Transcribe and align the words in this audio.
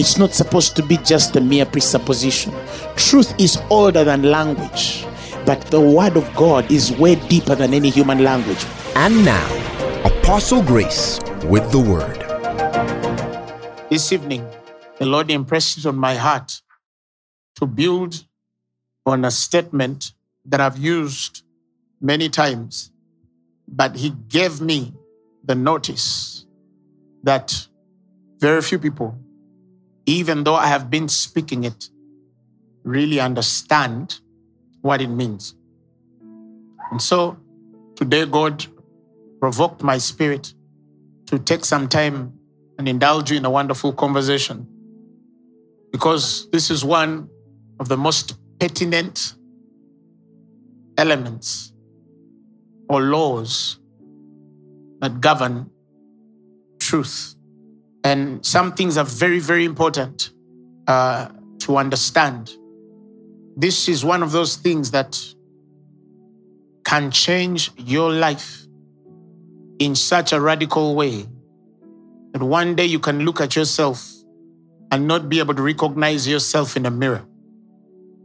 It's 0.00 0.16
not 0.16 0.32
supposed 0.32 0.76
to 0.76 0.82
be 0.82 0.96
just 0.96 1.36
a 1.36 1.42
mere 1.42 1.66
presupposition. 1.66 2.54
Truth 2.96 3.38
is 3.38 3.60
older 3.68 4.02
than 4.02 4.22
language, 4.22 5.04
but 5.44 5.60
the 5.66 5.78
word 5.78 6.16
of 6.16 6.24
God 6.34 6.72
is 6.72 6.90
way 6.92 7.16
deeper 7.28 7.54
than 7.54 7.74
any 7.74 7.90
human 7.90 8.24
language. 8.24 8.64
And 8.96 9.22
now, 9.26 9.46
Apostle 10.06 10.62
Grace 10.62 11.20
with 11.44 11.70
the 11.70 11.80
word. 11.80 12.16
This 13.90 14.10
evening, 14.10 14.48
the 14.98 15.04
Lord 15.04 15.30
impressed 15.30 15.76
it 15.76 15.84
on 15.84 15.96
my 15.96 16.14
heart 16.14 16.62
to 17.56 17.66
build 17.66 18.24
on 19.04 19.26
a 19.26 19.30
statement 19.30 20.14
that 20.46 20.62
I've 20.62 20.78
used 20.78 21.42
many 22.00 22.30
times, 22.30 22.90
but 23.68 23.96
He 23.96 24.14
gave 24.28 24.62
me 24.62 24.94
the 25.44 25.54
notice 25.54 26.46
that 27.22 27.68
very 28.38 28.62
few 28.62 28.78
people 28.78 29.18
even 30.10 30.44
though 30.44 30.54
I 30.56 30.66
have 30.66 30.90
been 30.90 31.08
speaking 31.08 31.64
it, 31.64 31.88
really 32.82 33.20
understand 33.20 34.20
what 34.82 35.00
it 35.00 35.08
means. 35.08 35.54
And 36.90 37.00
so 37.00 37.38
today, 37.94 38.26
God 38.26 38.66
provoked 39.40 39.82
my 39.82 39.98
spirit 39.98 40.52
to 41.26 41.38
take 41.38 41.64
some 41.64 41.88
time 41.88 42.32
and 42.78 42.88
indulge 42.88 43.30
you 43.30 43.36
in 43.36 43.44
a 43.44 43.50
wonderful 43.50 43.92
conversation 43.92 44.66
because 45.92 46.50
this 46.50 46.70
is 46.70 46.84
one 46.84 47.28
of 47.78 47.88
the 47.88 47.96
most 47.96 48.36
pertinent 48.58 49.34
elements 50.98 51.72
or 52.88 53.00
laws 53.02 53.78
that 55.00 55.20
govern 55.20 55.70
truth 56.80 57.36
and 58.04 58.44
some 58.44 58.72
things 58.72 58.96
are 58.96 59.04
very, 59.04 59.38
very 59.38 59.64
important 59.64 60.30
uh, 60.86 61.28
to 61.60 61.76
understand. 61.76 62.52
This 63.56 63.88
is 63.88 64.04
one 64.04 64.22
of 64.22 64.32
those 64.32 64.56
things 64.56 64.90
that 64.92 65.22
can 66.84 67.10
change 67.10 67.70
your 67.76 68.10
life 68.10 68.66
in 69.78 69.94
such 69.94 70.32
a 70.32 70.40
radical 70.40 70.94
way 70.94 71.26
that 72.32 72.42
one 72.42 72.74
day 72.74 72.86
you 72.86 72.98
can 72.98 73.20
look 73.20 73.40
at 73.40 73.56
yourself 73.56 74.06
and 74.90 75.06
not 75.06 75.28
be 75.28 75.38
able 75.38 75.54
to 75.54 75.62
recognize 75.62 76.26
yourself 76.26 76.76
in 76.76 76.86
a 76.86 76.90
mirror. 76.90 77.24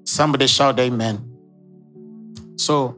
Somebody 0.04 0.48
shout, 0.48 0.80
Amen. 0.80 1.32
So, 2.58 2.98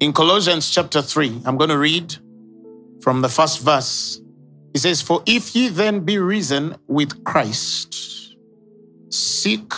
in 0.00 0.12
Colossians 0.12 0.70
chapter 0.70 1.02
3, 1.02 1.42
I'm 1.44 1.56
going 1.56 1.70
to 1.70 1.78
read 1.78 2.14
from 3.00 3.20
the 3.20 3.28
first 3.28 3.60
verse 3.60 4.20
he 4.74 4.80
says, 4.80 5.00
For 5.00 5.22
if 5.24 5.54
ye 5.54 5.68
then 5.68 6.00
be 6.00 6.18
risen 6.18 6.76
with 6.88 7.24
Christ, 7.24 8.36
seek 9.08 9.72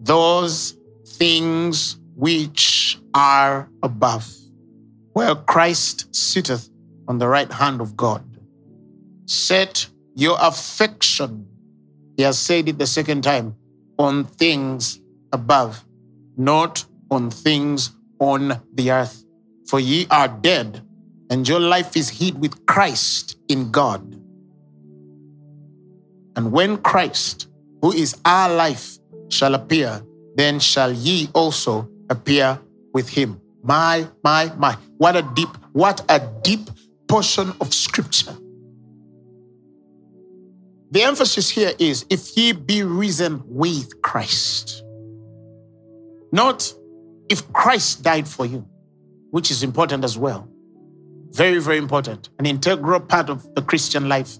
those 0.00 0.76
things 1.06 1.98
which 2.16 2.98
are 3.14 3.70
above, 3.84 4.28
where 5.12 5.36
Christ 5.36 6.14
sitteth 6.14 6.68
on 7.06 7.18
the 7.18 7.28
right 7.28 7.50
hand 7.50 7.80
of 7.80 7.96
God. 7.96 8.24
Set 9.26 9.88
your 10.16 10.36
affection, 10.40 11.46
he 12.16 12.24
has 12.24 12.36
said 12.36 12.68
it 12.68 12.78
the 12.78 12.86
second 12.86 13.22
time, 13.22 13.54
on 13.96 14.24
things 14.24 15.00
above, 15.32 15.84
not 16.36 16.84
on 17.12 17.30
things 17.30 17.92
on 18.18 18.60
the 18.74 18.90
earth. 18.90 19.24
For 19.68 19.78
ye 19.78 20.06
are 20.10 20.28
dead, 20.28 20.82
and 21.30 21.46
your 21.46 21.60
life 21.60 21.96
is 21.96 22.08
hid 22.08 22.40
with 22.40 22.66
Christ 22.66 23.36
in 23.48 23.70
God. 23.70 24.15
And 26.36 26.52
when 26.52 26.76
Christ, 26.78 27.48
who 27.82 27.92
is 27.92 28.16
our 28.24 28.54
life, 28.54 28.98
shall 29.28 29.54
appear, 29.54 30.02
then 30.36 30.60
shall 30.60 30.92
ye 30.92 31.28
also 31.34 31.88
appear 32.10 32.60
with 32.92 33.08
him. 33.08 33.40
My, 33.62 34.06
my, 34.22 34.52
my. 34.56 34.76
What 34.98 35.16
a 35.16 35.22
deep, 35.34 35.48
what 35.72 36.04
a 36.08 36.20
deep 36.42 36.68
portion 37.08 37.52
of 37.60 37.72
scripture. 37.72 38.36
The 40.90 41.02
emphasis 41.02 41.50
here 41.50 41.72
is 41.78 42.06
if 42.10 42.36
ye 42.36 42.52
be 42.52 42.82
risen 42.82 43.42
with 43.46 44.00
Christ. 44.02 44.84
Not 46.32 46.72
if 47.28 47.50
Christ 47.52 48.02
died 48.02 48.28
for 48.28 48.46
you, 48.46 48.66
which 49.30 49.50
is 49.50 49.62
important 49.62 50.04
as 50.04 50.16
well. 50.16 50.48
Very, 51.30 51.58
very 51.58 51.78
important. 51.78 52.30
An 52.38 52.46
integral 52.46 53.00
part 53.00 53.28
of 53.28 53.52
the 53.54 53.62
Christian 53.62 54.08
life 54.08 54.38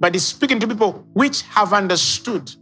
but 0.00 0.14
he's 0.14 0.24
speaking 0.24 0.60
to 0.60 0.66
people 0.66 1.06
which 1.12 1.42
have 1.42 1.72
understood 1.72 2.54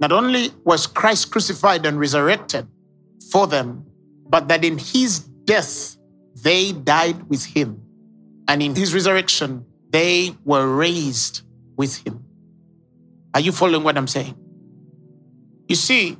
not 0.00 0.12
only 0.12 0.50
was 0.64 0.86
Christ 0.86 1.30
crucified 1.30 1.86
and 1.86 1.98
resurrected 1.98 2.68
for 3.30 3.46
them, 3.46 3.86
but 4.28 4.48
that 4.48 4.64
in 4.64 4.78
his 4.78 5.20
death 5.20 5.96
they 6.42 6.72
died 6.72 7.28
with 7.28 7.44
him. 7.44 7.82
And 8.48 8.62
in 8.62 8.74
his 8.74 8.94
resurrection, 8.94 9.64
they 9.90 10.34
were 10.44 10.66
raised 10.66 11.42
with 11.76 11.96
him. 12.06 12.24
Are 13.34 13.40
you 13.40 13.52
following 13.52 13.84
what 13.84 13.96
I'm 13.96 14.06
saying? 14.06 14.36
You 15.68 15.76
see, 15.76 16.16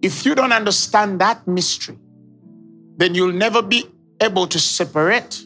if 0.00 0.24
you 0.24 0.34
don't 0.34 0.52
understand 0.52 1.20
that 1.20 1.46
mystery, 1.46 1.98
then 2.96 3.14
you'll 3.14 3.32
never 3.32 3.62
be 3.62 3.84
able 4.20 4.46
to 4.46 4.58
separate 4.58 5.44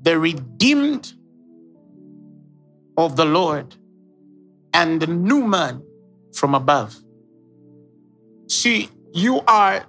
the 0.00 0.18
redeemed 0.18 1.12
of 2.98 3.14
the 3.16 3.24
Lord 3.24 3.76
and 4.74 5.00
the 5.00 5.06
new 5.06 5.46
man 5.46 5.82
from 6.34 6.54
above. 6.54 6.96
See, 8.48 8.90
you 9.14 9.40
are 9.46 9.86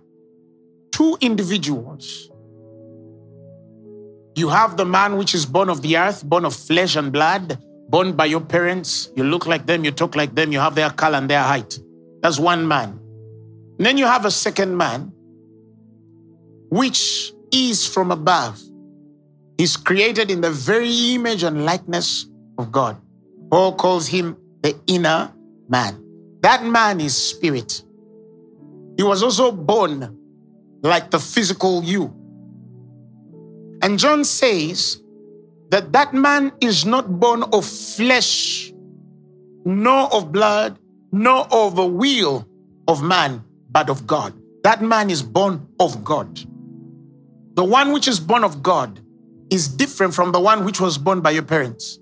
two 0.92 1.18
individuals. 1.20 2.30
You 4.36 4.50
have 4.50 4.78
the 4.78 4.86
man 4.86 5.18
which 5.18 5.34
is 5.34 5.46
born 5.46 5.70
of 5.70 5.82
the 5.82 5.98
earth, 5.98 6.24
born 6.24 6.46
of 6.46 6.56
flesh 6.56 6.96
and 6.96 7.12
blood, 7.12 7.58
born 7.90 8.14
by 8.14 8.26
your 8.26 8.42
parents. 8.42 9.10
You 9.16 9.24
look 9.24 9.48
like 9.48 9.66
them, 9.66 9.84
you 9.84 9.92
talk 9.92 10.16
like 10.16 10.36
them, 10.36 10.52
you 10.52 10.60
have 10.60 10.76
their 10.76 10.92
color 10.92 11.18
and 11.18 11.30
their 11.30 11.42
height. 11.42 11.80
That's 12.22 12.40
one 12.40 12.68
man. 12.68 13.00
And 13.80 13.86
then 13.86 13.98
you 13.98 14.06
have 14.06 14.26
a 14.26 14.32
second 14.32 14.78
man, 14.78 15.12
which 16.70 17.34
is 17.52 17.88
from 17.88 18.12
above. 18.12 18.62
He's 19.58 19.76
created 19.76 20.30
in 20.30 20.42
the 20.42 20.52
very 20.52 21.14
image 21.16 21.44
and 21.44 21.66
likeness 21.66 22.30
of 22.60 22.72
God. 22.72 22.98
Paul 23.50 23.74
calls 23.76 24.08
him 24.08 24.38
the 24.62 24.76
inner 24.86 25.34
man. 25.68 26.04
That 26.42 26.64
man 26.64 27.00
is 27.00 27.16
spirit. 27.16 27.82
He 28.98 29.04
was 29.04 29.24
also 29.24 29.52
born 29.52 30.18
like 30.84 31.10
the 31.10 31.20
physical 31.20 31.84
you. 31.84 32.14
And 33.82 33.98
John 33.98 34.26
says 34.26 35.02
that 35.70 35.94
that 35.94 36.14
man 36.14 36.52
is 36.60 36.86
not 36.86 37.20
born 37.20 37.44
of 37.44 37.66
flesh, 37.66 38.74
nor 39.66 40.14
of 40.14 40.32
blood, 40.32 40.78
nor 41.12 41.48
of 41.52 41.76
the 41.76 41.86
will 41.86 42.46
of 42.88 43.02
man, 43.02 43.44
but 43.72 43.90
of 43.90 44.06
God. 44.06 44.34
That 44.64 44.82
man 44.82 45.10
is 45.10 45.24
born 45.24 45.68
of 45.80 46.04
God. 46.04 46.40
The 47.56 47.64
one 47.64 47.94
which 47.94 48.08
is 48.08 48.20
born 48.20 48.44
of 48.44 48.62
God 48.62 49.00
is 49.50 49.68
different 49.68 50.14
from 50.14 50.32
the 50.32 50.40
one 50.40 50.66
which 50.66 50.82
was 50.82 50.98
born 50.98 51.22
by 51.22 51.32
your 51.32 51.44
parents. 51.44 51.99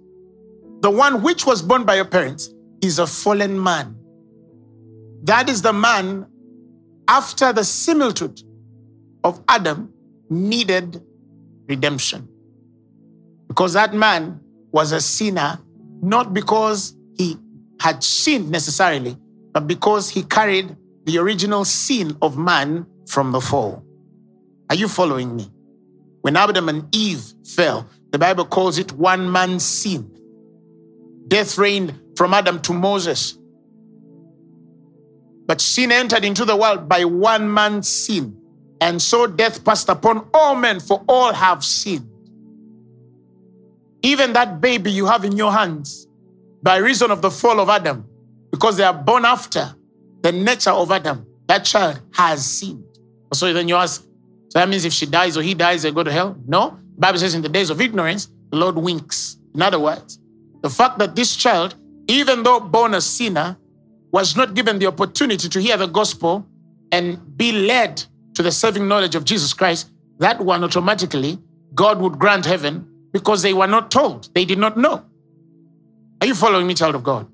The 0.88 0.92
one 0.92 1.22
which 1.22 1.46
was 1.46 1.62
born 1.62 1.84
by 1.84 1.96
your 1.96 2.06
parents 2.06 2.50
is 2.82 2.98
a 2.98 3.06
fallen 3.06 3.62
man. 3.62 3.94
That 5.24 5.50
is 5.50 5.62
the 5.62 5.74
man 5.74 6.26
after 7.10 7.52
the 7.52 7.66
similitude 7.66 8.40
of 9.26 9.44
Adam 9.50 9.92
needed 10.30 11.04
redemption. 11.68 12.30
Because 13.50 13.74
that 13.74 13.94
man 13.94 14.40
was 14.72 14.94
a 14.94 15.02
sinner, 15.02 15.60
not 16.02 16.34
because 16.34 16.96
he 17.18 17.36
had 17.82 18.02
sinned 18.02 18.50
necessarily, 18.50 19.18
but 19.52 19.68
because 19.68 20.10
he 20.10 20.24
carried 20.24 20.74
the 21.04 21.18
original 21.18 21.66
sin 21.66 22.16
of 22.22 22.38
man 22.38 22.86
from 23.10 23.34
the 23.34 23.42
fall. 23.42 23.84
Are 24.70 24.76
you 24.78 24.88
following 24.88 25.36
me? 25.36 25.52
When 26.22 26.38
Adam 26.38 26.70
and 26.70 26.88
Eve 26.96 27.34
fell, 27.46 27.90
the 28.12 28.18
Bible 28.18 28.46
calls 28.46 28.78
it 28.78 28.94
one 28.94 29.30
man's 29.30 29.66
sin. 29.66 30.14
Death 31.28 31.58
reigned 31.58 32.00
from 32.16 32.34
Adam 32.34 32.60
to 32.62 32.74
Moses. 32.74 33.38
But 35.46 35.62
sin 35.62 35.92
entered 35.92 36.26
into 36.26 36.46
the 36.46 36.56
world 36.56 36.90
by 36.90 37.06
one 37.06 37.52
man's 37.54 37.88
sin. 37.88 38.40
And 38.80 39.02
so 39.02 39.28
death 39.28 39.64
passed 39.64 39.90
upon 39.90 40.30
all 40.34 40.56
men, 40.56 40.80
for 40.80 41.04
all 41.08 41.34
have 41.34 41.64
sinned. 41.64 42.10
Even 44.04 44.34
that 44.34 44.62
baby 44.62 44.92
you 44.92 45.06
have 45.08 45.26
in 45.26 45.36
your 45.36 45.52
hands, 45.52 46.08
by 46.62 46.78
reason 46.78 47.12
of 47.12 47.22
the 47.22 47.32
fall 47.32 47.60
of 47.60 47.70
Adam, 47.70 48.06
because 48.52 48.78
they 48.78 48.84
are 48.84 48.94
born 48.94 49.26
after 49.26 49.74
the 50.22 50.32
nature 50.32 50.72
of 50.72 50.92
Adam, 50.92 51.26
that 51.48 51.66
child 51.66 52.00
has 52.14 52.46
sinned. 52.46 52.84
So 53.34 53.52
then 53.52 53.68
you 53.68 53.76
ask, 53.76 54.04
so 54.50 54.60
that 54.60 54.70
means 54.70 54.86
if 54.86 54.94
she 54.94 55.06
dies 55.06 55.38
or 55.38 55.42
he 55.42 55.54
dies, 55.54 55.84
they 55.84 55.92
go 55.92 56.04
to 56.04 56.12
hell? 56.12 56.38
No. 56.46 56.80
The 56.96 57.02
Bible 57.02 57.20
says 57.20 57.34
in 57.36 57.42
the 57.42 57.50
days 57.50 57.70
of 57.70 57.82
ignorance, 57.82 58.30
the 58.52 58.58
Lord 58.58 58.76
winks. 58.76 59.38
In 59.54 59.62
other 59.62 59.80
words, 59.80 60.20
the 60.68 60.74
fact 60.74 61.00
that 61.00 61.16
this 61.16 61.34
child, 61.38 61.76
even 62.10 62.44
though 62.44 62.60
born 62.60 62.94
a 62.94 63.00
sinner, 63.00 63.56
was 64.12 64.36
not 64.36 64.54
given 64.54 64.80
the 64.80 64.86
opportunity 64.86 65.48
to 65.48 65.62
hear 65.62 65.78
the 65.78 65.88
gospel 65.88 66.46
and 66.92 67.38
be 67.38 67.54
led 67.54 68.04
to 68.34 68.44
the 68.44 68.52
saving 68.52 68.86
knowledge 68.86 69.16
of 69.16 69.24
Jesus 69.24 69.54
Christ, 69.54 69.92
that 70.20 70.42
one 70.42 70.66
automatically, 70.66 71.40
God 71.74 72.02
would 72.02 72.20
grant 72.20 72.46
heaven 72.46 72.86
because 73.14 73.42
they 73.44 73.54
were 73.54 73.68
not 73.68 73.90
told. 73.90 74.28
They 74.34 74.44
did 74.44 74.58
not 74.58 74.76
know. 74.76 75.06
Are 76.20 76.28
you 76.28 76.36
following 76.36 76.68
me, 76.68 76.74
child 76.74 76.96
of 76.96 77.04
God? 77.04 77.28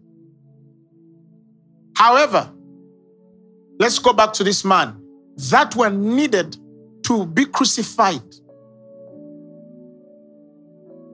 However, 1.95 2.51
let's 3.79 3.97
go 3.97 4.13
back 4.13 4.33
to 4.33 4.43
this 4.43 4.63
man. 4.63 5.01
That 5.49 5.75
one 5.75 6.15
needed 6.15 6.55
to 7.05 7.25
be 7.25 7.45
crucified 7.45 8.21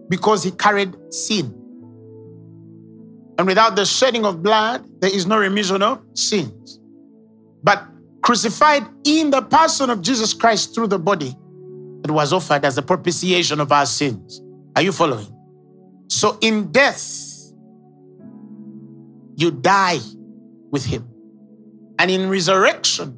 because 0.09 0.43
he 0.43 0.51
carried 0.51 0.97
sin. 1.13 1.58
And 3.39 3.47
without 3.47 3.77
the 3.77 3.85
shedding 3.85 4.25
of 4.25 4.43
blood, 4.43 4.85
there 4.99 5.15
is 5.15 5.25
no 5.25 5.37
remission 5.37 5.81
of 5.81 6.03
sins. 6.13 6.77
But 7.63 7.85
crucified 8.21 8.85
in 9.05 9.29
the 9.29 9.41
person 9.41 9.89
of 9.89 10.01
Jesus 10.01 10.33
Christ 10.33 10.75
through 10.75 10.87
the 10.87 10.99
body, 10.99 11.33
it 12.03 12.11
was 12.11 12.33
offered 12.33 12.65
as 12.65 12.77
a 12.77 12.81
propitiation 12.81 13.61
of 13.61 13.71
our 13.71 13.85
sins. 13.85 14.41
Are 14.75 14.81
you 14.81 14.91
following? 14.91 15.33
So 16.09 16.37
in 16.41 16.73
death, 16.73 17.01
you 19.37 19.51
die 19.51 19.99
with 20.69 20.83
him. 20.83 21.07
And 21.97 22.11
in 22.11 22.29
resurrection, 22.29 23.17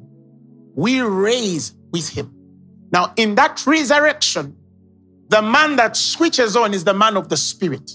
we 0.76 1.00
raise 1.00 1.74
with 1.90 2.08
him. 2.08 2.32
Now, 2.92 3.12
in 3.16 3.34
that 3.34 3.66
resurrection, 3.66 4.56
the 5.30 5.42
man 5.42 5.74
that 5.76 5.96
switches 5.96 6.54
on 6.54 6.74
is 6.74 6.84
the 6.84 6.94
man 6.94 7.16
of 7.16 7.28
the 7.28 7.36
spirit. 7.36 7.90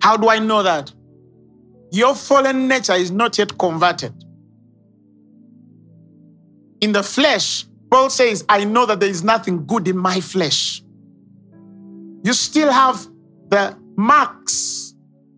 How 0.00 0.16
do 0.16 0.28
I 0.28 0.38
know 0.38 0.62
that? 0.62 0.92
Your 1.90 2.14
fallen 2.14 2.68
nature 2.68 2.94
is 2.94 3.10
not 3.10 3.38
yet 3.38 3.56
converted. 3.58 4.12
In 6.80 6.92
the 6.92 7.02
flesh, 7.02 7.66
Paul 7.90 8.10
says, 8.10 8.44
I 8.48 8.64
know 8.64 8.86
that 8.86 9.00
there 9.00 9.08
is 9.08 9.24
nothing 9.24 9.66
good 9.66 9.88
in 9.88 9.96
my 9.96 10.20
flesh. 10.20 10.82
You 12.24 12.32
still 12.32 12.70
have 12.70 13.06
the 13.48 13.76
marks 13.96 14.94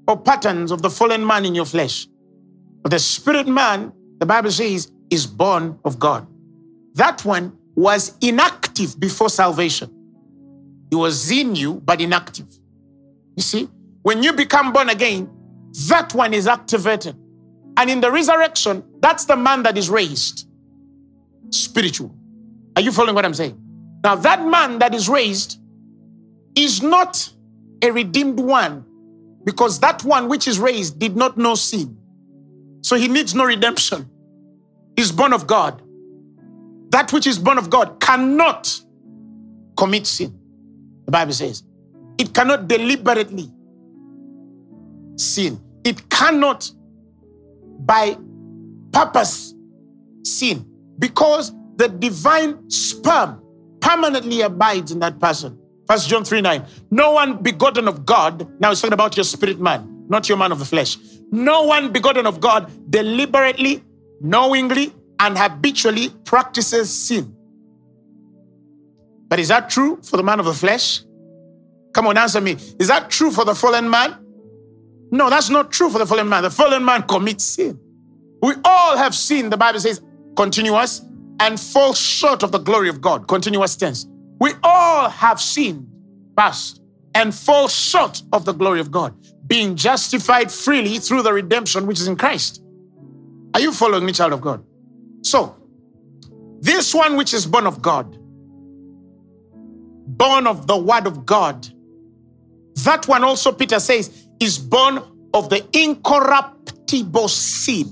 or 0.08 0.20
patterns 0.20 0.72
of 0.72 0.82
the 0.82 0.90
fallen 0.90 1.24
man 1.24 1.44
in 1.44 1.54
your 1.54 1.64
flesh. 1.64 2.08
But 2.82 2.90
the 2.90 2.98
spirit 2.98 3.46
man, 3.46 3.92
the 4.18 4.26
Bible 4.26 4.50
says, 4.50 4.90
is 5.10 5.26
born 5.26 5.78
of 5.84 5.98
God. 5.98 6.26
That 6.94 7.24
one 7.24 7.56
was 7.76 8.16
inactive 8.20 8.98
before 8.98 9.30
salvation. 9.30 9.90
He 10.90 10.96
was 10.96 11.30
in 11.30 11.54
you, 11.54 11.74
but 11.84 12.00
inactive. 12.00 12.48
You 13.36 13.42
see, 13.42 13.68
when 14.02 14.22
you 14.22 14.32
become 14.32 14.72
born 14.72 14.88
again, 14.88 15.30
that 15.88 16.14
one 16.14 16.34
is 16.34 16.46
activated. 16.46 17.16
And 17.76 17.90
in 17.90 18.00
the 18.00 18.10
resurrection, 18.10 18.82
that's 19.00 19.24
the 19.24 19.36
man 19.36 19.62
that 19.62 19.78
is 19.78 19.88
raised 19.88 20.48
spiritual. 21.50 22.14
Are 22.76 22.82
you 22.82 22.92
following 22.92 23.14
what 23.14 23.24
I'm 23.24 23.34
saying? 23.34 23.60
Now, 24.02 24.14
that 24.16 24.46
man 24.46 24.78
that 24.78 24.94
is 24.94 25.08
raised 25.08 25.60
is 26.54 26.82
not 26.82 27.32
a 27.82 27.90
redeemed 27.90 28.38
one 28.38 28.84
because 29.44 29.80
that 29.80 30.04
one 30.04 30.28
which 30.28 30.46
is 30.46 30.58
raised 30.58 30.98
did 30.98 31.16
not 31.16 31.36
know 31.38 31.54
sin. 31.54 31.96
So 32.82 32.96
he 32.96 33.08
needs 33.08 33.34
no 33.34 33.44
redemption. 33.44 34.08
He's 34.96 35.12
born 35.12 35.32
of 35.32 35.46
God 35.46 35.82
that 36.90 37.12
which 37.12 37.26
is 37.26 37.38
born 37.38 37.56
of 37.56 37.70
God 37.70 38.00
cannot 38.00 38.80
commit 39.76 40.06
sin. 40.06 40.38
The 41.06 41.12
Bible 41.12 41.32
says 41.32 41.62
it 42.18 42.34
cannot 42.34 42.68
deliberately 42.68 43.50
sin, 45.20 45.60
it 45.84 46.08
cannot 46.10 46.70
by 47.80 48.16
purpose 48.92 49.54
sin 50.24 50.66
because 50.98 51.52
the 51.76 51.88
divine 51.88 52.68
sperm 52.70 53.42
permanently 53.80 54.42
abides 54.42 54.92
in 54.92 54.98
that 55.00 55.18
person. 55.18 55.58
First 55.86 56.08
John 56.08 56.24
3 56.24 56.40
9. 56.40 56.64
No 56.90 57.12
one 57.12 57.42
begotten 57.42 57.88
of 57.88 58.06
God, 58.06 58.48
now 58.60 58.70
it's 58.70 58.80
talking 58.80 58.92
about 58.92 59.16
your 59.16 59.24
spirit 59.24 59.60
man, 59.60 60.06
not 60.08 60.28
your 60.28 60.38
man 60.38 60.52
of 60.52 60.58
the 60.58 60.64
flesh. 60.64 60.96
No 61.32 61.62
one 61.62 61.92
begotten 61.92 62.26
of 62.26 62.40
God 62.40 62.70
deliberately, 62.90 63.82
knowingly, 64.20 64.92
and 65.18 65.36
habitually 65.36 66.10
practices 66.24 66.90
sin. 66.90 67.34
But 69.28 69.38
is 69.38 69.48
that 69.48 69.70
true 69.70 70.00
for 70.02 70.16
the 70.16 70.22
man 70.22 70.40
of 70.40 70.46
the 70.46 70.54
flesh? 70.54 71.02
Come 71.92 72.06
on, 72.06 72.18
answer 72.18 72.40
me. 72.40 72.52
Is 72.78 72.88
that 72.88 73.10
true 73.10 73.30
for 73.30 73.44
the 73.44 73.54
fallen 73.54 73.88
man? 73.88 74.16
No, 75.10 75.28
that's 75.28 75.50
not 75.50 75.72
true 75.72 75.90
for 75.90 75.98
the 75.98 76.06
fallen 76.06 76.28
man. 76.28 76.42
The 76.42 76.50
fallen 76.50 76.84
man 76.84 77.02
commits 77.02 77.44
sin. 77.44 77.78
We 78.42 78.54
all 78.64 78.96
have 78.96 79.14
sinned, 79.14 79.52
the 79.52 79.56
Bible 79.56 79.80
says, 79.80 80.00
continuous, 80.36 81.02
and 81.40 81.58
fall 81.58 81.94
short 81.94 82.42
of 82.42 82.52
the 82.52 82.58
glory 82.58 82.88
of 82.88 83.00
God. 83.00 83.26
Continuous 83.28 83.76
tense. 83.76 84.06
We 84.40 84.52
all 84.62 85.08
have 85.08 85.40
sinned, 85.40 85.88
past, 86.36 86.80
and 87.14 87.34
fall 87.34 87.68
short 87.68 88.22
of 88.32 88.44
the 88.44 88.52
glory 88.52 88.80
of 88.80 88.90
God, 88.90 89.14
being 89.46 89.76
justified 89.76 90.50
freely 90.50 90.98
through 90.98 91.22
the 91.22 91.32
redemption 91.32 91.86
which 91.86 92.00
is 92.00 92.06
in 92.06 92.16
Christ. 92.16 92.62
Are 93.54 93.60
you 93.60 93.72
following 93.72 94.06
me, 94.06 94.12
child 94.12 94.32
of 94.32 94.40
God? 94.40 94.64
So, 95.22 95.56
this 96.60 96.94
one 96.94 97.16
which 97.16 97.34
is 97.34 97.46
born 97.46 97.66
of 97.66 97.82
God, 97.82 98.16
born 100.16 100.46
of 100.46 100.66
the 100.66 100.76
word 100.76 101.06
of 101.06 101.26
God, 101.26 101.66
that 102.84 103.08
one 103.08 103.24
also, 103.24 103.52
Peter 103.52 103.80
says, 103.80 104.28
is 104.40 104.58
born 104.58 105.02
of 105.32 105.48
the 105.48 105.64
incorruptible 105.72 107.28
seed, 107.28 107.88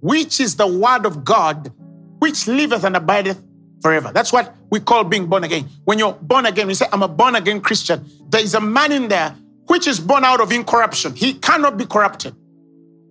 which 0.00 0.40
is 0.40 0.56
the 0.56 0.66
word 0.66 1.06
of 1.06 1.24
God, 1.24 1.72
which 2.18 2.46
liveth 2.46 2.84
and 2.84 2.96
abideth 2.96 3.42
forever. 3.82 4.10
That's 4.12 4.32
what 4.32 4.54
we 4.70 4.80
call 4.80 5.04
being 5.04 5.26
born 5.26 5.44
again. 5.44 5.68
When 5.84 5.98
you're 5.98 6.12
born 6.12 6.46
again, 6.46 6.68
you 6.68 6.74
say, 6.74 6.86
I'm 6.92 7.02
a 7.02 7.08
born 7.08 7.36
again 7.36 7.60
Christian. 7.60 8.04
There 8.28 8.42
is 8.42 8.54
a 8.54 8.60
man 8.60 8.92
in 8.92 9.08
there 9.08 9.34
which 9.66 9.86
is 9.86 10.00
born 10.00 10.24
out 10.24 10.40
of 10.40 10.52
incorruption. 10.52 11.14
He 11.14 11.34
cannot 11.34 11.76
be 11.76 11.86
corrupted. 11.86 12.34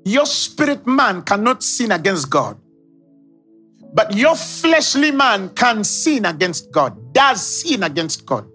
Your 0.03 0.25
spirit 0.25 0.85
man 0.85 1.23
cannot 1.23 1.63
sin 1.63 1.91
against 1.91 2.29
God. 2.29 2.57
But 3.93 4.15
your 4.15 4.35
fleshly 4.35 5.11
man 5.11 5.49
can 5.49 5.83
sin 5.83 6.25
against 6.25 6.71
God, 6.71 7.13
does 7.13 7.41
sin 7.41 7.81
against 7.81 8.25
God. 8.25 8.45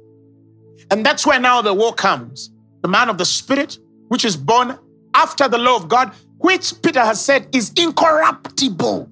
And 0.91 1.05
that's 1.05 1.27
where 1.27 1.41
now 1.41 1.63
the 1.63 1.73
war 1.73 1.95
comes. 1.95 2.51
The 2.83 2.89
man 2.89 3.09
of 3.09 3.17
the 3.17 3.25
spirit, 3.25 3.79
which 4.11 4.25
is 4.25 4.37
born 4.37 4.77
after 5.15 5.47
the 5.47 5.57
law 5.57 5.77
of 5.77 5.89
God, 5.89 6.13
which 6.39 6.83
Peter 6.83 7.01
has 7.01 7.25
said 7.25 7.47
is 7.55 7.73
incorruptible. 7.77 9.09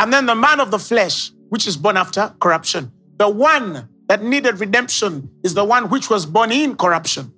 And 0.00 0.12
then 0.12 0.26
the 0.26 0.34
man 0.34 0.58
of 0.58 0.72
the 0.72 0.80
flesh, 0.80 1.30
which 1.48 1.68
is 1.68 1.76
born 1.76 1.96
after 1.96 2.34
corruption. 2.40 2.90
The 3.18 3.28
one 3.28 3.88
that 4.08 4.24
needed 4.24 4.58
redemption 4.58 5.30
is 5.44 5.54
the 5.54 5.64
one 5.64 5.90
which 5.90 6.10
was 6.10 6.26
born 6.26 6.50
in 6.50 6.74
corruption, 6.74 7.32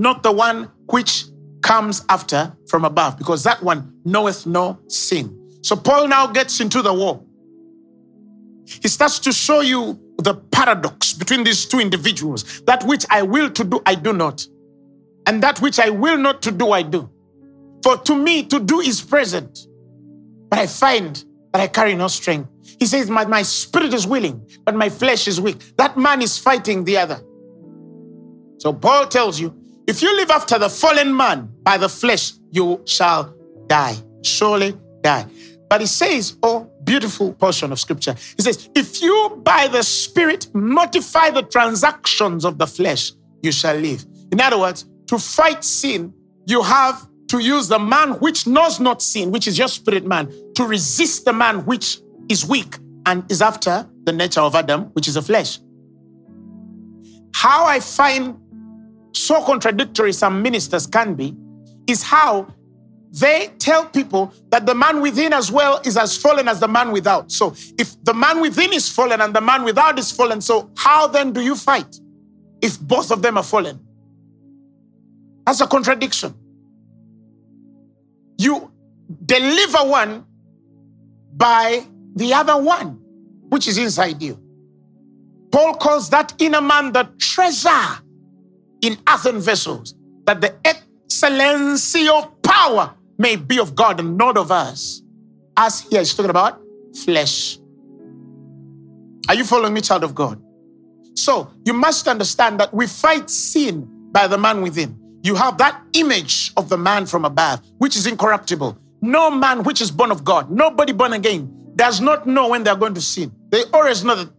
not 0.00 0.24
the 0.24 0.32
one 0.32 0.68
which 0.86 1.26
comes 1.62 2.04
after 2.08 2.56
from 2.68 2.84
above, 2.84 3.16
because 3.16 3.44
that 3.44 3.62
one 3.62 3.94
knoweth 4.04 4.46
no 4.46 4.80
sin. 4.88 5.36
So 5.62 5.76
Paul 5.76 6.08
now 6.08 6.26
gets 6.26 6.58
into 6.58 6.82
the 6.82 6.92
war. 6.92 7.22
He 8.66 8.88
starts 8.88 9.20
to 9.20 9.32
show 9.32 9.60
you 9.60 10.00
the 10.18 10.34
paradox 10.34 11.12
between 11.12 11.44
these 11.44 11.66
two 11.66 11.78
individuals. 11.78 12.62
That 12.62 12.82
which 12.84 13.06
I 13.10 13.22
will 13.22 13.48
to 13.50 13.62
do, 13.62 13.80
I 13.86 13.94
do 13.94 14.12
not. 14.12 14.44
And 15.30 15.44
that 15.44 15.60
which 15.60 15.78
I 15.78 15.90
will 15.90 16.18
not 16.18 16.42
to 16.42 16.50
do, 16.50 16.72
I 16.72 16.82
do. 16.82 17.08
For 17.84 17.96
to 17.96 18.16
me, 18.16 18.42
to 18.46 18.58
do 18.58 18.80
is 18.80 19.00
present. 19.00 19.68
But 20.48 20.58
I 20.58 20.66
find 20.66 21.24
that 21.52 21.60
I 21.60 21.68
carry 21.68 21.94
no 21.94 22.08
strength. 22.08 22.50
He 22.80 22.86
says, 22.86 23.08
my, 23.08 23.24
my 23.26 23.42
spirit 23.42 23.94
is 23.94 24.08
willing, 24.08 24.44
but 24.64 24.74
my 24.74 24.88
flesh 24.88 25.28
is 25.28 25.40
weak. 25.40 25.76
That 25.76 25.96
man 25.96 26.20
is 26.20 26.36
fighting 26.36 26.82
the 26.82 26.96
other. 26.96 27.20
So 28.58 28.72
Paul 28.72 29.06
tells 29.06 29.38
you, 29.38 29.54
if 29.86 30.02
you 30.02 30.16
live 30.16 30.32
after 30.32 30.58
the 30.58 30.68
fallen 30.68 31.16
man 31.16 31.48
by 31.62 31.76
the 31.76 31.88
flesh, 31.88 32.32
you 32.50 32.82
shall 32.84 33.32
die. 33.68 33.94
Surely 34.24 34.76
die. 35.00 35.26
But 35.68 35.80
he 35.80 35.86
says, 35.86 36.38
oh, 36.42 36.68
beautiful 36.82 37.34
portion 37.34 37.70
of 37.70 37.78
scripture. 37.78 38.16
He 38.36 38.42
says, 38.42 38.68
If 38.74 39.00
you 39.00 39.40
by 39.44 39.68
the 39.68 39.84
Spirit 39.84 40.52
mortify 40.52 41.30
the 41.30 41.42
transactions 41.42 42.44
of 42.44 42.58
the 42.58 42.66
flesh, 42.66 43.12
you 43.44 43.52
shall 43.52 43.76
live. 43.76 44.04
In 44.32 44.40
other 44.40 44.58
words, 44.58 44.86
to 45.10 45.18
fight 45.18 45.64
sin, 45.64 46.14
you 46.46 46.62
have 46.62 47.04
to 47.26 47.40
use 47.40 47.66
the 47.66 47.80
man 47.80 48.12
which 48.20 48.46
knows 48.46 48.78
not 48.78 49.02
sin, 49.02 49.32
which 49.32 49.48
is 49.48 49.58
your 49.58 49.66
spirit 49.66 50.06
man, 50.06 50.32
to 50.54 50.64
resist 50.64 51.24
the 51.24 51.32
man 51.32 51.66
which 51.66 51.98
is 52.28 52.46
weak 52.46 52.78
and 53.06 53.28
is 53.28 53.42
after 53.42 53.88
the 54.04 54.12
nature 54.12 54.40
of 54.40 54.54
Adam, 54.54 54.84
which 54.92 55.08
is 55.08 55.14
the 55.14 55.22
flesh. 55.22 55.58
How 57.34 57.66
I 57.66 57.80
find 57.80 58.38
so 59.12 59.42
contradictory 59.42 60.12
some 60.12 60.42
ministers 60.42 60.86
can 60.86 61.16
be 61.16 61.36
is 61.88 62.04
how 62.04 62.46
they 63.10 63.50
tell 63.58 63.86
people 63.86 64.32
that 64.50 64.64
the 64.64 64.76
man 64.76 65.00
within 65.00 65.32
as 65.32 65.50
well 65.50 65.80
is 65.84 65.96
as 65.96 66.16
fallen 66.16 66.46
as 66.46 66.60
the 66.60 66.68
man 66.68 66.92
without. 66.92 67.32
So 67.32 67.52
if 67.80 68.00
the 68.04 68.14
man 68.14 68.40
within 68.40 68.72
is 68.72 68.88
fallen 68.88 69.20
and 69.20 69.34
the 69.34 69.40
man 69.40 69.64
without 69.64 69.98
is 69.98 70.12
fallen, 70.12 70.40
so 70.40 70.70
how 70.76 71.08
then 71.08 71.32
do 71.32 71.40
you 71.40 71.56
fight 71.56 71.98
if 72.62 72.78
both 72.78 73.10
of 73.10 73.22
them 73.22 73.36
are 73.38 73.42
fallen? 73.42 73.84
That's 75.46 75.60
a 75.60 75.66
contradiction. 75.66 76.34
You 78.38 78.70
deliver 79.26 79.78
one 79.78 80.24
by 81.36 81.84
the 82.14 82.34
other 82.34 82.60
one, 82.60 83.00
which 83.48 83.68
is 83.68 83.78
inside 83.78 84.22
you. 84.22 84.38
Paul 85.50 85.74
calls 85.74 86.10
that 86.10 86.34
inner 86.38 86.60
man 86.60 86.92
the 86.92 87.08
treasure 87.18 87.98
in 88.82 88.96
earthen 89.08 89.40
vessels, 89.40 89.94
that 90.26 90.40
the 90.40 90.54
excellency 90.64 92.08
of 92.08 92.40
power 92.42 92.94
may 93.18 93.36
be 93.36 93.58
of 93.58 93.74
God 93.74 94.00
and 94.00 94.16
not 94.16 94.36
of 94.36 94.50
us. 94.50 95.02
As 95.56 95.80
here 95.80 95.98
he's 95.98 96.14
talking 96.14 96.30
about 96.30 96.60
flesh. 97.04 97.58
Are 99.28 99.34
you 99.34 99.44
following 99.44 99.74
me, 99.74 99.80
child 99.80 100.04
of 100.04 100.14
God? 100.14 100.40
So 101.14 101.50
you 101.64 101.72
must 101.72 102.08
understand 102.08 102.60
that 102.60 102.72
we 102.72 102.86
fight 102.86 103.28
sin 103.28 103.88
by 104.12 104.26
the 104.26 104.38
man 104.38 104.62
within. 104.62 104.99
You 105.22 105.34
have 105.34 105.58
that 105.58 105.82
image 105.92 106.52
of 106.56 106.68
the 106.68 106.78
man 106.78 107.06
from 107.06 107.24
above, 107.24 107.60
which 107.78 107.96
is 107.96 108.06
incorruptible. 108.06 108.78
No 109.02 109.30
man 109.30 109.62
which 109.62 109.80
is 109.80 109.90
born 109.90 110.10
of 110.10 110.24
God, 110.24 110.50
nobody 110.50 110.92
born 110.92 111.12
again, 111.12 111.72
does 111.76 112.00
not 112.00 112.26
know 112.26 112.48
when 112.48 112.64
they're 112.64 112.76
going 112.76 112.94
to 112.94 113.00
sin. 113.00 113.32
They 113.50 113.62
always 113.72 114.04
know 114.04 114.14
that 114.14 114.30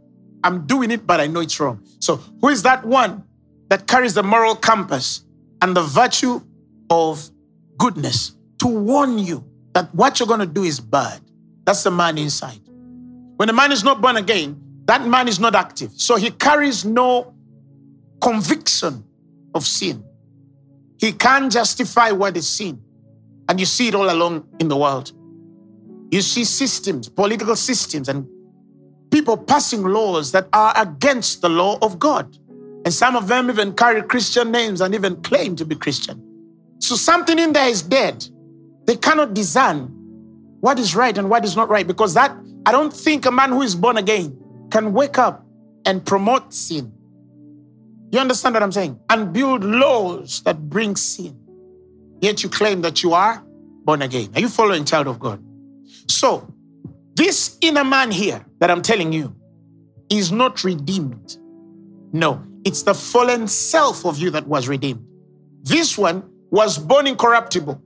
I'm 0.43 0.65
doing 0.65 0.91
it, 0.91 1.05
but 1.05 1.19
I 1.19 1.27
know 1.27 1.39
it's 1.39 1.59
wrong. 1.59 1.83
So, 1.99 2.17
who 2.41 2.49
is 2.49 2.63
that 2.63 2.85
one 2.85 3.23
that 3.69 3.87
carries 3.87 4.13
the 4.13 4.23
moral 4.23 4.55
compass 4.55 5.23
and 5.61 5.75
the 5.75 5.83
virtue 5.83 6.41
of 6.89 7.29
goodness 7.77 8.35
to 8.59 8.67
warn 8.67 9.17
you 9.17 9.43
that 9.73 9.93
what 9.95 10.19
you're 10.19 10.27
going 10.27 10.39
to 10.41 10.45
do 10.45 10.63
is 10.63 10.79
bad. 10.79 11.21
That's 11.63 11.83
the 11.83 11.91
man 11.91 12.17
inside. 12.17 12.59
When 13.37 13.47
the 13.47 13.53
man 13.53 13.71
is 13.71 13.83
not 13.83 14.01
born 14.01 14.17
again, 14.17 14.61
that 14.85 15.07
man 15.07 15.27
is 15.27 15.39
not 15.39 15.55
active. 15.55 15.91
So 15.95 16.15
he 16.15 16.31
carries 16.31 16.83
no 16.83 17.33
conviction 18.21 19.03
of 19.55 19.65
sin. 19.65 20.03
He 21.01 21.11
can't 21.11 21.51
justify 21.51 22.11
what 22.11 22.37
is 22.37 22.47
sin. 22.47 22.79
And 23.49 23.59
you 23.59 23.65
see 23.65 23.87
it 23.87 23.95
all 23.95 24.09
along 24.09 24.47
in 24.59 24.67
the 24.67 24.77
world. 24.77 25.11
You 26.11 26.21
see 26.21 26.45
systems, 26.45 27.09
political 27.09 27.55
systems, 27.55 28.07
and 28.07 28.27
people 29.09 29.35
passing 29.35 29.83
laws 29.83 30.31
that 30.31 30.47
are 30.53 30.73
against 30.77 31.41
the 31.41 31.49
law 31.49 31.79
of 31.81 31.97
God. 31.97 32.37
And 32.85 32.93
some 32.93 33.15
of 33.15 33.27
them 33.27 33.49
even 33.49 33.73
carry 33.73 34.03
Christian 34.03 34.51
names 34.51 34.79
and 34.79 34.93
even 34.93 35.21
claim 35.23 35.55
to 35.55 35.65
be 35.65 35.75
Christian. 35.75 36.23
So 36.79 36.95
something 36.95 37.37
in 37.39 37.53
there 37.53 37.67
is 37.67 37.81
dead. 37.81 38.25
They 38.85 38.95
cannot 38.95 39.33
discern 39.33 39.87
what 40.59 40.77
is 40.77 40.95
right 40.95 41.17
and 41.17 41.29
what 41.29 41.43
is 41.43 41.55
not 41.55 41.69
right 41.69 41.85
because 41.85 42.13
that, 42.13 42.35
I 42.65 42.71
don't 42.71 42.93
think 42.93 43.25
a 43.25 43.31
man 43.31 43.49
who 43.49 43.63
is 43.63 43.75
born 43.75 43.97
again 43.97 44.37
can 44.69 44.93
wake 44.93 45.17
up 45.17 45.45
and 45.85 46.05
promote 46.05 46.53
sin. 46.53 46.93
You 48.11 48.19
understand 48.19 48.53
what 48.53 48.63
I'm 48.63 48.71
saying? 48.71 48.99
And 49.09 49.31
build 49.31 49.63
laws 49.63 50.41
that 50.43 50.69
bring 50.69 50.95
sin. 50.95 51.37
Yet 52.19 52.43
you 52.43 52.49
claim 52.49 52.81
that 52.81 53.01
you 53.03 53.13
are 53.13 53.43
born 53.83 54.01
again. 54.01 54.29
Are 54.35 54.41
you 54.41 54.49
following, 54.49 54.85
child 54.85 55.07
of 55.07 55.19
God? 55.19 55.43
So, 56.07 56.53
this 57.15 57.57
inner 57.61 57.83
man 57.83 58.11
here 58.11 58.45
that 58.59 58.69
I'm 58.69 58.81
telling 58.81 59.13
you 59.13 59.35
is 60.09 60.31
not 60.31 60.63
redeemed. 60.63 61.37
No, 62.11 62.43
it's 62.65 62.83
the 62.83 62.93
fallen 62.93 63.47
self 63.47 64.05
of 64.05 64.17
you 64.17 64.29
that 64.31 64.45
was 64.47 64.67
redeemed. 64.67 65.05
This 65.63 65.97
one 65.97 66.29
was 66.49 66.77
born 66.77 67.07
incorruptible. 67.07 67.81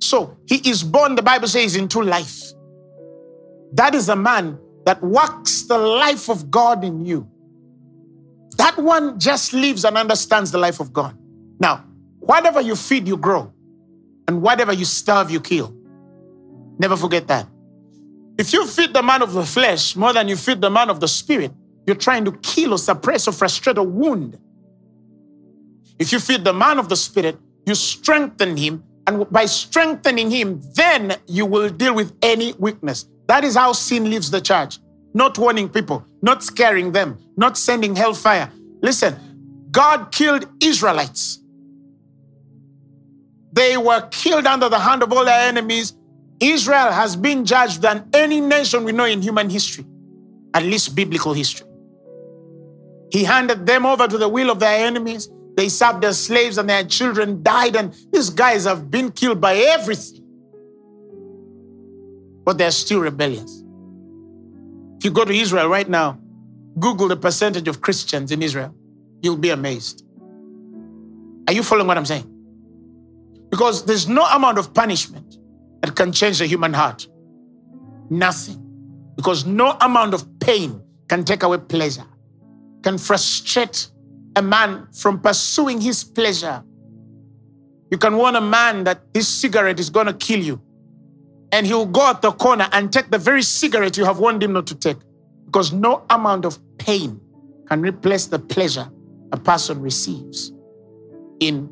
So 0.00 0.36
he 0.46 0.56
is 0.68 0.82
born, 0.82 1.16
the 1.16 1.22
Bible 1.22 1.48
says, 1.48 1.76
into 1.76 2.00
life. 2.00 2.52
That 3.72 3.94
is 3.94 4.08
a 4.08 4.16
man 4.16 4.58
that 4.86 5.02
works 5.02 5.62
the 5.62 5.78
life 5.78 6.28
of 6.28 6.50
God 6.50 6.84
in 6.84 7.04
you. 7.04 7.28
That 8.56 8.76
one 8.76 9.18
just 9.18 9.52
lives 9.52 9.84
and 9.84 9.96
understands 9.96 10.50
the 10.50 10.58
life 10.58 10.80
of 10.80 10.92
God. 10.92 11.16
Now, 11.60 11.84
whatever 12.20 12.60
you 12.60 12.76
feed, 12.76 13.08
you 13.08 13.16
grow. 13.16 13.52
And 14.26 14.42
whatever 14.42 14.72
you 14.72 14.84
starve, 14.84 15.30
you 15.30 15.40
kill. 15.40 15.74
Never 16.78 16.96
forget 16.96 17.26
that. 17.28 17.46
If 18.38 18.52
you 18.52 18.66
feed 18.66 18.92
the 18.92 19.02
man 19.02 19.22
of 19.22 19.32
the 19.32 19.44
flesh 19.44 19.94
more 19.94 20.12
than 20.12 20.28
you 20.28 20.36
feed 20.36 20.60
the 20.60 20.70
man 20.70 20.90
of 20.90 21.00
the 21.00 21.08
spirit, 21.08 21.52
you're 21.86 21.96
trying 21.96 22.24
to 22.24 22.32
kill 22.32 22.72
or 22.72 22.78
suppress 22.78 23.28
or 23.28 23.32
frustrate 23.32 23.78
or 23.78 23.86
wound. 23.86 24.38
If 25.98 26.12
you 26.12 26.18
feed 26.18 26.44
the 26.44 26.52
man 26.52 26.78
of 26.78 26.88
the 26.88 26.96
spirit, 26.96 27.38
you 27.66 27.74
strengthen 27.74 28.56
him 28.56 28.82
and 29.06 29.30
by 29.30 29.44
strengthening 29.44 30.30
him, 30.30 30.62
then 30.74 31.16
you 31.26 31.46
will 31.46 31.68
deal 31.68 31.94
with 31.94 32.12
any 32.22 32.54
weakness. 32.54 33.06
That 33.26 33.44
is 33.44 33.54
how 33.54 33.72
sin 33.72 34.10
leaves 34.10 34.30
the 34.30 34.40
church. 34.40 34.78
Not 35.14 35.38
warning 35.38 35.68
people, 35.68 36.04
not 36.20 36.42
scaring 36.42 36.92
them, 36.92 37.18
not 37.36 37.56
sending 37.56 37.94
hellfire. 37.94 38.50
Listen, 38.82 39.68
God 39.70 40.10
killed 40.10 40.46
Israelites. 40.62 41.40
They 43.52 43.76
were 43.76 44.08
killed 44.10 44.46
under 44.46 44.68
the 44.68 44.80
hand 44.80 45.04
of 45.04 45.12
all 45.12 45.24
their 45.24 45.48
enemies. 45.48 45.94
Israel 46.40 46.90
has 46.90 47.14
been 47.14 47.44
judged 47.44 47.80
than 47.80 48.08
any 48.12 48.40
nation 48.40 48.82
we 48.82 48.90
know 48.90 49.04
in 49.04 49.22
human 49.22 49.48
history, 49.48 49.86
at 50.52 50.64
least 50.64 50.96
biblical 50.96 51.32
history. 51.32 51.68
He 53.10 53.22
handed 53.22 53.64
them 53.64 53.86
over 53.86 54.08
to 54.08 54.18
the 54.18 54.28
will 54.28 54.50
of 54.50 54.58
their 54.58 54.84
enemies. 54.84 55.30
They 55.56 55.68
served 55.68 56.04
as 56.04 56.20
slaves 56.20 56.58
and 56.58 56.68
their 56.68 56.84
children 56.84 57.44
died, 57.44 57.76
and 57.76 57.94
these 58.12 58.28
guys 58.30 58.64
have 58.64 58.90
been 58.90 59.12
killed 59.12 59.40
by 59.40 59.54
everything. 59.54 60.24
But 62.44 62.58
they're 62.58 62.72
still 62.72 63.00
rebellious. 63.00 63.63
If 65.04 65.10
you 65.10 65.12
go 65.12 65.26
to 65.26 65.34
Israel 65.34 65.68
right 65.68 65.86
now, 65.86 66.18
Google 66.78 67.08
the 67.08 67.16
percentage 67.18 67.68
of 67.68 67.82
Christians 67.82 68.32
in 68.32 68.42
Israel, 68.42 68.74
you'll 69.20 69.36
be 69.36 69.50
amazed. 69.50 70.02
Are 71.46 71.52
you 71.52 71.62
following 71.62 71.88
what 71.88 71.98
I'm 71.98 72.06
saying? 72.06 72.24
Because 73.50 73.84
there's 73.84 74.08
no 74.08 74.24
amount 74.24 74.56
of 74.56 74.72
punishment 74.72 75.36
that 75.82 75.94
can 75.94 76.10
change 76.10 76.38
the 76.38 76.46
human 76.46 76.72
heart. 76.72 77.06
Nothing. 78.08 79.12
Because 79.14 79.44
no 79.44 79.76
amount 79.82 80.14
of 80.14 80.26
pain 80.40 80.80
can 81.06 81.22
take 81.22 81.42
away 81.42 81.58
pleasure, 81.58 82.06
can 82.82 82.96
frustrate 82.96 83.90
a 84.36 84.40
man 84.40 84.88
from 84.94 85.20
pursuing 85.20 85.82
his 85.82 86.02
pleasure. 86.02 86.64
You 87.90 87.98
can 87.98 88.16
warn 88.16 88.36
a 88.36 88.40
man 88.40 88.84
that 88.84 89.12
this 89.12 89.28
cigarette 89.28 89.78
is 89.78 89.90
going 89.90 90.06
to 90.06 90.14
kill 90.14 90.40
you. 90.40 90.62
And 91.54 91.68
he'll 91.68 91.86
go 91.86 92.10
at 92.10 92.20
the 92.20 92.32
corner 92.32 92.68
and 92.72 92.92
take 92.92 93.12
the 93.12 93.18
very 93.18 93.40
cigarette 93.40 93.96
you 93.96 94.04
have 94.04 94.18
warned 94.18 94.42
him 94.42 94.54
not 94.54 94.66
to 94.66 94.74
take. 94.74 94.96
Because 95.46 95.72
no 95.72 96.04
amount 96.10 96.44
of 96.44 96.58
pain 96.78 97.20
can 97.68 97.80
replace 97.80 98.26
the 98.26 98.40
pleasure 98.40 98.90
a 99.30 99.36
person 99.36 99.80
receives 99.80 100.52
in 101.38 101.66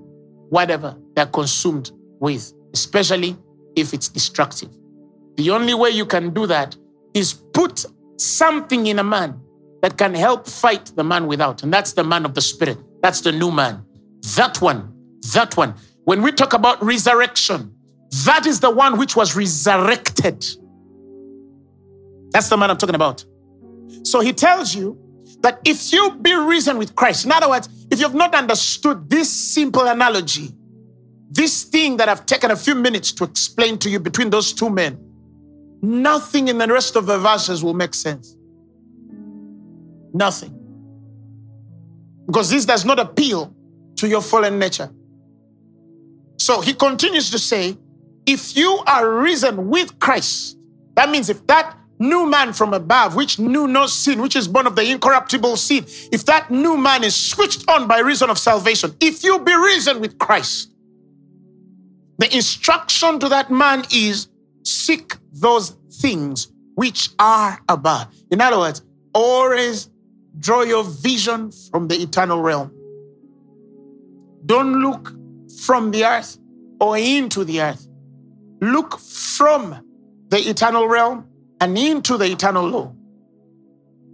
whatever 0.51 0.97
they're 1.17 1.27
consumed 1.27 1.91
with, 2.21 2.53
especially 2.73 3.37
if 3.75 3.93
it's 3.93 4.09
destructive. 4.09 4.69
The 5.37 5.51
only 5.51 5.75
way 5.75 5.91
you 5.91 6.07
can 6.07 6.33
do 6.33 6.47
that 6.47 6.77
is 7.13 7.35
put 7.35 7.85
something 8.19 8.87
in 8.87 9.01
a 9.01 9.05
man 9.05 9.41
that 9.83 9.99
can 9.99 10.15
help 10.15 10.47
fight 10.47 10.93
the 10.95 11.03
man 11.03 11.27
without. 11.27 11.65
And 11.65 11.75
that's 11.75 11.95
the 11.95 12.05
man 12.05 12.25
of 12.25 12.35
the 12.35 12.41
spirit. 12.41 12.79
That's 13.03 13.21
the 13.21 13.33
new 13.33 13.51
man. 13.51 13.85
That 14.37 14.61
one, 14.61 14.95
that 15.35 15.57
one. 15.57 15.75
When 16.05 16.23
we 16.23 16.31
talk 16.31 16.53
about 16.53 16.81
resurrection, 16.85 17.75
that 18.25 18.47
is 18.47 18.61
the 18.61 18.71
one 18.71 18.99
which 18.99 19.17
was 19.17 19.35
resurrected. 19.35 20.45
That's 22.31 22.49
the 22.49 22.57
man 22.57 22.71
I'm 22.71 22.77
talking 22.77 22.95
about. 22.95 23.25
So 24.05 24.21
he 24.21 24.33
tells 24.33 24.75
you 24.75 24.99
that 25.41 25.61
if 25.65 25.93
you 25.93 26.13
be 26.21 26.35
risen 26.35 26.79
with 26.79 26.95
Christ, 26.95 27.25
in 27.25 27.33
other 27.33 27.49
words, 27.49 27.69
if 27.91 28.01
you've 28.01 28.15
not 28.15 28.35
understood 28.35 29.09
this 29.09 29.31
simple 29.31 29.83
analogy, 29.83 30.51
this 31.31 31.65
thing 31.65 31.97
that 31.97 32.09
I've 32.09 32.27
taken 32.27 32.51
a 32.51 32.57
few 32.57 32.75
minutes 32.75 33.13
to 33.13 33.25
explain 33.25 33.79
to 33.79 33.91
you 33.91 33.99
between 33.99 34.29
those 34.31 34.53
two 34.53 34.69
men, 34.69 34.99
nothing 35.81 36.49
in 36.49 36.59
the 36.59 36.67
rest 36.67 36.97
of 36.97 37.07
the 37.07 37.19
verses 37.19 37.65
will 37.65 37.75
make 37.75 37.95
sense. 37.95 38.37
Nothing. 40.13 40.59
Because 42.27 42.51
this 42.51 42.67
does 42.67 42.85
not 42.85 42.99
appeal 42.99 43.55
to 43.97 44.07
your 44.07 44.21
fallen 44.21 44.59
nature. 44.59 44.91
So 46.39 46.61
he 46.61 46.75
continues 46.75 47.31
to 47.31 47.39
say, 47.39 47.79
if 48.27 48.57
you 48.57 48.83
are 48.87 49.09
risen 49.11 49.69
with 49.69 49.99
Christ, 49.99 50.59
that 50.95 51.11
means 51.11 51.29
if 51.29 51.47
that 51.47 51.77
new 51.99 52.27
man 52.29 52.53
from 52.53 52.75
above, 52.75 53.15
which 53.15 53.39
knew 53.39 53.67
no 53.69 53.87
sin, 53.87 54.21
which 54.21 54.37
is 54.37 54.49
born 54.49 54.67
of 54.67 54.75
the 54.77 54.83
incorruptible 54.91 55.57
seed, 55.57 55.85
if 56.13 56.25
that 56.27 56.51
new 56.51 56.77
man 56.77 57.05
is 57.05 57.15
switched 57.15 57.69
on 57.69 57.87
by 57.87 58.01
reason 58.01 58.29
of 58.31 58.39
salvation, 58.39 58.95
if 59.01 59.23
you 59.23 59.39
be 59.41 59.55
risen 59.55 60.01
with 60.01 60.19
Christ, 60.19 60.71
The 62.23 62.37
instruction 62.37 63.19
to 63.19 63.29
that 63.31 63.51
man 63.51 63.85
is 63.93 64.29
seek 64.65 65.17
those 65.33 65.71
things 65.91 66.53
which 66.77 67.11
are 67.19 67.61
above. 67.69 68.15
In 68.31 68.41
other 68.41 68.59
words, 68.59 68.83
always 69.13 69.91
draw 70.39 70.63
your 70.63 70.85
vision 70.85 71.51
from 71.71 71.89
the 71.89 71.97
eternal 71.97 72.41
realm. 72.41 72.73
Don't 74.47 74.81
look 74.83 75.13
from 75.63 75.91
the 75.91 76.05
earth 76.05 76.39
or 76.81 76.97
into 76.97 77.43
the 77.43 77.61
earth. 77.61 77.89
Look 78.63 79.01
from 79.01 80.25
the 80.29 80.39
eternal 80.39 80.87
realm 80.87 81.27
and 81.61 81.77
into 81.77 82.17
the 82.17 82.27
eternal 82.27 82.65
law. 82.65 82.95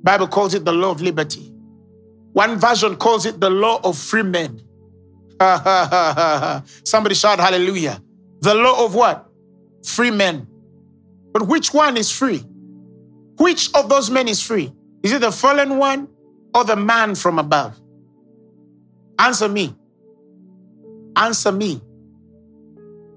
Bible 0.02 0.26
calls 0.26 0.54
it 0.54 0.64
the 0.64 0.72
law 0.72 0.90
of 0.90 1.02
liberty. 1.02 1.52
One 2.32 2.58
version 2.58 2.96
calls 2.96 3.26
it 3.26 3.40
the 3.40 3.50
law 3.50 3.78
of 3.84 3.98
free 3.98 4.22
men. 4.22 4.62
Somebody 6.82 7.14
shout 7.14 7.38
hallelujah. 7.40 8.02
The 8.40 8.54
law 8.54 8.86
of 8.86 8.94
what? 8.94 9.28
Free 9.84 10.10
men. 10.10 10.46
But 11.34 11.46
which 11.46 11.74
one 11.74 11.98
is 11.98 12.10
free? 12.10 12.42
Which 13.36 13.68
of 13.74 13.90
those 13.90 14.10
men 14.10 14.28
is 14.28 14.42
free? 14.42 14.72
Is 15.02 15.12
it 15.12 15.20
the 15.20 15.30
fallen 15.30 15.76
one 15.76 16.08
or 16.54 16.64
the 16.64 16.76
man 16.76 17.14
from 17.14 17.38
above? 17.38 17.78
Answer 19.18 19.48
me. 19.48 19.76
Answer 21.16 21.52
me. 21.52 21.82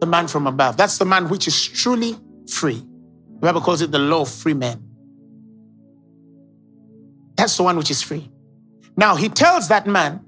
The 0.01 0.07
man 0.07 0.27
from 0.27 0.47
above. 0.47 0.77
That's 0.77 0.97
the 0.97 1.05
man 1.05 1.29
which 1.29 1.47
is 1.47 1.63
truly 1.63 2.17
free. 2.49 2.83
The 3.35 3.39
Bible 3.39 3.61
calls 3.61 3.81
it 3.81 3.91
the 3.91 3.99
law 3.99 4.21
of 4.21 4.29
free 4.29 4.55
men. 4.55 4.83
That's 7.35 7.55
the 7.55 7.63
one 7.63 7.77
which 7.77 7.91
is 7.91 8.01
free. 8.01 8.29
Now 8.97 9.15
he 9.15 9.29
tells 9.29 9.67
that 9.67 9.85
man 9.85 10.25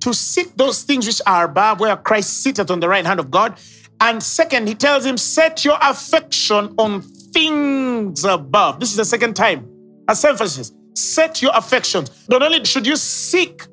to 0.00 0.12
seek 0.12 0.54
those 0.56 0.82
things 0.82 1.06
which 1.06 1.22
are 1.26 1.46
above, 1.46 1.80
where 1.80 1.96
Christ 1.96 2.42
sitteth 2.42 2.70
on 2.70 2.80
the 2.80 2.88
right 2.88 3.06
hand 3.06 3.18
of 3.18 3.30
God. 3.30 3.58
And 4.00 4.22
second, 4.22 4.68
he 4.68 4.74
tells 4.74 5.06
him, 5.06 5.16
set 5.16 5.64
your 5.64 5.78
affection 5.80 6.74
on 6.76 7.00
things 7.00 8.24
above. 8.24 8.80
This 8.80 8.90
is 8.90 8.96
the 8.96 9.04
second 9.06 9.34
time. 9.34 9.66
As 10.08 10.22
emphasis. 10.24 10.72
Set 10.94 11.40
your 11.40 11.52
affections. 11.54 12.26
Not 12.28 12.42
only 12.42 12.64
should 12.64 12.86
you 12.86 12.96
seek 12.96 13.66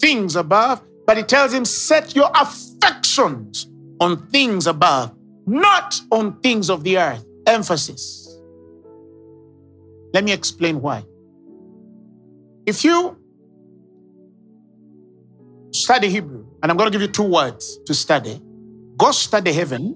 things 0.00 0.34
above, 0.34 0.82
but 1.06 1.18
he 1.18 1.22
tells 1.22 1.52
him, 1.52 1.64
set 1.66 2.16
your 2.16 2.30
affections 2.34 3.68
on 4.00 4.26
things 4.28 4.66
above, 4.66 5.14
not 5.46 6.00
on 6.10 6.40
things 6.40 6.70
of 6.70 6.84
the 6.84 6.98
earth. 6.98 7.24
Emphasis. 7.46 8.38
Let 10.12 10.24
me 10.24 10.32
explain 10.32 10.80
why. 10.80 11.04
If 12.66 12.84
you 12.84 13.16
study 15.72 16.08
Hebrew, 16.08 16.46
and 16.62 16.70
I'm 16.70 16.76
going 16.76 16.90
to 16.90 16.98
give 16.98 17.02
you 17.02 17.12
two 17.12 17.22
words 17.22 17.78
to 17.86 17.94
study 17.94 18.40
go 18.96 19.10
study 19.10 19.52
heaven, 19.52 19.94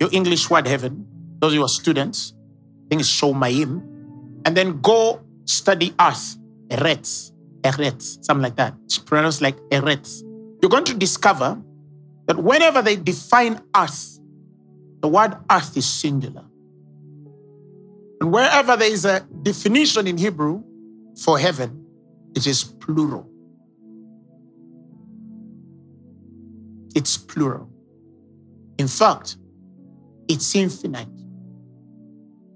your 0.00 0.08
English 0.12 0.48
word 0.48 0.66
heaven, 0.66 1.06
those 1.40 1.54
who 1.54 1.62
are 1.62 1.68
students, 1.68 2.32
I 2.86 2.88
think 2.90 3.00
it's 3.00 3.10
Shomayim, 3.10 3.82
and 4.46 4.56
then 4.56 4.80
go 4.80 5.20
study 5.44 5.92
earth, 6.00 6.38
Eretz, 6.68 7.32
Eretz, 7.62 8.24
something 8.24 8.42
like 8.42 8.56
that. 8.56 8.74
It's 8.84 8.98
pronounced 8.98 9.42
like 9.42 9.56
Eretz. 9.70 10.22
You're 10.62 10.70
going 10.70 10.84
to 10.84 10.94
discover 10.94 11.60
that 12.28 12.36
whenever 12.36 12.82
they 12.82 12.94
define 12.94 13.60
earth, 13.74 14.20
the 15.00 15.08
word 15.08 15.34
earth 15.50 15.76
is 15.76 15.86
singular. 15.86 16.44
And 18.20 18.30
wherever 18.32 18.76
there 18.76 18.90
is 18.90 19.04
a 19.04 19.20
definition 19.42 20.06
in 20.06 20.18
Hebrew 20.18 20.62
for 21.22 21.38
heaven, 21.38 21.86
it 22.36 22.46
is 22.46 22.64
plural. 22.64 23.28
It's 26.94 27.16
plural. 27.16 27.70
In 28.78 28.88
fact, 28.88 29.36
it's 30.28 30.54
infinite. 30.54 31.08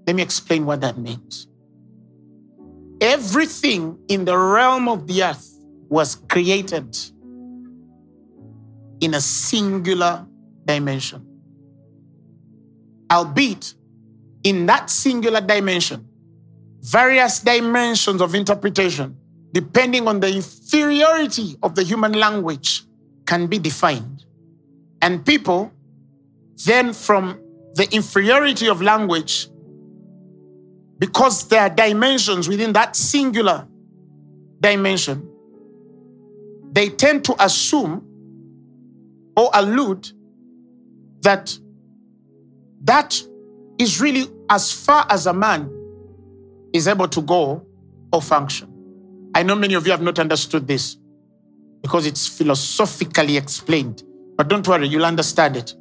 Let 0.05 0.15
me 0.15 0.21
explain 0.21 0.65
what 0.65 0.81
that 0.81 0.99
means. 0.99 1.47
Everything 3.01 3.97
in 4.07 4.25
the 4.25 4.37
realm 4.37 4.87
of 4.87 5.07
the 5.07 5.23
earth 5.23 5.49
was 5.89 6.15
created 6.29 6.95
in 9.03 9.13
a 9.13 9.21
singular 9.21 10.25
dimension. 10.65 11.27
Albeit, 13.11 13.73
in 14.43 14.65
that 14.65 14.89
singular 14.89 15.41
dimension, 15.41 16.07
various 16.79 17.39
dimensions 17.39 18.21
of 18.21 18.33
interpretation, 18.33 19.17
depending 19.51 20.07
on 20.07 20.21
the 20.21 20.33
inferiority 20.33 21.57
of 21.61 21.75
the 21.75 21.83
human 21.83 22.13
language, 22.13 22.83
can 23.25 23.47
be 23.47 23.59
defined. 23.59 24.25
And 25.01 25.25
people, 25.25 25.71
then 26.65 26.93
from 26.93 27.39
the 27.75 27.87
inferiority 27.93 28.69
of 28.69 28.81
language, 28.81 29.49
because 30.97 31.47
there 31.49 31.61
are 31.61 31.69
dimensions 31.69 32.47
within 32.47 32.71
that 32.71 32.95
singular 32.95 33.67
dimension, 34.61 35.29
they 36.71 36.89
tend 36.89 37.25
to 37.25 37.35
assume 37.43 38.07
or 39.35 39.49
allude 39.53 40.11
that 41.21 41.57
that 42.83 43.21
is 43.77 44.01
really 44.01 44.27
as 44.49 44.71
far 44.71 45.05
as 45.09 45.25
a 45.25 45.33
man 45.33 45.71
is 46.73 46.87
able 46.87 47.07
to 47.07 47.21
go 47.21 47.65
or 48.11 48.21
function. 48.21 48.69
I 49.35 49.43
know 49.43 49.55
many 49.55 49.73
of 49.73 49.85
you 49.85 49.91
have 49.91 50.01
not 50.01 50.19
understood 50.19 50.67
this 50.67 50.97
because 51.81 52.05
it's 52.05 52.27
philosophically 52.27 53.37
explained, 53.37 54.03
but 54.37 54.47
don't 54.47 54.67
worry, 54.67 54.87
you'll 54.87 55.05
understand 55.05 55.57
it. 55.57 55.73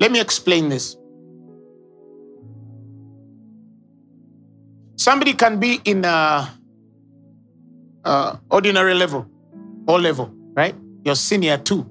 Let 0.00 0.12
me 0.12 0.20
explain 0.20 0.68
this. 0.68 0.96
Somebody 4.96 5.34
can 5.34 5.58
be 5.58 5.80
in 5.84 6.04
a, 6.04 6.48
a 8.04 8.40
ordinary 8.50 8.94
level, 8.94 9.26
or 9.86 10.00
level, 10.00 10.32
right? 10.54 10.74
Your 11.08 11.16
senior 11.16 11.56
too. 11.56 11.88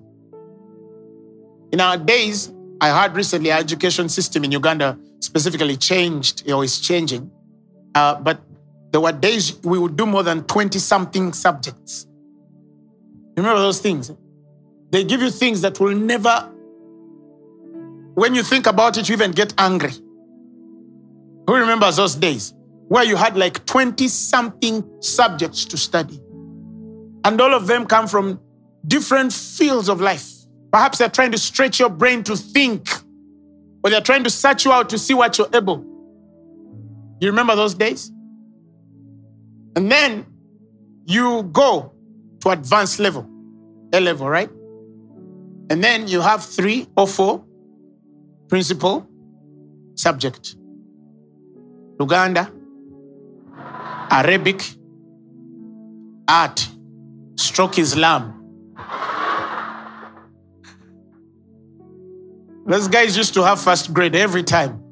In 1.71 1.82
our 1.82 1.97
days, 1.97 2.53
I 2.80 2.89
heard 2.89 3.15
recently 3.15 3.51
our 3.51 3.60
education 3.60 4.10
system 4.10 4.43
in 4.43 4.51
Uganda 4.51 4.95
specifically 5.21 5.75
changed 5.75 6.47
or 6.51 6.63
is 6.63 6.80
changing. 6.80 7.32
Uh, 7.95 8.13
but 8.21 8.39
there 8.91 9.01
were 9.01 9.12
days 9.12 9.58
we 9.63 9.80
would 9.80 9.97
do 9.97 10.06
more 10.06 10.21
than 10.21 10.43
20 10.43 10.77
something 10.77 11.34
subjects. 11.34 12.06
Remember 13.36 13.60
those 13.60 13.80
things? 13.80 14.12
They 14.91 15.03
give 15.03 15.21
you 15.23 15.32
things 15.32 15.62
that 15.62 15.80
will 15.80 15.95
never, 15.95 16.47
when 18.13 18.36
you 18.36 18.43
think 18.43 18.67
about 18.67 18.97
it, 18.97 19.10
you 19.10 19.13
even 19.13 19.32
get 19.32 19.51
angry. 19.58 19.93
Who 21.47 21.56
remembers 21.56 21.95
those 21.95 22.13
days? 22.13 22.53
where 22.88 23.03
you 23.03 23.15
had 23.15 23.36
like 23.36 23.65
20 23.65 24.08
something 24.08 24.84
subjects 25.01 25.65
to 25.65 25.77
study. 25.77 26.19
And 27.23 27.41
all 27.41 27.53
of 27.53 27.67
them 27.67 27.86
come 27.86 28.08
from 28.08 28.39
different 28.88 29.34
fields 29.34 29.89
of 29.89 30.02
life. 30.02 30.32
Perhaps 30.71 30.97
they're 30.97 31.10
trying 31.10 31.32
to 31.32 31.38
stretch 31.38 31.80
your 31.80 31.89
brain 31.89 32.23
to 32.23 32.36
think, 32.36 32.89
or 33.84 33.89
they're 33.89 34.02
trying 34.02 34.23
to 34.23 34.30
search 34.30 34.65
you 34.65 34.71
out 34.71 34.89
to 34.89 34.97
see 34.97 35.13
what 35.13 35.38
you're 35.38 35.50
able. 35.54 35.86
You 37.19 37.30
remember 37.30 37.56
those 37.56 37.73
days? 37.73 38.12
And 39.76 39.91
then 39.91 40.26
you 41.06 41.43
go 41.52 41.93
to 42.41 42.50
advanced 42.50 43.00
level, 43.00 43.28
A 43.93 44.00
level, 44.00 44.30
right? 44.30 44.50
And 45.69 45.84
then 45.84 46.08
you 46.08 46.21
have 46.21 46.43
three 46.43 46.88
or 46.95 47.08
four 47.08 47.43
principal 48.47 49.08
subject. 49.95 50.56
Luganda, 52.00 52.52
Arabic, 54.12 54.63
art, 56.28 56.67
stroke 57.36 57.80
Islam. 57.80 58.37
Those 62.67 62.89
guys 62.89 63.15
used 63.15 63.34
to 63.36 63.43
have 63.43 63.62
first 63.62 63.93
grade 63.93 64.13
every 64.13 64.43
time 64.43 64.84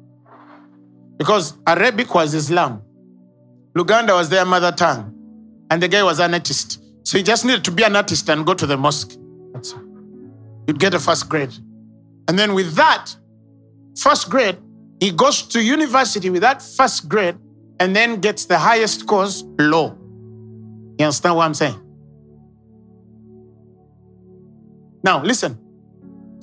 because 1.18 1.58
Arabic 1.66 2.14
was 2.14 2.32
Islam. 2.32 2.82
Luganda 3.76 4.14
was 4.14 4.30
their 4.30 4.46
mother 4.46 4.72
tongue, 4.72 5.12
and 5.70 5.82
the 5.82 5.88
guy 5.88 6.02
was 6.02 6.18
an 6.18 6.32
artist. 6.32 6.82
So 7.04 7.18
he 7.18 7.22
just 7.22 7.44
needed 7.44 7.64
to 7.64 7.70
be 7.70 7.82
an 7.82 7.94
artist 7.94 8.28
and 8.30 8.46
go 8.46 8.54
to 8.54 8.66
the 8.66 8.78
mosque. 8.78 9.18
That's 9.52 9.74
all. 9.74 9.82
You'd 10.66 10.78
get 10.78 10.94
a 10.94 10.98
first 10.98 11.28
grade. 11.28 11.52
And 12.28 12.38
then 12.38 12.54
with 12.54 12.74
that 12.76 13.14
first 13.98 14.30
grade, 14.30 14.56
he 14.98 15.10
goes 15.10 15.42
to 15.42 15.62
university 15.62 16.30
with 16.30 16.40
that 16.40 16.62
first 16.62 17.10
grade 17.10 17.36
and 17.78 17.94
then 17.94 18.20
gets 18.20 18.46
the 18.46 18.58
highest 18.58 19.06
course, 19.06 19.44
law. 19.58 19.94
You 20.98 21.04
understand 21.04 21.36
what 21.36 21.44
I'm 21.44 21.54
saying? 21.54 21.78
Now, 25.04 25.22
listen. 25.22 25.65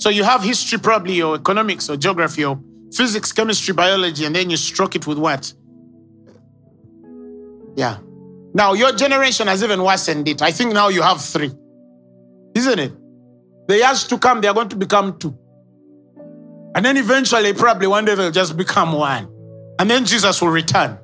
So 0.04 0.10
you 0.10 0.26
have 0.26 0.44
history, 0.44 0.80
probably, 0.80 1.22
or 1.22 1.36
economics, 1.36 1.90
or 1.90 1.96
geography, 1.96 2.44
or 2.44 2.60
physics, 2.94 3.32
chemistry, 3.32 3.74
biology, 3.74 4.26
and 4.26 4.36
then 4.36 4.50
you 4.50 4.58
stroke 4.58 4.98
it 4.98 5.08
with 5.08 5.18
what? 5.18 5.54
Yeah. 7.78 8.00
Now, 8.54 8.74
your 8.74 8.92
generation 8.92 9.48
has 9.48 9.64
even 9.64 9.82
worsened 9.82 10.28
it. 10.28 10.42
I 10.42 10.52
think 10.52 10.74
now 10.74 10.90
you 10.90 11.02
have 11.02 11.22
three. 11.22 11.54
Isn't 12.54 12.80
it? 12.80 12.92
the 13.70 13.78
years 13.78 14.04
to 14.08 14.18
come, 14.18 14.42
they 14.42 14.50
are 14.50 14.54
going 14.54 14.68
to 14.68 14.76
become 14.76 15.18
two. 15.18 15.34
And 16.76 16.84
then 16.84 16.98
eventually, 16.98 17.54
probably 17.54 17.88
one 17.88 18.04
day, 18.04 18.16
they'll 18.16 18.30
just 18.30 18.58
become 18.58 18.92
one. 18.92 19.30
And 19.80 19.90
then 19.90 20.04
Jesus 20.04 20.42
will 20.42 20.50
return. 20.50 21.00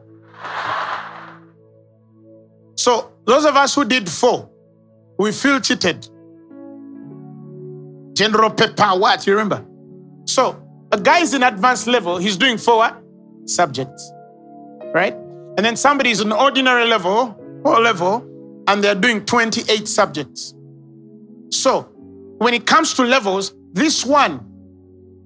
So, 2.75 3.13
those 3.23 3.45
of 3.45 3.55
us 3.55 3.75
who 3.75 3.85
did 3.85 4.09
four, 4.09 4.49
we 5.17 5.31
feel 5.31 5.61
cheated. 5.61 6.05
General 8.19 8.49
Paper, 8.49 8.99
what? 8.99 9.25
You 9.25 9.31
remember? 9.31 9.65
So, 10.25 10.61
a 10.91 10.99
guy 10.99 11.19
is 11.19 11.33
in 11.33 11.41
advanced 11.41 11.87
level, 11.87 12.17
he's 12.17 12.35
doing 12.35 12.57
four 12.57 12.85
subjects, 13.45 14.11
right? 14.93 15.13
And 15.55 15.59
then 15.59 15.77
somebody 15.77 16.09
is 16.09 16.19
an 16.19 16.33
ordinary 16.33 16.85
level, 16.85 17.39
or 17.63 17.79
level, 17.79 18.27
and 18.67 18.83
they're 18.83 18.93
doing 18.93 19.23
28 19.23 19.87
subjects. 19.87 20.53
So, 21.49 21.83
when 22.39 22.53
it 22.53 22.65
comes 22.65 22.93
to 22.95 23.03
levels, 23.03 23.53
this 23.71 24.05
one 24.05 24.45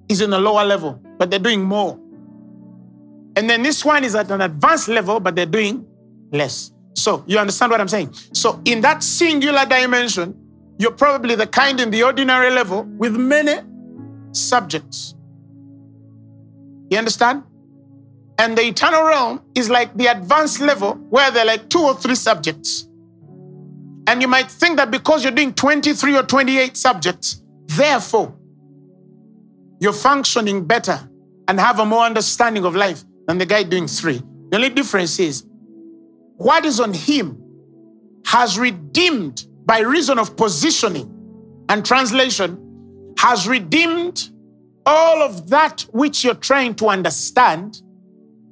is 0.08 0.22
in 0.22 0.32
a 0.32 0.38
lower 0.38 0.64
level, 0.64 1.02
but 1.18 1.32
they're 1.32 1.40
doing 1.40 1.64
more. 1.64 2.00
And 3.36 3.50
then 3.50 3.64
this 3.64 3.84
one 3.84 4.04
is 4.04 4.14
at 4.14 4.30
an 4.30 4.42
advanced 4.42 4.88
level, 4.88 5.20
but 5.20 5.36
they're 5.36 5.48
doing 5.48 5.84
less. 6.32 6.72
So, 6.94 7.24
you 7.26 7.40
understand 7.40 7.72
what 7.72 7.82
I'm 7.82 7.88
saying? 7.88 8.14
So, 8.34 8.62
in 8.66 8.82
that 8.82 9.02
singular 9.02 9.66
dimension, 9.66 10.43
you're 10.78 10.92
probably 10.92 11.36
the 11.36 11.48
kind 11.48 11.80
in 11.80 11.92
the 11.92 12.04
ordinary 12.04 12.50
level 12.50 12.84
with 12.84 13.16
many 13.16 13.62
subjects. 14.32 15.16
You 16.90 16.98
understand? 16.98 17.44
And 18.40 18.58
the 18.58 18.64
eternal 18.64 19.04
realm 19.04 19.42
is 19.56 19.70
like 19.70 19.96
the 19.96 20.08
advanced 20.08 20.60
level 20.60 20.96
where 21.10 21.32
there 21.32 21.44
are 21.44 21.48
like 21.48 21.70
two 21.70 21.80
or 21.80 21.96
three 21.96 22.16
subjects. 22.16 22.88
And 24.08 24.22
you 24.22 24.28
might 24.28 24.52
think 24.52 24.78
that 24.78 24.92
because 24.92 25.24
you're 25.24 25.32
doing 25.32 25.54
23 25.54 26.18
or 26.18 26.24
28 26.24 26.76
subjects, 26.76 27.42
therefore, 27.68 28.36
you're 29.80 29.94
functioning 29.94 30.66
better 30.66 31.00
and 31.48 31.60
have 31.60 31.80
a 31.80 31.86
more 31.86 32.04
understanding 32.04 32.66
of 32.66 32.76
life 32.76 33.04
than 33.28 33.38
the 33.38 33.46
guy 33.46 33.64
doing 33.64 33.88
three. 33.88 34.22
The 34.50 34.58
only 34.58 34.70
difference 34.70 35.20
is 35.20 35.46
what 36.38 36.66
is 36.66 36.80
on 36.80 36.94
him 36.94 37.42
has 38.26 38.58
redeemed 38.58 39.46
by 39.66 39.80
reason 39.80 40.20
of 40.20 40.36
positioning 40.36 41.10
and 41.70 41.86
translation, 41.86 43.14
has 43.18 43.48
redeemed 43.48 44.30
all 44.86 45.22
of 45.22 45.50
that 45.50 45.82
which 45.92 46.24
you're 46.24 46.34
trying 46.34 46.76
to 46.76 46.88
understand 46.88 47.82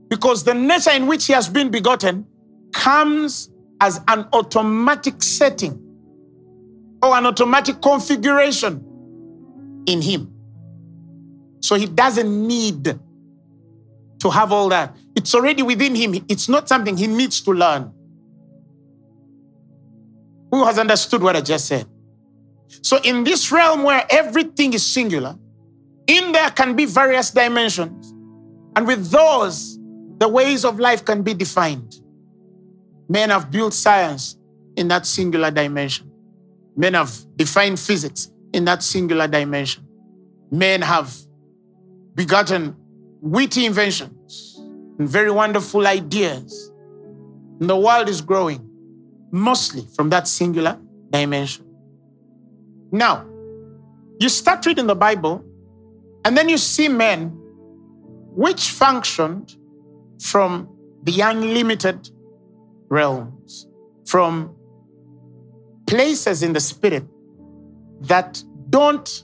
because 0.09 0.43
the 0.43 0.53
nature 0.53 0.91
in 0.91 1.07
which 1.07 1.27
he 1.27 1.33
has 1.33 1.49
been 1.49 1.69
begotten 1.69 2.25
comes 2.73 3.49
as 3.81 3.99
an 4.07 4.25
automatic 4.33 5.21
setting 5.23 5.77
or 7.03 7.15
an 7.15 7.25
automatic 7.25 7.81
configuration 7.81 8.85
in 9.87 10.01
him. 10.01 10.33
So 11.61 11.75
he 11.75 11.85
doesn't 11.85 12.47
need 12.47 12.99
to 14.19 14.29
have 14.29 14.51
all 14.51 14.69
that. 14.69 14.95
It's 15.15 15.33
already 15.33 15.63
within 15.63 15.95
him. 15.95 16.23
It's 16.29 16.47
not 16.47 16.69
something 16.69 16.95
he 16.95 17.07
needs 17.07 17.41
to 17.41 17.51
learn. 17.51 17.91
Who 20.51 20.65
has 20.65 20.77
understood 20.77 21.23
what 21.23 21.35
I 21.35 21.41
just 21.41 21.65
said? 21.65 21.87
So, 22.81 22.99
in 23.03 23.23
this 23.23 23.51
realm 23.51 23.83
where 23.83 24.05
everything 24.09 24.73
is 24.73 24.85
singular, 24.85 25.37
in 26.07 26.31
there 26.31 26.49
can 26.51 26.75
be 26.75 26.85
various 26.85 27.31
dimensions. 27.31 28.13
And 28.75 28.87
with 28.87 29.09
those, 29.09 29.77
the 30.17 30.27
ways 30.27 30.65
of 30.65 30.79
life 30.79 31.03
can 31.03 31.23
be 31.23 31.33
defined. 31.33 31.95
Men 33.09 33.29
have 33.29 33.51
built 33.51 33.73
science 33.73 34.37
in 34.75 34.87
that 34.87 35.05
singular 35.05 35.51
dimension. 35.51 36.09
Men 36.75 36.93
have 36.93 37.13
defined 37.35 37.79
physics 37.79 38.31
in 38.53 38.65
that 38.65 38.83
singular 38.83 39.27
dimension. 39.27 39.85
Men 40.49 40.81
have 40.81 41.13
begotten 42.15 42.75
witty 43.21 43.65
inventions 43.65 44.55
and 44.97 45.07
very 45.07 45.31
wonderful 45.31 45.85
ideas. 45.87 46.71
And 47.59 47.69
the 47.69 47.77
world 47.77 48.09
is 48.09 48.21
growing 48.21 48.70
mostly 49.31 49.87
from 49.95 50.09
that 50.09 50.27
singular 50.27 50.77
dimension. 51.09 51.65
Now, 52.91 53.25
you 54.19 54.29
start 54.29 54.65
reading 54.65 54.87
the 54.87 54.95
Bible, 54.95 55.43
and 56.25 56.37
then 56.37 56.49
you 56.49 56.57
see 56.57 56.87
men 56.87 57.31
which 58.33 58.69
functioned 58.69 59.55
from 60.21 60.69
the 61.03 61.21
unlimited 61.21 62.09
realms, 62.89 63.67
from 64.05 64.55
places 65.87 66.43
in 66.43 66.53
the 66.53 66.59
spirit 66.59 67.03
that 68.01 68.43
don't 68.69 69.23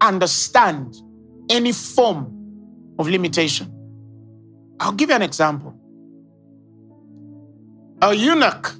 understand 0.00 0.96
any 1.50 1.72
form 1.72 2.94
of 2.98 3.08
limitation. 3.08 3.72
I'll 4.78 4.92
give 4.92 5.10
you 5.10 5.16
an 5.16 5.22
example. 5.22 5.76
A 8.02 8.14
eunuch, 8.14 8.74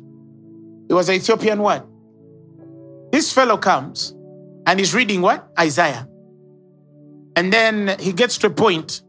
he 0.90 0.94
was 0.94 1.09
an 1.09 1.14
Ethiopian 1.14 1.62
what? 1.62 1.87
This 3.12 3.33
fellow 3.33 3.57
comes 3.57 4.12
and 4.66 4.76
he's 4.76 4.92
reading 4.92 5.22
what? 5.22 5.48
Isaiah. 5.57 6.09
And 7.37 7.53
then 7.53 7.96
he 8.00 8.12
gets 8.12 8.38
to 8.38 8.48
a 8.48 8.50
point 8.50 9.03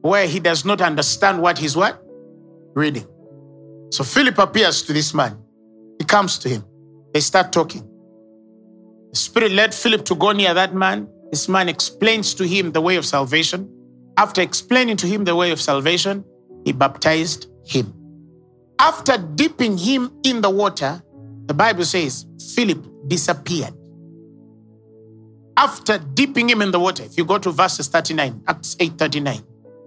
where 0.00 0.26
he 0.26 0.40
does 0.40 0.64
not 0.64 0.80
understand 0.80 1.42
what 1.42 1.58
he's 1.58 1.76
what? 1.76 2.02
Reading. 2.74 3.06
So 3.90 4.02
Philip 4.02 4.38
appears 4.38 4.82
to 4.84 4.94
this 4.94 5.12
man. 5.12 5.36
He 5.98 6.06
comes 6.06 6.38
to 6.38 6.48
him. 6.48 6.64
They 7.12 7.20
start 7.20 7.52
talking. 7.52 7.86
The 9.10 9.18
Spirit 9.18 9.52
led 9.52 9.74
Philip 9.74 10.06
to 10.06 10.14
go 10.14 10.32
near 10.32 10.54
that 10.54 10.74
man. 10.74 11.06
This 11.30 11.50
man 11.50 11.68
explains 11.68 12.32
to 12.32 12.44
him 12.46 12.72
the 12.72 12.80
way 12.80 12.96
of 12.96 13.04
salvation. 13.04 13.70
After 14.16 14.40
explaining 14.40 14.96
to 14.96 15.06
him 15.06 15.24
the 15.24 15.36
way 15.36 15.50
of 15.50 15.60
salvation, 15.60 16.24
he 16.64 16.72
baptized 16.72 17.48
him. 17.66 17.92
After 18.78 19.18
dipping 19.18 19.76
him 19.76 20.10
in 20.24 20.40
the 20.40 20.48
water, 20.48 21.02
the 21.50 21.54
Bible 21.54 21.84
says 21.84 22.26
Philip 22.54 22.86
disappeared. 23.08 23.74
After 25.56 25.98
dipping 25.98 26.48
him 26.48 26.62
in 26.62 26.70
the 26.70 26.78
water, 26.78 27.02
if 27.02 27.18
you 27.18 27.24
go 27.24 27.38
to 27.38 27.50
verses 27.50 27.88
39, 27.88 28.44
Acts 28.46 28.76
8 28.78 28.92
39. 28.96 29.40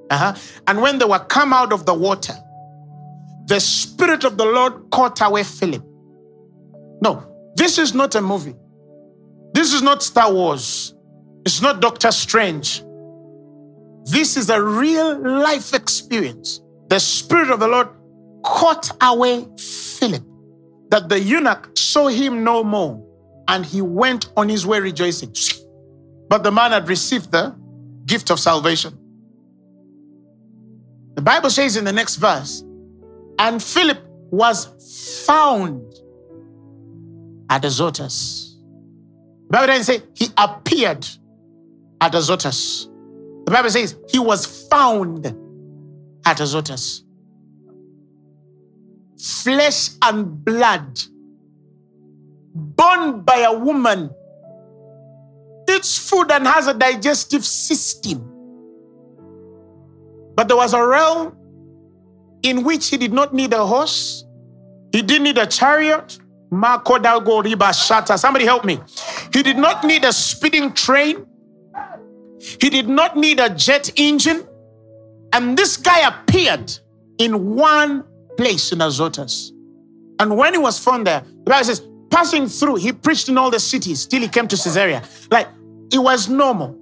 Uh-huh. 0.10 0.36
And 0.68 0.82
when 0.82 1.00
they 1.00 1.06
were 1.06 1.20
come 1.20 1.54
out 1.54 1.72
of 1.72 1.86
the 1.86 1.94
water, 1.94 2.34
the 3.46 3.62
Spirit 3.62 4.26
of 4.26 4.38
the 4.38 4.44
Lord 4.44 4.90
caught 4.92 5.22
away 5.22 5.46
Philip. 5.46 5.82
No, 7.02 7.26
this 7.56 7.78
is 7.78 7.94
not 7.94 8.14
a 8.16 8.22
movie. 8.22 8.56
This 9.54 9.72
is 9.72 9.82
not 9.82 10.04
Star 10.04 10.34
Wars. 10.34 10.94
It's 11.46 11.62
not 11.62 11.80
Doctor 11.80 12.12
Strange. 12.12 12.84
This 14.04 14.36
is 14.36 14.50
a 14.50 14.62
real 14.62 15.18
life 15.18 15.74
experience. 15.74 16.60
The 16.90 17.00
Spirit 17.00 17.52
of 17.52 17.62
the 17.62 17.70
Lord 17.70 17.88
caught 18.44 18.92
away 19.02 19.48
Philip, 19.58 20.24
that 20.94 21.10
the 21.10 21.20
eunuch 21.20 21.76
saw 21.76 22.08
him 22.08 22.44
no 22.44 22.64
more, 22.64 23.04
and 23.48 23.66
he 23.66 23.82
went 23.82 24.32
on 24.38 24.48
his 24.48 24.64
way 24.64 24.80
rejoicing. 24.80 25.36
But 26.30 26.44
the 26.44 26.52
man 26.52 26.72
had 26.72 26.88
received 26.88 27.32
the 27.32 27.56
gift 28.06 28.30
of 28.30 28.40
salvation. 28.40 28.96
The 31.16 31.24
Bible 31.24 31.50
says 31.50 31.78
in 31.78 31.84
the 31.84 31.92
next 31.92 32.18
verse, 32.18 32.64
and 33.40 33.62
Philip 33.62 34.04
was 34.30 35.24
found 35.26 35.82
at 37.50 37.66
Azotus. 37.66 38.56
The 39.48 39.58
Bible 39.58 39.68
doesn't 39.74 39.86
say 39.86 40.04
he 40.14 40.28
appeared 40.38 41.08
at 42.02 42.14
Azotus. 42.14 42.88
The 43.46 43.52
Bible 43.52 43.72
says 43.72 43.98
he 44.10 44.20
was 44.20 44.68
found 44.68 45.26
at 46.24 46.40
Azotus. 46.40 47.03
Flesh 49.24 49.92
and 50.02 50.44
blood, 50.44 51.00
born 52.54 53.22
by 53.22 53.38
a 53.38 53.58
woman, 53.58 54.10
eats 55.70 55.98
food 55.98 56.30
and 56.30 56.46
has 56.46 56.68
a 56.68 56.74
digestive 56.74 57.46
system. 57.46 58.20
But 60.36 60.50
there 60.50 60.58
was 60.58 60.74
a 60.74 60.86
realm 60.86 61.38
in 62.42 62.66
which 62.66 62.90
he 62.90 62.98
did 62.98 63.14
not 63.14 63.34
need 63.34 63.54
a 63.54 63.66
horse, 63.66 64.26
he 64.92 65.02
didn't 65.02 65.24
need 65.24 65.38
a 65.38 65.48
chariot. 65.48 66.20
Somebody 66.52 68.46
help 68.46 68.64
me. 68.64 68.80
He 69.34 69.42
did 69.42 69.58
not 69.58 69.84
need 69.84 70.04
a 70.06 70.14
speeding 70.14 70.72
train. 70.74 71.26
He 72.40 72.70
did 72.70 72.88
not 72.88 73.18
need 73.18 73.40
a 73.40 73.50
jet 73.50 73.90
engine. 73.96 74.44
And 75.32 75.58
this 75.58 75.78
guy 75.78 76.08
appeared 76.08 76.72
in 77.18 77.56
one 77.56 78.04
place 78.38 78.72
in 78.72 78.82
Azotus. 78.82 79.52
And 80.20 80.38
when 80.38 80.54
he 80.54 80.60
was 80.60 80.80
found 80.80 81.08
there, 81.08 81.22
the 81.22 81.50
Bible 81.50 81.66
says, 81.66 81.88
passing 82.10 82.48
through, 82.48 82.76
he 82.76 82.92
preached 82.94 83.30
in 83.30 83.38
all 83.38 83.50
the 83.50 83.60
cities 83.60 84.06
till 84.06 84.22
he 84.22 84.28
came 84.28 84.48
to 84.48 84.56
Caesarea. 84.56 85.04
Like 85.32 85.48
it 85.92 85.98
was 85.98 86.30
normal. 86.30 86.80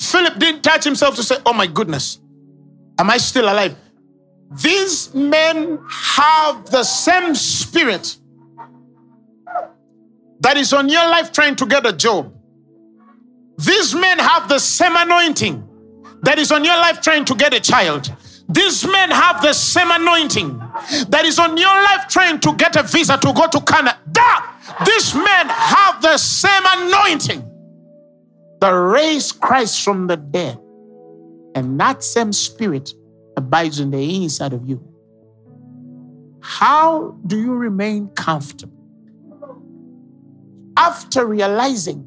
Philip 0.00 0.38
didn't 0.38 0.62
touch 0.62 0.84
himself 0.84 1.14
to 1.16 1.22
say, 1.22 1.36
Oh 1.44 1.52
my 1.52 1.66
goodness, 1.66 2.20
am 2.98 3.10
I 3.10 3.16
still 3.18 3.44
alive? 3.44 3.76
These 4.50 5.14
men 5.14 5.78
have 5.88 6.70
the 6.70 6.82
same 6.82 7.34
spirit 7.34 8.16
that 10.40 10.56
is 10.56 10.72
on 10.72 10.88
your 10.88 11.08
life 11.08 11.30
trying 11.30 11.54
to 11.56 11.66
get 11.66 11.86
a 11.86 11.92
job. 11.92 12.34
These 13.58 13.94
men 13.94 14.18
have 14.18 14.48
the 14.48 14.58
same 14.58 14.96
anointing 14.96 15.69
that 16.22 16.38
is 16.38 16.52
on 16.52 16.64
your 16.64 16.76
life 16.76 17.00
trying 17.00 17.24
to 17.24 17.34
get 17.34 17.54
a 17.54 17.60
child. 17.60 18.12
These 18.48 18.84
men 18.84 19.10
have 19.10 19.42
the 19.42 19.52
same 19.52 19.90
anointing 19.90 20.58
that 21.08 21.22
is 21.24 21.38
on 21.38 21.56
your 21.56 21.82
life 21.82 22.08
trying 22.08 22.40
to 22.40 22.52
get 22.54 22.74
a 22.76 22.82
visa 22.82 23.16
to 23.16 23.32
go 23.32 23.46
to 23.46 23.60
Canada. 23.60 23.96
These 24.84 25.14
men 25.14 25.48
have 25.48 26.02
the 26.02 26.18
same 26.18 26.62
anointing 26.66 27.48
that 28.60 28.70
raised 28.70 29.40
Christ 29.40 29.82
from 29.82 30.08
the 30.08 30.16
dead. 30.16 30.58
And 31.54 31.78
that 31.80 32.02
same 32.02 32.32
spirit 32.32 32.92
abides 33.36 33.80
in 33.80 33.90
the 33.90 34.22
inside 34.22 34.52
of 34.52 34.68
you. 34.68 34.82
How 36.40 37.18
do 37.26 37.40
you 37.40 37.54
remain 37.54 38.08
comfortable? 38.08 38.76
After 40.76 41.26
realizing 41.26 42.06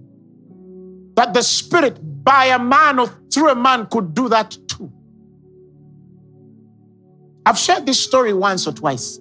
that 1.15 1.33
the 1.33 1.41
spirit 1.41 1.99
by 2.23 2.45
a 2.45 2.59
man 2.59 2.99
or 2.99 3.07
through 3.31 3.49
a 3.49 3.55
man 3.55 3.85
could 3.87 4.13
do 4.13 4.29
that 4.29 4.57
too. 4.67 4.91
I've 7.45 7.57
shared 7.57 7.85
this 7.85 7.99
story 7.99 8.33
once 8.33 8.65
or 8.67 8.71
twice 8.71 9.19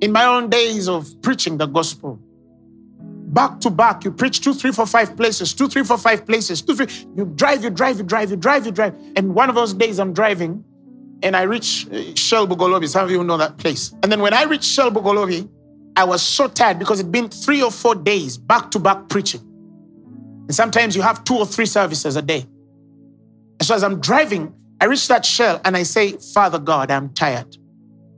in 0.00 0.10
my 0.10 0.24
own 0.24 0.50
days 0.50 0.88
of 0.88 1.08
preaching 1.22 1.58
the 1.58 1.66
gospel. 1.66 2.18
Back 3.00 3.60
to 3.60 3.70
back, 3.70 4.04
you 4.04 4.10
preach 4.10 4.40
two, 4.40 4.52
three, 4.52 4.72
four, 4.72 4.86
five 4.86 5.16
places, 5.16 5.54
two, 5.54 5.68
three, 5.68 5.84
four, 5.84 5.96
five 5.96 6.26
places, 6.26 6.60
two, 6.60 6.74
three. 6.74 6.88
You 7.16 7.24
drive, 7.24 7.62
you 7.64 7.70
drive, 7.70 7.98
you 7.98 8.04
drive, 8.04 8.30
you 8.30 8.36
drive, 8.36 8.66
you 8.66 8.72
drive. 8.72 8.94
And 9.16 9.34
one 9.34 9.48
of 9.48 9.54
those 9.54 9.72
days 9.72 9.98
I'm 9.98 10.12
driving 10.12 10.64
and 11.22 11.36
I 11.36 11.42
reach 11.42 11.86
uh, 11.90 12.14
Shell 12.14 12.48
Bugolobi. 12.48 12.88
Some 12.88 13.04
of 13.04 13.10
you 13.10 13.22
know 13.22 13.36
that 13.36 13.56
place. 13.58 13.94
And 14.02 14.10
then 14.10 14.20
when 14.20 14.34
I 14.34 14.42
reached 14.42 14.64
Shell 14.64 14.90
Bugolobi, 14.90 15.48
I 15.96 16.04
was 16.04 16.20
so 16.20 16.48
tired 16.48 16.78
because 16.78 17.00
it'd 17.00 17.12
been 17.12 17.28
three 17.28 17.62
or 17.62 17.70
four 17.70 17.94
days 17.94 18.36
back 18.36 18.70
to 18.72 18.78
back 18.78 19.08
preaching. 19.08 19.40
And 20.52 20.54
sometimes 20.54 20.94
you 20.94 21.00
have 21.00 21.24
two 21.24 21.38
or 21.38 21.46
three 21.46 21.64
services 21.64 22.14
a 22.14 22.20
day. 22.20 22.40
And 22.40 23.62
so 23.62 23.74
as 23.74 23.82
I'm 23.82 24.02
driving, 24.02 24.54
I 24.82 24.84
reach 24.84 25.08
that 25.08 25.24
shell 25.24 25.58
and 25.64 25.74
I 25.74 25.82
say, 25.82 26.18
Father 26.34 26.58
God, 26.58 26.90
I'm 26.90 27.08
tired. 27.14 27.56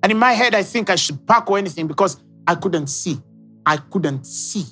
And 0.03 0.11
in 0.11 0.19
my 0.19 0.33
head, 0.33 0.53
I 0.53 0.65
think 0.65 0.91
I 0.91 0.97
should 0.97 1.25
park 1.29 1.49
or 1.49 1.59
anything 1.59 1.87
because 1.87 2.21
I 2.49 2.57
couldn't 2.57 2.89
see. 2.89 3.23
I 3.65 3.77
couldn't 3.77 4.27
see. 4.27 4.65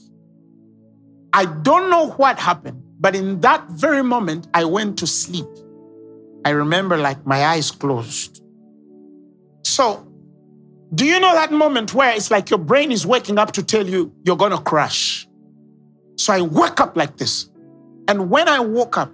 I 1.33 1.44
don't 1.44 1.88
know 1.88 2.11
what 2.11 2.40
happened, 2.40 2.83
but 2.98 3.14
in 3.14 3.38
that 3.42 3.64
very 3.70 4.03
moment, 4.03 4.48
I 4.55 4.64
went 4.64 4.98
to 4.98 5.07
sleep. 5.07 5.46
I 6.44 6.51
remember 6.51 6.96
like 6.96 7.25
my 7.25 7.44
eyes 7.44 7.70
closed. 7.70 8.42
So, 9.62 10.05
do 10.96 11.07
you 11.07 11.20
know 11.20 11.33
that 11.33 11.53
moment 11.53 11.94
where 11.94 12.12
it's 12.12 12.29
like 12.29 12.51
your 12.51 12.59
brain 12.59 12.90
is 12.90 13.07
waking 13.07 13.38
up 13.38 13.53
to 13.53 13.62
tell 13.62 13.87
you 13.87 14.12
you're 14.25 14.37
going 14.37 14.51
to 14.51 14.59
crash? 14.61 15.29
So 16.16 16.33
I 16.33 16.40
wake 16.40 16.81
up 16.81 16.96
like 16.96 17.18
this. 17.18 17.48
And 18.09 18.31
when 18.31 18.49
I 18.49 18.61
woke 18.61 18.99
up, 18.99 19.12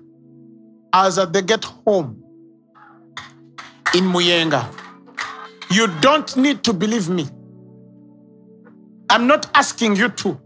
I 0.93 1.07
was 1.07 1.19
at 1.19 1.33
the 1.33 1.43
get 1.43 1.65
home 1.65 2.23
in 3.95 4.05
Muyenga. 4.05 4.67
You 5.71 5.87
don't 6.01 6.37
need 6.37 6.65
to 6.65 6.73
believe 6.73 7.09
me. 7.09 7.29
I'm 9.11 9.27
not 9.27 9.51
asking 9.55 9.97
you 9.97 10.09
to. 10.09 10.41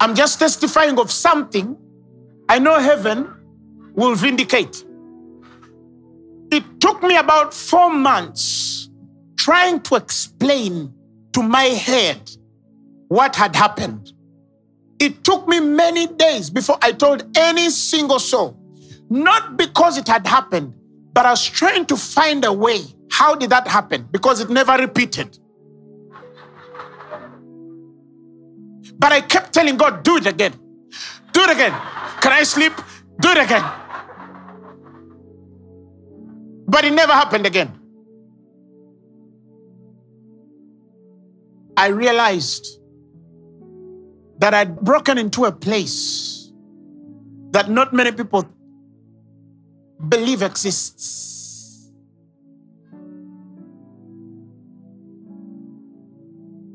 I'm 0.00 0.14
just 0.14 0.38
testifying 0.38 0.98
of 0.98 1.10
something 1.10 1.76
I 2.48 2.58
know 2.58 2.78
heaven 2.80 3.32
will 3.94 4.14
vindicate. 4.14 4.84
It 6.50 6.64
took 6.80 7.02
me 7.02 7.16
about 7.16 7.54
four 7.54 7.92
months 7.92 8.90
trying 9.36 9.80
to 9.82 9.94
explain 9.94 10.92
to 11.32 11.42
my 11.42 11.64
head 11.64 12.30
what 13.08 13.36
had 13.36 13.54
happened. 13.54 14.12
It 15.00 15.24
took 15.24 15.48
me 15.48 15.60
many 15.60 16.06
days 16.06 16.50
before 16.50 16.76
I 16.82 16.92
told 16.92 17.36
any 17.36 17.70
single 17.70 18.18
soul, 18.18 18.56
not 19.08 19.56
because 19.56 19.96
it 19.96 20.06
had 20.06 20.26
happened, 20.26 20.74
but 21.14 21.24
I 21.24 21.30
was 21.30 21.44
trying 21.44 21.86
to 21.86 21.96
find 21.96 22.44
a 22.44 22.52
way. 22.52 22.82
How 23.10 23.34
did 23.34 23.48
that 23.50 23.66
happen? 23.66 24.06
Because 24.10 24.40
it 24.40 24.50
never 24.50 24.76
repeated. 24.76 25.38
But 28.98 29.12
I 29.12 29.22
kept 29.22 29.54
telling 29.54 29.78
God, 29.78 30.02
do 30.02 30.18
it 30.18 30.26
again. 30.26 30.52
Do 31.32 31.40
it 31.42 31.50
again. 31.50 31.72
Can 32.20 32.32
I 32.32 32.42
sleep? 32.42 32.74
Do 33.20 33.30
it 33.30 33.38
again. 33.38 33.64
But 36.66 36.84
it 36.84 36.92
never 36.92 37.12
happened 37.12 37.46
again. 37.46 37.72
I 41.76 41.86
realized 41.88 42.79
that 44.40 44.54
I'd 44.54 44.80
broken 44.80 45.18
into 45.18 45.44
a 45.44 45.52
place 45.52 46.50
that 47.52 47.68
not 47.68 47.92
many 47.92 48.12
people 48.12 48.48
believe 50.08 50.42
exists. 50.42 51.90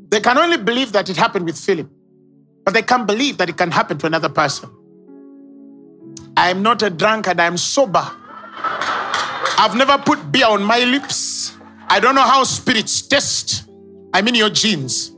They 0.09 0.21
can 0.21 0.37
only 0.37 0.57
believe 0.57 0.91
that 0.91 1.09
it 1.09 1.17
happened 1.17 1.45
with 1.45 1.57
Philip, 1.57 1.89
but 2.63 2.73
they 2.73 2.83
can't 2.83 3.07
believe 3.07 3.37
that 3.37 3.49
it 3.49 3.57
can 3.57 3.71
happen 3.71 3.97
to 3.97 4.05
another 4.05 4.29
person. 4.29 4.69
I 6.37 6.51
am 6.51 6.61
not 6.61 6.83
a 6.83 6.89
drunkard, 6.89 7.39
I 7.39 7.45
am 7.47 7.57
sober. 7.57 8.05
I've 9.57 9.75
never 9.75 9.97
put 9.97 10.31
beer 10.31 10.47
on 10.47 10.63
my 10.63 10.79
lips. 10.83 11.57
I 11.87 11.99
don't 11.99 12.15
know 12.15 12.21
how 12.21 12.43
spirits 12.43 13.01
taste. 13.01 13.69
I'm 14.13 14.27
in 14.27 14.35
your 14.35 14.49
genes. 14.49 15.14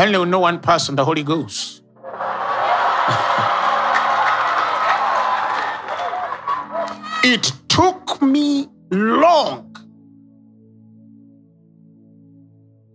I 0.00 0.06
only 0.06 0.30
know 0.30 0.38
one 0.38 0.60
person, 0.60 0.96
the 0.96 1.04
Holy 1.04 1.22
Ghost. 1.22 1.82
it 7.22 7.52
took 7.68 8.22
me 8.22 8.66
long 8.90 9.76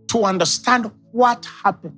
to 0.07 0.23
understand 0.23 0.91
what 1.11 1.45
happened. 1.63 1.95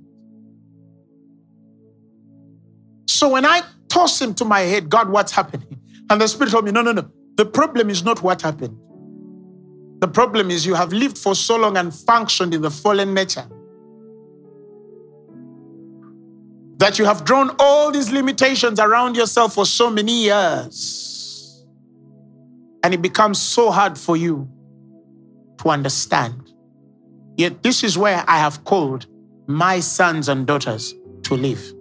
So 3.08 3.30
when 3.30 3.46
I 3.46 3.62
toss 3.88 4.22
him 4.22 4.34
to 4.34 4.43
my 4.43 4.60
head, 4.60 4.89
God, 4.89 5.10
what's 5.10 5.32
happening? 5.32 5.80
And 6.10 6.20
the 6.20 6.28
Spirit 6.28 6.52
told 6.52 6.65
me, 6.65 6.74
no, 6.74 6.82
no, 6.82 6.91
no. 6.91 7.10
The 7.38 7.46
problem 7.46 7.89
is 7.89 8.04
not 8.04 8.22
what 8.22 8.41
happened. 8.41 8.78
The 10.02 10.10
problem 10.10 10.52
is 10.52 10.65
you 10.65 10.74
have 10.74 10.91
lived 10.91 11.17
for 11.17 11.34
so 11.34 11.56
long 11.56 11.78
and 11.78 11.96
functioned 11.96 12.54
in 12.54 12.62
the 12.62 12.72
fallen 12.72 13.13
nature 13.13 13.48
that 16.78 17.00
you 17.00 17.06
have 17.06 17.26
drawn 17.26 17.56
all 17.60 17.92
these 17.92 18.12
limitations 18.12 18.80
around 18.80 19.16
yourself 19.16 19.56
for 19.56 19.66
so 19.66 19.90
many 19.90 20.24
years. 20.24 21.66
And 22.84 22.94
it 22.94 23.02
becomes 23.02 23.42
so 23.42 23.72
hard 23.72 23.98
for 23.98 24.16
you 24.16 24.48
to 25.58 25.70
understand. 25.70 26.54
Yet, 27.36 27.63
this 27.63 27.84
is 27.84 27.98
where 27.98 28.24
I 28.28 28.38
have 28.38 28.63
called 28.63 29.08
my 29.48 29.80
sons 29.80 30.30
and 30.30 30.46
daughters 30.46 30.94
to 31.24 31.36
live. 31.36 31.74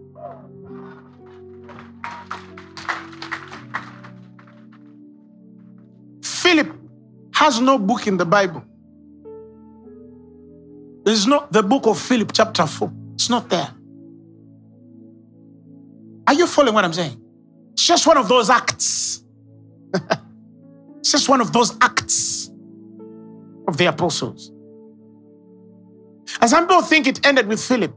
Philip 6.22 6.74
has 7.34 7.60
no 7.60 7.78
book 7.78 8.06
in 8.06 8.16
the 8.16 8.24
Bible. 8.24 8.64
There's 11.04 11.26
not 11.26 11.52
the 11.52 11.62
book 11.62 11.86
of 11.86 12.00
Philip, 12.00 12.32
chapter 12.32 12.66
4. 12.66 12.92
It's 13.14 13.28
not 13.28 13.48
there. 13.48 13.75
Are 16.26 16.34
you 16.34 16.46
following 16.46 16.74
what 16.74 16.84
I'm 16.84 16.92
saying? 16.92 17.20
It's 17.72 17.86
just 17.86 18.06
one 18.06 18.16
of 18.16 18.28
those 18.28 18.50
acts. 18.50 19.22
it's 20.98 21.12
just 21.12 21.28
one 21.28 21.40
of 21.40 21.52
those 21.52 21.76
acts 21.80 22.50
of 23.68 23.76
the 23.76 23.86
apostles. 23.86 24.50
And 26.40 26.50
some 26.50 26.66
people 26.66 26.82
think 26.82 27.06
it 27.06 27.24
ended 27.24 27.46
with 27.46 27.62
Philip. 27.62 27.94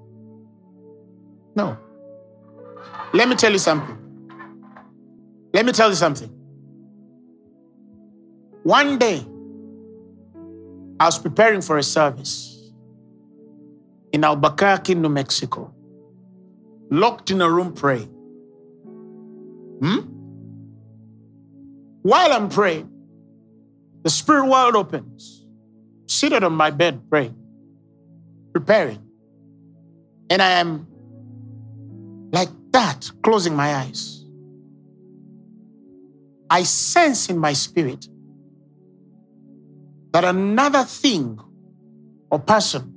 No. 1.55 1.77
Let 3.13 3.27
me 3.27 3.35
tell 3.35 3.51
you 3.51 3.57
something. 3.57 3.97
Let 5.53 5.65
me 5.65 5.71
tell 5.71 5.89
you 5.89 5.95
something. 5.95 6.29
One 8.63 8.97
day, 8.99 9.25
I 10.99 11.05
was 11.05 11.17
preparing 11.17 11.61
for 11.61 11.77
a 11.77 11.83
service 11.83 12.71
in 14.11 14.23
Albuquerque, 14.23 14.95
New 14.95 15.09
Mexico, 15.09 15.73
locked 16.91 17.31
in 17.31 17.41
a 17.41 17.49
room 17.49 17.73
praying. 17.73 18.13
Hmm? 19.81 19.99
While 22.01 22.33
I'm 22.33 22.49
praying, 22.49 22.89
the 24.03 24.09
spirit 24.09 24.45
world 24.45 24.75
opens. 24.75 25.45
Seated 26.07 26.43
on 26.43 26.53
my 26.53 26.71
bed 26.71 27.07
praying, 27.09 27.35
preparing. 28.51 28.99
And 30.29 30.41
I 30.41 30.51
am 30.51 30.87
like 32.31 32.49
that, 32.71 33.11
closing 33.23 33.55
my 33.55 33.75
eyes. 33.75 34.25
I 36.49 36.63
sense 36.63 37.29
in 37.29 37.37
my 37.37 37.53
spirit 37.53 38.07
that 40.13 40.23
another 40.23 40.83
thing 40.83 41.39
or 42.31 42.39
person 42.39 42.93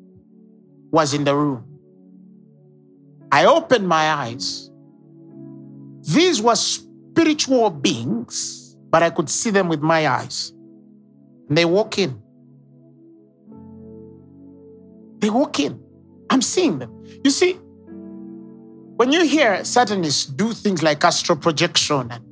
was 0.90 1.12
in 1.12 1.25
the 1.25 1.37
room. 1.37 1.64
I 3.31 3.45
opened 3.45 3.87
my 3.87 4.11
eyes. 4.11 4.72
These 6.03 6.43
were 6.43 6.57
spiritual 6.57 7.71
beings, 7.71 8.77
but 8.91 9.03
I 9.03 9.11
could 9.11 9.31
see 9.31 9.51
them 9.51 9.69
with 9.69 9.81
my 9.81 10.09
eyes. 10.09 10.53
And 11.49 11.57
they 11.57 11.65
walk 11.65 11.99
in. 11.99 12.21
They 15.19 15.31
walk 15.31 15.61
in. 15.61 15.81
I'm 16.31 16.43
seeing 16.43 16.79
them. 16.79 17.05
You 17.23 17.31
see, 17.31 17.53
when 18.97 19.12
you 19.12 19.25
hear 19.25 19.65
Satanists 19.65 20.27
do 20.27 20.53
things 20.53 20.83
like 20.83 21.05
astral 21.05 21.38
projection 21.38 22.11
and 22.11 22.25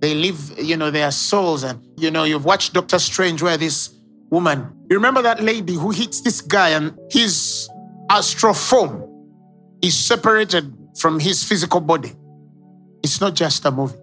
they 0.00 0.14
leave, 0.14 0.58
you 0.58 0.76
know, 0.76 0.90
their 0.90 1.10
souls, 1.10 1.62
and 1.62 1.82
you 1.96 2.10
know, 2.10 2.24
you've 2.24 2.44
watched 2.44 2.74
Doctor 2.74 2.98
Strange 2.98 3.42
where 3.42 3.56
this 3.56 3.94
woman, 4.30 4.70
you 4.90 4.96
remember 4.96 5.22
that 5.22 5.42
lady 5.42 5.74
who 5.74 5.90
hits 5.90 6.20
this 6.20 6.42
guy 6.42 6.70
and 6.70 6.98
his 7.10 7.68
astral 8.10 8.52
form 8.52 9.04
is 9.82 9.96
separated 9.96 10.76
from 10.98 11.18
his 11.18 11.42
physical 11.42 11.80
body. 11.80 12.12
It's 13.02 13.20
not 13.20 13.34
just 13.34 13.64
a 13.64 13.70
movie, 13.70 13.98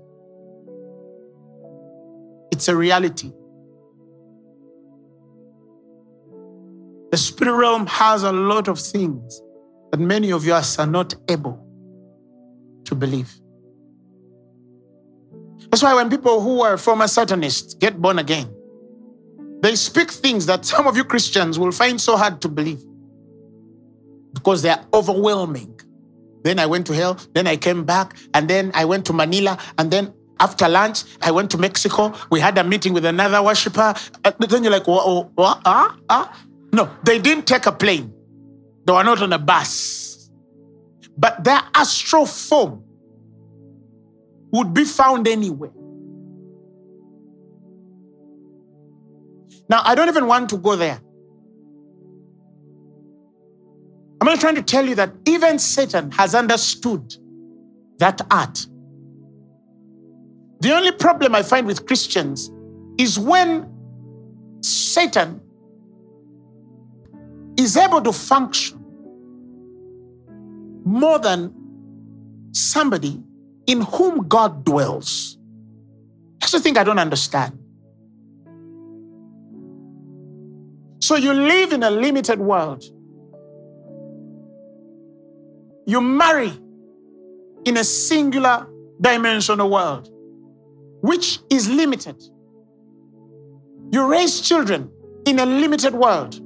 it's 2.52 2.68
a 2.68 2.76
reality. 2.76 3.32
The 7.12 7.18
spirit 7.18 7.56
realm 7.56 7.86
has 7.86 8.24
a 8.24 8.32
lot 8.32 8.68
of 8.68 8.80
things 8.80 9.40
that 9.92 10.00
many 10.00 10.32
of 10.32 10.48
us 10.48 10.80
are 10.80 10.88
not 10.88 11.14
able 11.30 11.64
to 12.86 12.96
believe. 12.96 13.32
That's 15.70 15.84
why 15.84 15.94
when 15.94 16.10
people 16.10 16.42
who 16.42 16.62
are 16.62 16.78
former 16.78 17.08
Satanists 17.08 17.76
get 17.76 18.02
born 18.02 18.18
again, 18.18 18.52
they 19.62 19.76
speak 19.76 20.12
things 20.12 20.46
that 20.48 20.66
some 20.66 20.88
of 20.88 20.98
you 20.98 21.04
Christians 21.04 21.58
will 21.60 21.72
find 21.72 22.02
so 22.02 22.18
hard 22.18 22.42
to 22.42 22.50
believe 22.50 22.84
because 24.34 24.62
they 24.62 24.70
are 24.70 24.86
overwhelming. 24.94 25.80
Then 26.44 26.60
I 26.60 26.66
went 26.66 26.86
to 26.88 26.94
hell, 26.94 27.18
then 27.34 27.48
I 27.48 27.56
came 27.58 27.84
back, 27.86 28.16
and 28.34 28.50
then 28.50 28.72
I 28.74 28.86
went 28.86 29.06
to 29.06 29.14
Manila, 29.14 29.58
and 29.78 29.90
then 29.90 30.14
after 30.40 30.68
lunch, 30.68 31.04
I 31.22 31.32
went 31.32 31.52
to 31.52 31.58
Mexico. 31.58 32.14
We 32.30 32.40
had 32.40 32.58
a 32.58 32.64
meeting 32.64 32.94
with 32.94 33.06
another 33.06 33.42
worshiper. 33.42 33.94
Uh, 34.26 34.32
then 34.40 34.64
you're 34.64 34.72
like, 34.72 34.88
what? 34.88 35.32
what? 35.36 35.62
Ah? 35.64 35.96
Ah? 36.10 36.46
No, 36.74 36.90
they 37.04 37.20
didn't 37.20 37.48
take 37.48 37.66
a 37.66 37.72
plane. 37.72 38.14
They 38.86 38.92
were 38.92 39.04
not 39.04 39.22
on 39.22 39.32
a 39.32 39.40
bus. 39.40 40.30
But 41.18 41.44
their 41.44 41.62
astral 41.74 42.26
form 42.26 42.84
would 44.52 44.74
be 44.74 44.84
found 44.84 45.28
anywhere. 45.28 45.72
Now, 49.70 49.82
I 49.86 49.96
don't 49.96 50.10
even 50.10 50.28
want 50.28 50.50
to 50.50 50.58
go 50.58 50.76
there. 50.76 51.00
I'm 54.24 54.28
not 54.28 54.40
trying 54.40 54.56
to 54.56 54.62
tell 54.62 54.88
you 54.88 54.96
that 54.96 55.12
even 55.26 55.60
Satan 55.60 56.10
has 56.12 56.34
understood 56.34 57.14
that 57.98 58.22
art. 58.32 58.66
The 60.62 60.74
only 60.74 60.94
problem 60.94 61.36
I 61.36 61.44
find 61.44 61.68
with 61.68 61.86
Christians 61.86 62.50
is 62.98 63.20
when 63.20 63.70
Satan 64.62 65.42
is 67.58 67.76
able 67.76 68.00
to 68.00 68.14
function 68.14 68.80
more 70.86 71.20
than 71.20 71.54
somebody 72.54 73.22
in 73.68 73.82
whom 73.82 74.30
God 74.30 74.64
dwells. 74.64 75.38
That's 76.40 76.54
the 76.54 76.62
thing 76.62 76.78
I 76.78 76.86
don't 76.86 76.98
understand. 76.98 77.60
So 81.02 81.18
you 81.18 81.34
live 81.34 81.74
in 81.74 81.84
a 81.84 81.92
limited 81.92 82.40
world. 82.40 82.86
You 85.86 86.02
marry 86.02 86.52
in 87.66 87.78
a 87.78 87.84
singular 87.84 88.68
dimensional 89.00 89.70
world, 89.70 90.10
which 91.02 91.40
is 91.50 91.70
limited. 91.70 92.22
You 93.92 94.10
raise 94.10 94.42
children 94.42 94.90
in 95.26 95.40
a 95.40 95.46
limited 95.46 95.94
world. 95.94 96.40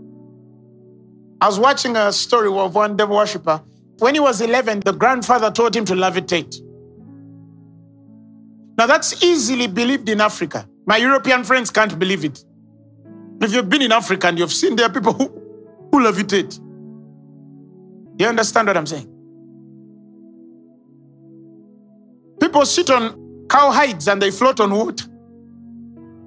I 1.40 1.48
was 1.48 1.60
watching 1.60 1.96
a 1.96 2.12
story 2.12 2.50
of 2.50 2.76
one 2.76 2.98
devil 2.98 3.16
worshiper. 3.16 3.64
When 4.00 4.14
he 4.16 4.20
was 4.20 4.42
11, 4.42 4.82
the 4.82 4.94
grandfather 4.94 5.52
taught 5.52 5.76
him 5.76 5.86
to 5.86 5.94
levitate. 5.94 6.62
Now, 8.78 8.86
that's 8.86 9.24
easily 9.24 9.68
believed 9.68 10.08
in 10.10 10.22
Africa. 10.22 10.68
My 10.86 10.98
European 10.98 11.44
friends 11.44 11.72
can't 11.72 11.98
believe 11.98 12.24
it. 12.24 12.44
If 13.42 13.54
you've 13.54 13.70
been 13.70 13.82
in 13.82 13.92
Africa 13.92 14.28
and 14.28 14.40
you've 14.40 14.54
seen 14.54 14.76
there 14.76 14.88
are 14.88 14.92
people 14.92 15.14
who, 15.14 15.28
who 15.92 16.00
levitate, 16.04 16.60
you 18.20 18.28
understand 18.28 18.68
what 18.68 18.78
I'm 18.78 18.86
saying? 18.86 19.17
People 22.48 22.66
sit 22.66 22.90
on 22.90 23.46
cow 23.50 23.72
hides 23.72 24.08
and 24.08 24.22
they 24.22 24.32
float 24.32 24.62
on 24.62 24.72
water. 24.72 25.06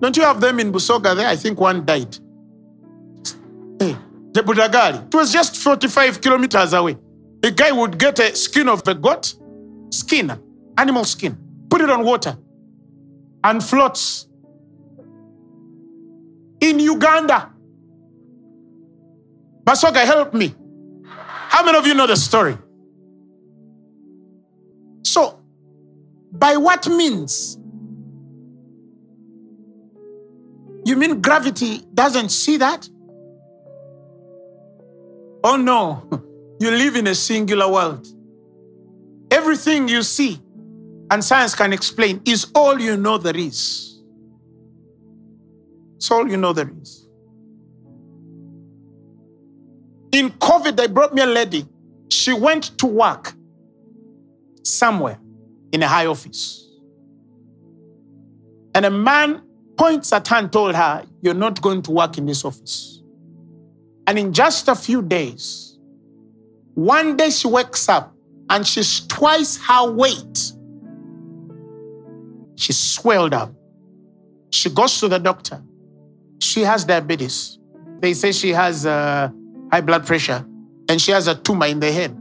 Don't 0.00 0.14
you 0.14 0.22
have 0.22 0.38
them 0.38 0.60
in 0.60 0.70
Busoga 0.70 1.16
there? 1.16 1.26
I 1.26 1.34
think 1.34 1.58
one 1.58 1.86
died. 1.86 2.14
Hey, 3.78 3.96
the 4.32 4.42
Bujagali. 4.42 5.06
It 5.06 5.14
was 5.14 5.32
just 5.32 5.56
45 5.56 6.20
kilometers 6.20 6.74
away. 6.74 6.98
A 7.42 7.50
guy 7.50 7.72
would 7.72 7.98
get 7.98 8.18
a 8.18 8.36
skin 8.36 8.68
of 8.68 8.86
a 8.86 8.94
goat, 8.94 9.34
skin, 9.88 10.30
animal 10.76 11.04
skin, 11.04 11.38
put 11.70 11.80
it 11.80 11.88
on 11.88 12.04
water, 12.04 12.36
and 13.42 13.64
floats. 13.64 14.28
In 16.60 16.80
Uganda. 16.80 17.50
Basoga, 19.64 20.04
help 20.04 20.34
me. 20.34 20.54
How 21.48 21.64
many 21.64 21.78
of 21.78 21.86
you 21.86 21.94
know 21.94 22.06
the 22.06 22.16
story? 22.16 22.58
So, 25.02 25.39
by 26.32 26.56
what 26.56 26.88
means? 26.88 27.56
You 30.84 30.96
mean 30.96 31.20
gravity 31.20 31.82
doesn't 31.92 32.30
see 32.30 32.56
that? 32.58 32.88
Oh 35.42 35.56
no, 35.56 36.08
you 36.60 36.70
live 36.70 36.96
in 36.96 37.06
a 37.06 37.14
singular 37.14 37.70
world. 37.70 38.06
Everything 39.30 39.88
you 39.88 40.02
see 40.02 40.40
and 41.10 41.24
science 41.24 41.54
can 41.54 41.72
explain 41.72 42.20
is 42.24 42.50
all 42.54 42.80
you 42.80 42.96
know 42.96 43.18
there 43.18 43.36
is. 43.36 44.02
It's 45.96 46.10
all 46.10 46.28
you 46.28 46.36
know 46.36 46.52
there 46.52 46.70
is. 46.80 47.06
In 50.12 50.30
COVID, 50.30 50.76
they 50.76 50.88
brought 50.88 51.14
me 51.14 51.22
a 51.22 51.26
lady. 51.26 51.66
She 52.10 52.32
went 52.32 52.76
to 52.78 52.86
work 52.86 53.34
somewhere 54.64 55.20
in 55.72 55.82
a 55.82 55.88
high 55.88 56.06
office. 56.06 56.66
And 58.74 58.84
a 58.84 58.90
man 58.90 59.42
points 59.76 60.12
at 60.12 60.28
her 60.28 60.36
and 60.36 60.52
told 60.52 60.74
her, 60.74 61.04
You're 61.22 61.34
not 61.34 61.60
going 61.60 61.82
to 61.82 61.90
work 61.90 62.18
in 62.18 62.26
this 62.26 62.44
office. 62.44 63.02
And 64.06 64.18
in 64.18 64.32
just 64.32 64.68
a 64.68 64.74
few 64.74 65.02
days, 65.02 65.78
one 66.74 67.16
day 67.16 67.30
she 67.30 67.48
wakes 67.48 67.88
up 67.88 68.14
and 68.48 68.66
she's 68.66 69.06
twice 69.06 69.56
her 69.58 69.90
weight. 69.90 70.52
She's 72.56 72.78
swelled 72.78 73.32
up. 73.32 73.52
She 74.50 74.68
goes 74.70 74.98
to 75.00 75.08
the 75.08 75.18
doctor. 75.18 75.62
She 76.40 76.62
has 76.62 76.84
diabetes. 76.84 77.58
They 78.00 78.14
say 78.14 78.32
she 78.32 78.50
has 78.50 78.86
uh, 78.86 79.30
high 79.70 79.80
blood 79.80 80.06
pressure 80.06 80.44
and 80.88 81.00
she 81.00 81.12
has 81.12 81.28
a 81.28 81.34
tumor 81.34 81.66
in 81.66 81.80
the 81.80 81.92
head. 81.92 82.16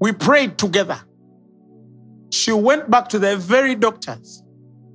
We 0.00 0.12
prayed 0.12 0.58
together. 0.58 1.00
She 2.30 2.52
went 2.52 2.90
back 2.90 3.08
to 3.10 3.18
the 3.18 3.36
very 3.36 3.74
doctors. 3.74 4.42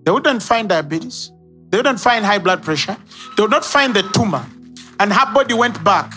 They 0.05 0.11
wouldn't 0.11 0.43
find 0.43 0.69
diabetes. 0.69 1.31
They 1.69 1.77
wouldn't 1.77 1.99
find 1.99 2.23
high 2.23 2.37
blood 2.37 2.63
pressure. 2.63 2.95
They 3.35 3.41
would 3.41 3.51
not 3.51 3.65
find 3.65 3.93
the 3.93 4.03
tumor. 4.13 4.45
And 4.99 5.11
her 5.11 5.33
body 5.33 5.53
went 5.53 5.83
back. 5.83 6.13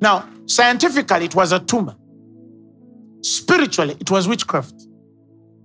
Now, 0.00 0.28
scientifically, 0.46 1.24
it 1.24 1.34
was 1.34 1.52
a 1.52 1.58
tumor. 1.58 1.96
Spiritually, 3.22 3.96
it 4.00 4.10
was 4.10 4.28
witchcraft. 4.28 4.74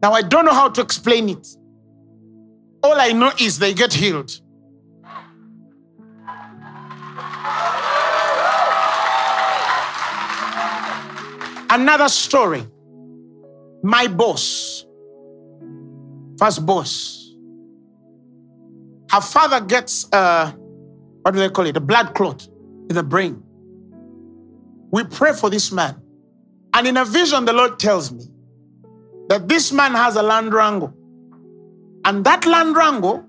Now, 0.01 0.14
I 0.14 0.22
don't 0.22 0.45
know 0.45 0.54
how 0.54 0.70
to 0.70 0.82
explain 0.82 1.30
it. 1.30 1.47
All 2.84 2.99
I 2.99 3.12
know 3.12 3.32
is 3.39 3.60
they 3.60 3.74
get 3.74 3.93
healed. 3.93 4.32
Another 11.70 12.09
story. 12.09 12.65
My 13.84 14.07
boss, 14.07 14.86
first 16.39 16.65
boss, 16.65 17.36
her 19.11 19.22
father 19.22 19.61
gets, 19.61 20.11
uh, 20.11 20.51
what 21.22 21.34
do 21.34 21.39
they 21.39 21.49
call 21.49 21.65
it? 21.68 21.78
A 21.78 21.80
blood 21.80 22.13
clot 22.15 22.47
in 22.89 22.95
the 22.95 23.03
brain. 23.03 23.43
We 24.91 25.03
pray 25.03 25.34
for 25.34 25.49
this 25.49 25.72
man. 25.72 26.01
And 26.74 26.88
in 26.88 26.97
a 26.97 27.05
vision, 27.05 27.45
the 27.45 27.53
Lord 27.53 27.80
tells 27.80 28.11
me 28.11 28.24
that 29.30 29.47
this 29.47 29.72
man 29.72 29.93
has 29.93 30.15
a 30.15 30.24
land 30.24 30.53
wrangle. 30.53 30.93
And 32.05 32.26
that 32.26 32.45
land 32.45 32.76
wrangle, 32.76 33.26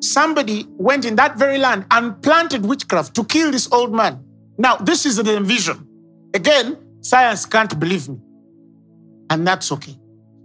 somebody 0.00 0.66
went 0.76 1.04
in 1.04 1.16
that 1.16 1.36
very 1.36 1.58
land 1.58 1.86
and 1.90 2.20
planted 2.22 2.64
witchcraft 2.64 3.14
to 3.14 3.24
kill 3.24 3.50
this 3.50 3.70
old 3.72 3.92
man. 3.92 4.22
Now, 4.58 4.76
this 4.76 5.06
is 5.06 5.16
the 5.16 5.40
vision. 5.40 5.86
Again, 6.34 6.76
science 7.08 7.46
can't 7.46 7.78
believe 7.78 8.08
me. 8.08 8.18
And 9.30 9.46
that's 9.46 9.70
okay. 9.72 9.96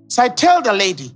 So 0.07 0.23
I 0.23 0.29
tell 0.29 0.61
the 0.61 0.73
lady, 0.73 1.11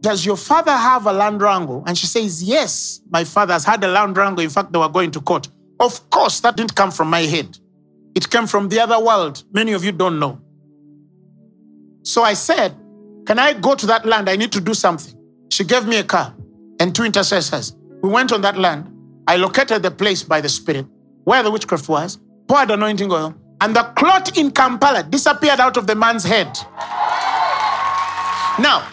Does 0.00 0.24
your 0.24 0.36
father 0.36 0.72
have 0.72 1.06
a 1.06 1.12
land 1.12 1.42
wrangle? 1.42 1.84
And 1.86 1.96
she 1.96 2.06
says, 2.06 2.42
Yes, 2.42 3.00
my 3.10 3.24
father 3.24 3.52
has 3.52 3.64
had 3.64 3.82
a 3.84 3.88
land 3.88 4.16
wrangle. 4.16 4.42
In 4.42 4.50
fact, 4.50 4.72
they 4.72 4.78
were 4.78 4.88
going 4.88 5.10
to 5.12 5.20
court. 5.20 5.48
Of 5.78 6.10
course, 6.10 6.40
that 6.40 6.56
didn't 6.56 6.74
come 6.74 6.90
from 6.90 7.08
my 7.10 7.20
head, 7.20 7.58
it 8.14 8.30
came 8.30 8.46
from 8.46 8.68
the 8.68 8.80
other 8.80 9.02
world. 9.02 9.44
Many 9.52 9.72
of 9.72 9.84
you 9.84 9.92
don't 9.92 10.18
know. 10.18 10.40
So 12.02 12.22
I 12.22 12.34
said, 12.34 12.74
Can 13.26 13.38
I 13.38 13.52
go 13.52 13.74
to 13.74 13.86
that 13.86 14.06
land? 14.06 14.28
I 14.28 14.36
need 14.36 14.52
to 14.52 14.60
do 14.60 14.74
something. 14.74 15.14
She 15.50 15.64
gave 15.64 15.86
me 15.86 15.98
a 15.98 16.04
car 16.04 16.34
and 16.78 16.94
two 16.94 17.04
intercessors. 17.04 17.76
We 18.02 18.08
went 18.08 18.32
on 18.32 18.40
that 18.42 18.56
land. 18.56 18.86
I 19.26 19.36
located 19.36 19.82
the 19.82 19.90
place 19.90 20.22
by 20.22 20.40
the 20.40 20.48
Spirit 20.48 20.86
where 21.24 21.42
the 21.42 21.50
witchcraft 21.50 21.88
was, 21.88 22.18
poured 22.48 22.70
anointing 22.70 23.12
oil, 23.12 23.34
and 23.60 23.76
the 23.76 23.82
clot 23.96 24.38
in 24.38 24.50
Kampala 24.50 25.02
disappeared 25.02 25.60
out 25.60 25.76
of 25.76 25.86
the 25.86 25.94
man's 25.94 26.24
head. 26.24 26.58
Now, 28.58 28.88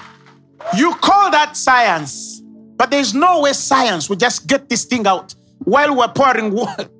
you 0.75 0.93
call 0.95 1.31
that 1.31 1.55
science, 1.55 2.41
but 2.75 2.91
there's 2.91 3.13
no 3.13 3.41
way 3.41 3.53
science 3.53 4.09
will 4.09 4.17
just 4.17 4.47
get 4.47 4.67
this 4.69 4.85
thing 4.85 5.07
out 5.07 5.33
while 5.59 5.95
we're 5.95 6.07
pouring 6.09 6.51
water. 6.51 6.89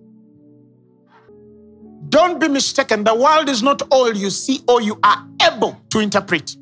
Don't 2.09 2.39
be 2.39 2.47
mistaken. 2.47 3.03
The 3.03 3.13
world 3.13 3.49
is 3.49 3.61
not 3.61 3.81
all 3.91 4.15
you 4.15 4.29
see 4.29 4.61
or 4.67 4.81
you 4.81 4.97
are 5.03 5.27
able 5.45 5.79
to 5.89 5.99
interpret. 5.99 6.55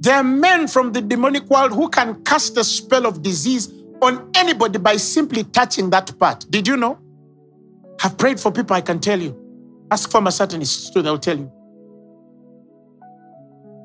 There 0.00 0.14
are 0.14 0.24
men 0.24 0.68
from 0.68 0.92
the 0.92 1.02
demonic 1.02 1.44
world 1.50 1.72
who 1.72 1.90
can 1.90 2.24
cast 2.24 2.56
a 2.56 2.64
spell 2.64 3.04
of 3.04 3.20
disease 3.20 3.70
on 4.02 4.30
anybody 4.34 4.78
by 4.78 4.96
simply 4.96 5.44
touching 5.44 5.90
that 5.90 6.16
part. 6.18 6.46
Did 6.50 6.66
you 6.68 6.76
know? 6.76 6.98
I've 8.02 8.16
prayed 8.16 8.38
for 8.38 8.52
people, 8.52 8.76
I 8.76 8.80
can 8.80 9.00
tell 9.00 9.20
you. 9.20 9.36
Ask 9.90 10.10
for 10.10 10.20
my 10.20 10.30
Satanists 10.30 10.90
too, 10.90 11.02
they'll 11.02 11.18
tell 11.18 11.38
you. 11.38 11.50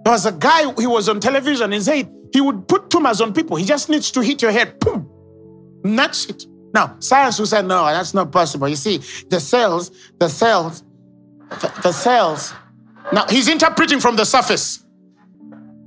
There 0.04 0.12
was 0.12 0.26
a 0.26 0.32
guy, 0.32 0.72
he 0.80 0.86
was 0.86 1.08
on 1.10 1.20
television, 1.20 1.72
he 1.72 1.80
said 1.80 2.10
he 2.34 2.42
would 2.42 2.68
put 2.68 2.90
tumors 2.90 3.22
on 3.22 3.34
people. 3.34 3.56
He 3.58 3.66
just 3.66 3.90
needs 3.90 4.12
to 4.12 4.22
hit 4.22 4.42
your 4.42 4.52
head, 4.52 4.80
boom. 4.80 5.10
And 5.84 5.98
that's 5.98 6.26
it. 6.26 6.46
Now, 6.74 6.96
science 7.00 7.38
will 7.38 7.46
say, 7.46 7.62
no, 7.62 7.86
that's 7.86 8.16
not 8.16 8.32
possible. 8.32 8.68
You 8.68 8.76
see, 8.76 8.98
the 9.30 9.40
cells, 9.40 9.92
the 10.18 10.28
cells, 10.28 10.84
the, 11.50 11.72
the 11.84 11.92
cells. 11.92 12.52
Now, 13.12 13.28
he's 13.28 13.48
interpreting 13.48 14.00
from 14.00 14.16
the 14.16 14.26
surface. 14.26 14.84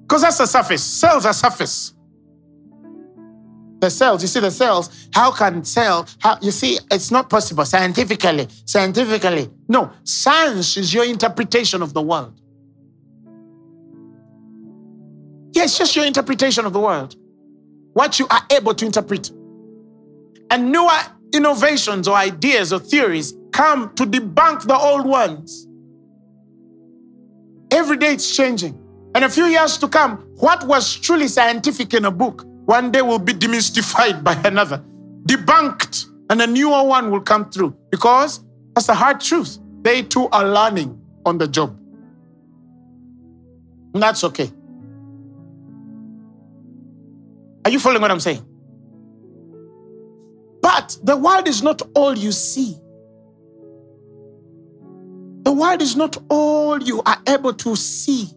Because 0.03 0.23
that's 0.23 0.39
the 0.39 0.47
surface. 0.47 0.85
Cells 0.85 1.27
are 1.27 1.33
surface. 1.33 1.96
The 3.81 3.91
cells, 3.91 4.23
you 4.23 4.29
see 4.29 4.41
the 4.41 4.51
cells, 4.51 5.09
how 5.13 5.31
can 5.33 5.63
cell, 5.65 6.09
how, 6.21 6.39
you 6.41 6.51
see, 6.51 6.79
it's 6.91 7.11
not 7.11 7.29
possible 7.29 7.65
scientifically, 7.65 8.49
scientifically. 8.65 9.51
No, 9.69 9.93
science 10.03 10.77
is 10.77 10.95
your 10.95 11.05
interpretation 11.05 11.83
of 11.83 11.93
the 11.93 12.01
world. 12.01 12.41
Yeah, 15.53 15.65
it's 15.65 15.77
just 15.77 15.95
your 15.95 16.07
interpretation 16.07 16.65
of 16.65 16.73
the 16.73 16.81
world. 16.81 17.17
What 17.93 18.19
you 18.19 18.27
are 18.29 18.43
able 18.51 18.75
to 18.75 18.85
interpret. 18.87 19.31
And 20.51 20.73
newer 20.73 20.99
innovations 21.35 22.09
or 22.09 22.17
ideas 22.17 22.73
or 22.73 22.79
theories 22.79 23.35
come 23.53 23.95
to 23.97 24.05
debunk 24.05 24.67
the 24.67 24.77
old 24.77 25.07
ones. 25.07 25.67
Every 27.71 27.97
day 27.97 28.13
it's 28.15 28.35
changing. 28.37 28.79
And 29.15 29.25
a 29.25 29.29
few 29.29 29.45
years 29.47 29.79
to 29.79 29.89
come, 29.89 30.19
what 30.37 30.67
was 30.67 30.95
truly 30.95 31.29
scientific 31.29 31.95
in 31.95 32.05
a 32.05 32.11
book 32.11 32.46
one 32.67 32.91
day 32.91 33.01
will 33.01 33.21
be 33.21 33.33
demystified 33.33 34.23
by 34.23 34.35
another, 34.45 34.85
debunked, 35.27 36.07
and 36.31 36.43
a 36.43 36.47
newer 36.47 36.83
one 36.83 37.11
will 37.11 37.21
come 37.21 37.49
through 37.51 37.77
because 37.91 38.45
that's 38.75 38.89
the 38.89 38.95
hard 38.95 39.21
truth. 39.21 39.59
They 39.83 40.03
too 40.03 40.29
are 40.33 40.45
learning 40.45 41.01
on 41.25 41.39
the 41.39 41.47
job. 41.47 41.79
And 43.95 44.03
that's 44.03 44.25
okay. 44.25 44.51
Are 47.65 47.71
you 47.71 47.79
following 47.79 48.03
what 48.03 48.11
I'm 48.11 48.21
saying? 48.21 48.45
But 50.61 50.99
the 51.05 51.17
world 51.17 51.47
is 51.47 51.63
not 51.63 51.83
all 51.95 52.19
you 52.19 52.33
see. 52.33 52.77
The 55.45 55.53
world 55.53 55.81
is 55.81 55.95
not 55.95 56.17
all 56.29 56.83
you 56.83 57.01
are 57.07 57.19
able 57.29 57.55
to 57.55 57.77
see. 57.77 58.29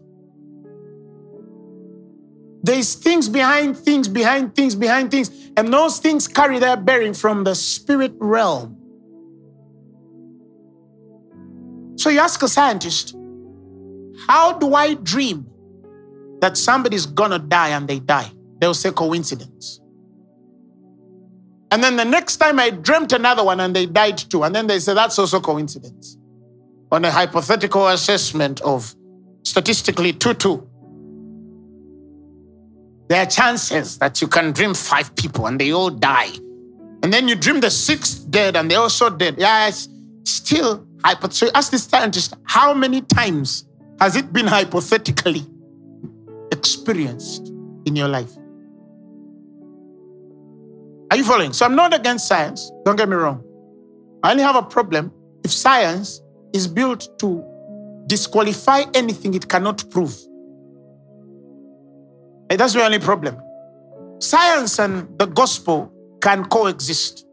There's 2.62 2.94
things 2.94 3.28
behind 3.28 3.76
things, 3.76 4.08
behind 4.08 4.54
things, 4.54 4.74
behind 4.74 5.10
things. 5.10 5.30
And 5.56 5.72
those 5.72 5.98
things 5.98 6.28
carry 6.28 6.58
their 6.58 6.76
bearing 6.76 7.14
from 7.14 7.44
the 7.44 7.54
spirit 7.54 8.12
realm. 8.18 8.76
So 11.96 12.10
you 12.10 12.18
ask 12.18 12.42
a 12.42 12.48
scientist, 12.48 13.16
how 14.26 14.52
do 14.54 14.74
I 14.74 14.94
dream 14.94 15.46
that 16.40 16.56
somebody's 16.56 17.06
gonna 17.06 17.38
die 17.38 17.68
and 17.68 17.88
they 17.88 17.98
die? 17.98 18.30
They'll 18.60 18.74
say 18.74 18.90
coincidence. 18.90 19.80
And 21.70 21.82
then 21.82 21.96
the 21.96 22.04
next 22.04 22.36
time 22.38 22.58
I 22.58 22.70
dreamt 22.70 23.12
another 23.12 23.44
one 23.44 23.60
and 23.60 23.74
they 23.74 23.86
died 23.86 24.18
too. 24.18 24.42
And 24.42 24.54
then 24.54 24.66
they 24.66 24.80
say 24.80 24.94
that's 24.94 25.18
also 25.18 25.40
coincidence. 25.40 26.16
On 26.92 27.04
a 27.04 27.10
hypothetical 27.10 27.88
assessment 27.88 28.60
of 28.62 28.94
statistically 29.44 30.12
2 30.12 30.34
2. 30.34 30.69
There 33.10 33.20
are 33.20 33.26
chances 33.26 33.98
that 33.98 34.20
you 34.20 34.28
can 34.28 34.52
dream 34.52 34.72
five 34.72 35.16
people 35.16 35.46
and 35.48 35.60
they 35.60 35.72
all 35.72 35.90
die. 35.90 36.30
And 37.02 37.12
then 37.12 37.26
you 37.26 37.34
dream 37.34 37.60
the 37.60 37.68
sixth 37.68 38.30
dead 38.30 38.54
and 38.54 38.70
they 38.70 38.76
also 38.76 39.10
dead. 39.10 39.34
It's 39.36 39.88
still 40.24 40.86
hypothetical. 41.02 41.48
So 41.48 41.50
ask 41.52 41.72
this 41.72 41.82
scientist, 41.82 42.34
how 42.44 42.72
many 42.72 43.00
times 43.00 43.66
has 43.98 44.14
it 44.14 44.32
been 44.32 44.46
hypothetically 44.46 45.44
experienced 46.52 47.48
in 47.84 47.96
your 47.96 48.06
life? 48.06 48.30
Are 51.10 51.16
you 51.16 51.24
following? 51.24 51.52
So 51.52 51.66
I'm 51.66 51.74
not 51.74 51.92
against 51.92 52.28
science. 52.28 52.70
Don't 52.84 52.94
get 52.94 53.08
me 53.08 53.16
wrong. 53.16 53.42
I 54.22 54.30
only 54.30 54.44
have 54.44 54.54
a 54.54 54.62
problem 54.62 55.10
if 55.42 55.50
science 55.50 56.20
is 56.52 56.68
built 56.68 57.08
to 57.18 57.44
disqualify 58.06 58.84
anything 58.94 59.34
it 59.34 59.48
cannot 59.48 59.90
prove. 59.90 60.16
Eh, 62.50 62.56
that's 62.56 62.74
the 62.74 62.84
only 62.84 62.98
problem. 62.98 63.40
Science 64.18 64.78
and 64.78 65.08
the 65.18 65.26
gospel 65.26 65.90
can 66.20 66.44
coexist. 66.44 67.24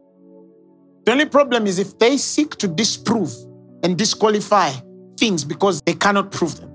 The 1.04 1.12
only 1.12 1.26
problem 1.26 1.66
is 1.66 1.78
if 1.78 1.98
they 1.98 2.16
seek 2.16 2.56
to 2.56 2.68
disprove 2.68 3.32
and 3.82 3.98
disqualify 3.98 4.72
things 5.18 5.44
because 5.44 5.82
they 5.82 5.94
cannot 5.94 6.30
prove 6.30 6.60
them. 6.60 6.70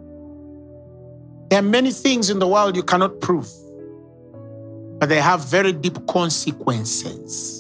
There 1.50 1.60
are 1.60 1.64
many 1.64 1.92
things 1.92 2.30
in 2.30 2.40
the 2.40 2.48
world 2.48 2.76
you 2.76 2.84
cannot 2.84 3.22
prove, 3.22 3.48
but 5.00 5.08
they 5.08 5.22
have 5.22 5.46
very 5.46 5.72
deep 5.72 6.06
consequences. 6.08 7.60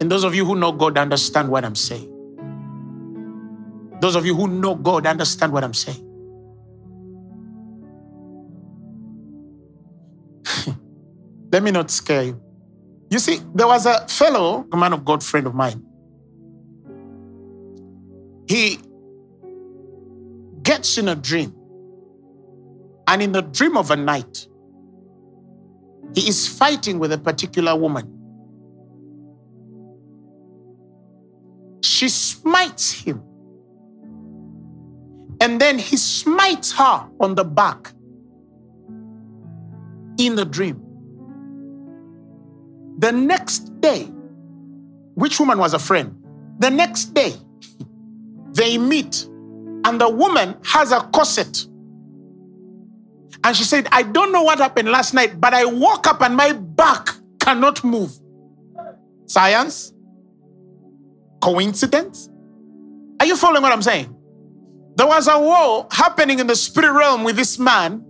And 0.00 0.10
those 0.10 0.24
of 0.24 0.34
you 0.34 0.44
who 0.44 0.56
know 0.56 0.72
God 0.72 0.98
understand 0.98 1.48
what 1.48 1.64
I'm 1.64 1.74
saying. 1.74 2.08
Those 4.00 4.16
of 4.16 4.26
you 4.26 4.34
who 4.34 4.48
know 4.48 4.74
God 4.74 5.06
understand 5.06 5.52
what 5.52 5.62
I'm 5.62 5.74
saying. 5.74 6.09
Let 11.52 11.62
me 11.62 11.70
not 11.70 11.90
scare 11.90 12.22
you. 12.22 12.40
You 13.10 13.18
see, 13.18 13.40
there 13.54 13.66
was 13.66 13.86
a 13.86 14.06
fellow, 14.06 14.66
a 14.72 14.76
man 14.76 14.92
of 14.92 15.04
God 15.04 15.22
friend 15.22 15.46
of 15.46 15.54
mine. 15.54 15.84
He 18.46 18.78
gets 20.62 20.96
in 20.98 21.08
a 21.08 21.16
dream. 21.16 21.54
And 23.08 23.22
in 23.22 23.32
the 23.32 23.42
dream 23.42 23.76
of 23.76 23.90
a 23.90 23.96
night, 23.96 24.46
he 26.14 26.28
is 26.28 26.46
fighting 26.46 27.00
with 27.00 27.12
a 27.12 27.18
particular 27.18 27.74
woman. 27.74 28.16
She 31.82 32.08
smites 32.08 32.92
him. 32.92 33.22
And 35.40 35.60
then 35.60 35.78
he 35.78 35.96
smites 35.96 36.72
her 36.72 37.08
on 37.18 37.34
the 37.34 37.44
back 37.44 37.92
in 40.18 40.36
the 40.36 40.44
dream. 40.44 40.89
The 43.00 43.12
next 43.12 43.80
day, 43.80 44.04
which 45.14 45.40
woman 45.40 45.58
was 45.58 45.72
a 45.72 45.78
friend? 45.78 46.22
The 46.58 46.70
next 46.70 47.14
day, 47.14 47.32
they 48.52 48.76
meet, 48.76 49.24
and 49.24 49.98
the 49.98 50.10
woman 50.10 50.54
has 50.64 50.92
a 50.92 51.00
corset. 51.00 51.66
And 53.42 53.56
she 53.56 53.64
said, 53.64 53.88
I 53.90 54.02
don't 54.02 54.32
know 54.32 54.42
what 54.42 54.58
happened 54.58 54.90
last 54.90 55.14
night, 55.14 55.40
but 55.40 55.54
I 55.54 55.64
woke 55.64 56.06
up 56.06 56.20
and 56.20 56.36
my 56.36 56.52
back 56.52 57.08
cannot 57.40 57.82
move. 57.82 58.12
Science? 59.24 59.94
Coincidence? 61.40 62.28
Are 63.18 63.24
you 63.24 63.34
following 63.34 63.62
what 63.62 63.72
I'm 63.72 63.80
saying? 63.80 64.14
There 64.96 65.06
was 65.06 65.26
a 65.26 65.40
war 65.40 65.88
happening 65.90 66.38
in 66.38 66.46
the 66.46 66.56
spirit 66.56 66.92
realm 66.92 67.24
with 67.24 67.36
this 67.36 67.58
man 67.58 68.04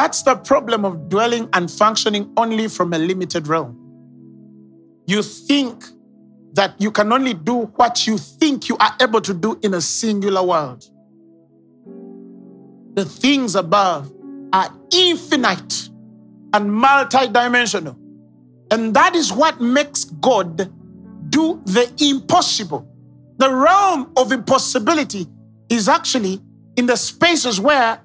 That's 0.00 0.22
the 0.22 0.34
problem 0.34 0.86
of 0.86 1.10
dwelling 1.10 1.50
and 1.52 1.70
functioning 1.70 2.32
only 2.38 2.68
from 2.68 2.94
a 2.94 2.98
limited 2.98 3.46
realm. 3.46 3.76
You 5.06 5.22
think 5.22 5.84
that 6.54 6.74
you 6.80 6.90
can 6.90 7.12
only 7.12 7.34
do 7.34 7.66
what 7.76 8.06
you 8.06 8.16
think 8.16 8.70
you 8.70 8.78
are 8.78 8.96
able 8.98 9.20
to 9.20 9.34
do 9.34 9.58
in 9.62 9.74
a 9.74 9.80
singular 9.82 10.42
world. 10.42 10.86
The 12.94 13.04
things 13.04 13.54
above 13.56 14.10
are 14.54 14.72
infinite 14.90 15.90
and 16.54 16.70
multidimensional. 16.70 17.94
And 18.70 18.96
that 18.96 19.14
is 19.14 19.30
what 19.30 19.60
makes 19.60 20.04
God 20.04 20.72
do 21.28 21.60
the 21.66 21.92
impossible. 22.00 22.88
The 23.36 23.54
realm 23.54 24.10
of 24.16 24.32
impossibility 24.32 25.26
is 25.68 25.90
actually 25.90 26.40
in 26.76 26.86
the 26.86 26.96
spaces 26.96 27.60
where 27.60 28.00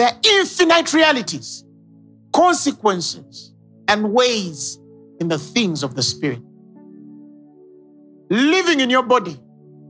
are 0.00 0.18
infinite 0.22 0.92
realities, 0.94 1.64
consequences, 2.32 3.52
and 3.88 4.12
ways 4.12 4.78
in 5.20 5.28
the 5.28 5.38
things 5.38 5.82
of 5.82 5.94
the 5.94 6.02
Spirit. 6.02 6.40
Living 8.30 8.80
in 8.80 8.88
your 8.88 9.02
body, 9.02 9.38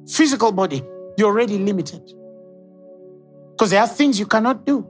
physical 0.08 0.50
body, 0.50 0.82
you're 1.16 1.28
already 1.28 1.58
limited. 1.58 2.02
Because 3.52 3.70
there 3.70 3.80
are 3.80 3.86
things 3.86 4.18
you 4.18 4.26
cannot 4.26 4.66
do. 4.66 4.86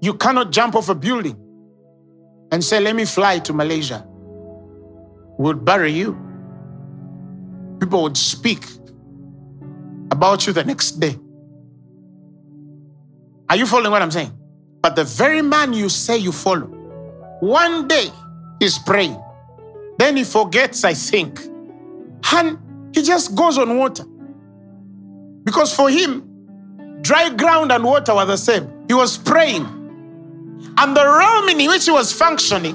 You 0.00 0.14
cannot 0.14 0.50
jump 0.50 0.74
off 0.74 0.88
a 0.88 0.94
building 0.94 1.36
and 2.50 2.64
say, 2.64 2.80
Let 2.80 2.96
me 2.96 3.04
fly 3.04 3.38
to 3.40 3.52
Malaysia. 3.52 4.06
Would 5.38 5.64
bury 5.64 5.92
you. 5.92 6.16
People 7.80 8.02
would 8.04 8.16
speak 8.16 8.64
about 10.10 10.46
you 10.46 10.52
the 10.52 10.64
next 10.64 10.92
day. 10.92 11.18
Are 13.48 13.56
you 13.56 13.66
following 13.66 13.90
what 13.90 14.02
I'm 14.02 14.10
saying? 14.10 14.32
But 14.82 14.96
the 14.96 15.04
very 15.04 15.42
man 15.42 15.72
you 15.72 15.88
say 15.88 16.16
you 16.16 16.32
follow, 16.32 16.66
one 17.40 17.88
day 17.88 18.10
he's 18.58 18.78
praying. 18.78 19.20
Then 19.98 20.16
he 20.16 20.24
forgets, 20.24 20.84
I 20.84 20.94
think. 20.94 21.40
And 22.32 22.58
he 22.94 23.02
just 23.02 23.34
goes 23.34 23.58
on 23.58 23.76
water. 23.76 24.04
Because 25.44 25.74
for 25.74 25.90
him, 25.90 26.98
dry 27.02 27.28
ground 27.30 27.70
and 27.70 27.84
water 27.84 28.14
were 28.14 28.24
the 28.24 28.36
same. 28.36 28.70
He 28.88 28.94
was 28.94 29.18
praying. 29.18 29.64
And 30.78 30.96
the 30.96 31.06
realm 31.06 31.48
in 31.48 31.66
which 31.68 31.84
he 31.84 31.90
was 31.90 32.12
functioning 32.12 32.74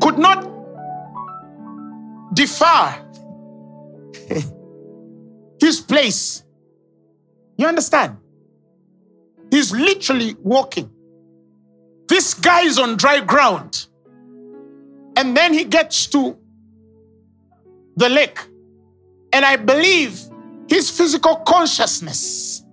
could 0.00 0.18
not 0.18 0.48
defer 2.34 2.94
his 5.60 5.80
place. 5.80 6.42
You 7.56 7.66
understand? 7.66 8.16
He's 9.56 9.72
literally 9.72 10.36
walking. 10.42 10.90
This 12.08 12.34
guy 12.34 12.64
is 12.64 12.78
on 12.78 12.98
dry 12.98 13.20
ground. 13.20 13.86
And 15.16 15.34
then 15.34 15.54
he 15.54 15.64
gets 15.64 16.06
to 16.08 16.36
the 17.96 18.10
lake. 18.10 18.38
And 19.32 19.46
I 19.46 19.56
believe 19.56 20.20
his 20.68 20.90
physical 20.90 21.36
consciousness 21.36 22.64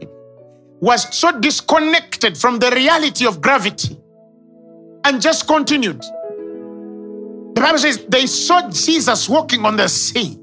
was 0.80 1.12
so 1.12 1.36
disconnected 1.40 2.38
from 2.38 2.60
the 2.60 2.70
reality 2.70 3.26
of 3.26 3.40
gravity 3.40 3.98
and 5.02 5.20
just 5.20 5.48
continued. 5.48 6.00
The 6.00 7.60
Bible 7.60 7.78
says 7.78 8.06
they 8.08 8.26
saw 8.26 8.70
Jesus 8.70 9.28
walking 9.28 9.66
on 9.66 9.76
the 9.76 9.88
sea. 9.88 10.38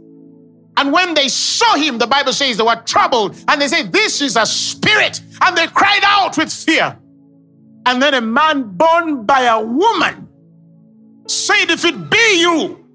And 0.75 0.91
when 0.91 1.13
they 1.13 1.29
saw 1.29 1.75
him, 1.75 1.97
the 1.97 2.07
Bible 2.07 2.33
says 2.33 2.57
they 2.57 2.63
were 2.63 2.81
troubled 2.85 3.37
and 3.47 3.61
they 3.61 3.69
said, 3.69 3.93
This 3.93 4.19
is 4.19 4.35
a 4.35 4.45
spirit. 4.45 5.21
And 5.41 5.57
they 5.57 5.67
cried 5.67 6.03
out 6.03 6.37
with 6.37 6.51
fear. 6.51 6.97
And 7.85 8.01
then 8.01 8.13
a 8.13 8.21
man 8.21 8.63
born 8.63 9.25
by 9.25 9.41
a 9.41 9.63
woman 9.63 10.27
said, 11.27 11.69
If 11.69 11.85
it 11.85 12.09
be 12.09 12.39
you, 12.39 12.85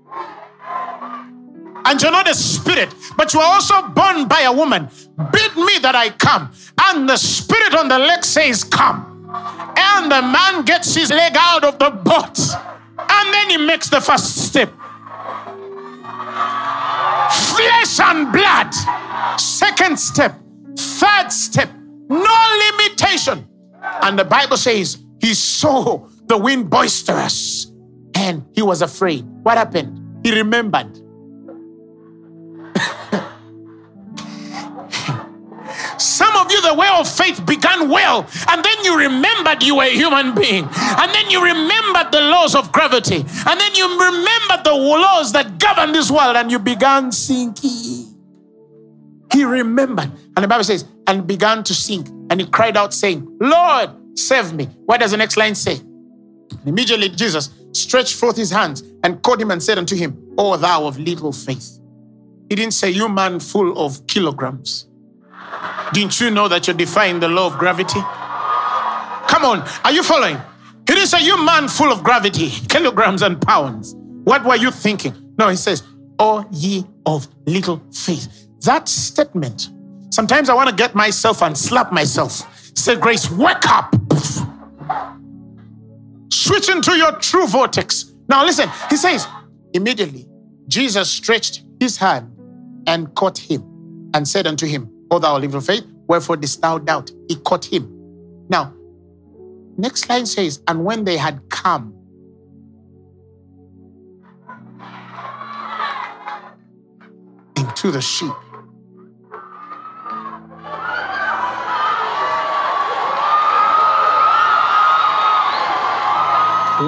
and 1.84 2.00
you're 2.00 2.10
not 2.10 2.28
a 2.28 2.34
spirit, 2.34 2.94
but 3.16 3.32
you 3.32 3.40
are 3.40 3.54
also 3.54 3.88
born 3.88 4.28
by 4.28 4.42
a 4.42 4.52
woman, 4.52 4.88
bid 5.32 5.56
me 5.56 5.78
that 5.78 5.94
I 5.94 6.10
come. 6.10 6.50
And 6.80 7.08
the 7.08 7.16
spirit 7.16 7.74
on 7.74 7.88
the 7.88 7.98
leg 7.98 8.24
says, 8.24 8.64
Come. 8.64 9.06
And 9.76 10.10
the 10.10 10.22
man 10.22 10.64
gets 10.64 10.94
his 10.94 11.10
leg 11.10 11.34
out 11.36 11.64
of 11.64 11.78
the 11.78 11.90
boat. 11.90 12.38
And 12.98 13.34
then 13.34 13.50
he 13.50 13.56
makes 13.58 13.88
the 13.88 14.00
first 14.00 14.36
step. 14.46 14.72
Flesh 17.30 18.00
and 18.00 18.32
blood. 18.32 18.74
Second 19.38 19.98
step. 19.98 20.38
Third 20.76 21.30
step. 21.30 21.70
No 22.10 22.58
limitation. 22.72 23.48
And 24.02 24.18
the 24.18 24.24
Bible 24.24 24.56
says 24.56 24.98
he 25.20 25.32
saw 25.32 26.08
the 26.26 26.36
wind 26.36 26.68
boisterous 26.68 27.70
and 28.14 28.44
he 28.52 28.62
was 28.62 28.82
afraid. 28.82 29.24
What 29.42 29.56
happened? 29.56 30.24
He 30.24 30.34
remembered. 30.34 30.96
Some 35.98 36.34
of 36.36 36.50
you, 36.50 36.60
the 36.62 36.74
way 36.74 36.88
of 36.88 37.08
faith 37.08 37.46
began 37.46 37.88
well, 37.88 38.26
and 38.48 38.64
then 38.64 38.84
you 38.84 38.98
remembered 38.98 39.62
you 39.62 39.76
were 39.76 39.84
a 39.84 39.90
human 39.90 40.34
being, 40.34 40.64
and 40.64 41.14
then 41.14 41.30
you 41.30 41.42
remembered 41.42 42.10
the 42.12 42.20
laws 42.22 42.54
of 42.54 42.72
gravity, 42.72 43.16
and 43.16 43.60
then 43.60 43.74
you 43.74 43.86
remembered 43.88 44.64
the 44.64 44.72
laws 44.74 45.32
that 45.32 45.58
govern 45.58 45.92
this 45.92 46.10
world, 46.10 46.36
and 46.36 46.50
you 46.50 46.58
began 46.58 47.12
sinking. 47.12 48.06
He 49.32 49.44
remembered, 49.44 50.10
and 50.36 50.44
the 50.44 50.48
Bible 50.48 50.64
says, 50.64 50.84
and 51.10 51.26
began 51.26 51.64
to 51.64 51.74
sink, 51.74 52.06
and 52.30 52.40
he 52.40 52.46
cried 52.46 52.76
out, 52.76 52.94
saying, 52.94 53.26
Lord, 53.40 53.90
save 54.16 54.52
me. 54.52 54.66
What 54.86 55.00
does 55.00 55.10
the 55.10 55.16
next 55.16 55.36
line 55.36 55.56
say? 55.56 55.80
Immediately, 56.64 57.08
Jesus 57.08 57.50
stretched 57.72 58.14
forth 58.14 58.36
his 58.36 58.52
hands 58.52 58.84
and 59.02 59.20
caught 59.20 59.40
him 59.40 59.50
and 59.50 59.60
said 59.60 59.76
unto 59.76 59.96
him, 59.96 60.16
O 60.38 60.56
thou 60.56 60.86
of 60.86 61.00
little 61.00 61.32
faith. 61.32 61.80
He 62.48 62.54
didn't 62.54 62.74
say, 62.74 62.90
You 62.90 63.08
man 63.08 63.40
full 63.40 63.76
of 63.76 64.06
kilograms. 64.06 64.86
Didn't 65.92 66.20
you 66.20 66.30
know 66.30 66.46
that 66.46 66.68
you're 66.68 66.76
defying 66.76 67.18
the 67.18 67.28
law 67.28 67.48
of 67.48 67.58
gravity? 67.58 68.00
Come 69.28 69.44
on, 69.44 69.68
are 69.84 69.92
you 69.92 70.04
following? 70.04 70.36
He 70.86 70.94
didn't 70.94 71.08
say, 71.08 71.24
You 71.24 71.44
man 71.44 71.66
full 71.66 71.90
of 71.90 72.04
gravity, 72.04 72.50
kilograms 72.68 73.22
and 73.22 73.42
pounds. 73.42 73.96
What 74.22 74.44
were 74.44 74.56
you 74.56 74.70
thinking? 74.70 75.34
No, 75.36 75.48
he 75.48 75.56
says, 75.56 75.82
O 76.20 76.46
ye 76.52 76.84
of 77.04 77.26
little 77.46 77.82
faith. 77.92 78.46
That 78.60 78.88
statement, 78.88 79.70
sometimes 80.20 80.50
I 80.50 80.54
want 80.54 80.68
to 80.68 80.74
get 80.74 80.94
myself 80.94 81.40
and 81.40 81.56
slap 81.56 81.92
myself. 81.92 82.46
Say, 82.76 82.94
Grace, 82.94 83.30
wake 83.30 83.66
up. 83.66 83.94
Switch 86.30 86.68
into 86.68 86.94
your 86.94 87.12
true 87.12 87.46
vortex. 87.46 88.12
Now, 88.28 88.44
listen, 88.44 88.68
he 88.90 88.96
says, 88.96 89.26
immediately 89.72 90.26
Jesus 90.68 91.10
stretched 91.10 91.64
his 91.80 91.96
hand 91.96 92.30
and 92.86 93.14
caught 93.14 93.38
him 93.38 93.62
and 94.12 94.28
said 94.28 94.46
unto 94.46 94.66
him, 94.66 94.90
O 95.10 95.18
thou 95.18 95.38
little 95.38 95.62
faith, 95.62 95.86
wherefore 96.06 96.36
didst 96.36 96.60
thou 96.60 96.76
doubt? 96.76 97.10
He 97.28 97.36
caught 97.36 97.64
him. 97.64 97.88
Now, 98.50 98.74
next 99.78 100.06
line 100.10 100.26
says, 100.26 100.60
and 100.68 100.84
when 100.84 101.04
they 101.04 101.16
had 101.16 101.48
come, 101.48 101.94
into 107.56 107.90
the 107.90 108.02
sheep. 108.02 108.34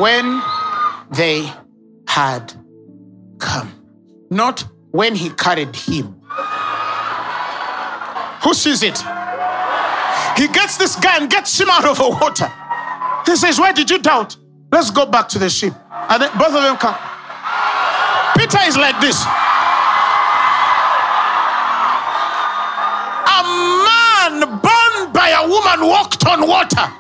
When 0.01 0.43
they 1.11 1.53
had 2.09 2.53
come, 3.39 3.71
not 4.31 4.65
when 4.91 5.15
he 5.15 5.31
carried 5.31 5.75
him. 5.77 6.21
Who 8.43 8.55
sees 8.55 8.83
it? 8.83 8.99
He 10.37 10.49
gets 10.49 10.77
this 10.79 10.97
guy 10.97 11.19
and 11.19 11.31
gets 11.31 11.61
him 11.61 11.69
out 11.71 11.85
of 11.85 11.99
the 11.99 12.09
water. 12.09 12.51
He 13.27 13.37
says, 13.37 13.59
Why 13.59 13.73
did 13.73 13.91
you 13.91 13.99
doubt? 13.99 14.37
Let's 14.73 14.91
go 14.91 15.07
back 15.07 15.29
to 15.29 15.39
the 15.39 15.51
ship. 15.51 15.75
And 16.09 16.23
then 16.23 16.31
both 16.39 16.55
of 16.55 16.63
them 16.63 16.77
come. 16.77 16.97
Peter 18.37 18.59
is 18.67 18.77
like 18.77 18.99
this. 19.01 19.23
A 23.29 23.43
man 23.87 24.41
born 24.61 25.13
by 25.13 25.37
a 25.39 25.47
woman 25.47 25.87
walked 25.87 26.27
on 26.27 26.49
water. 26.49 26.91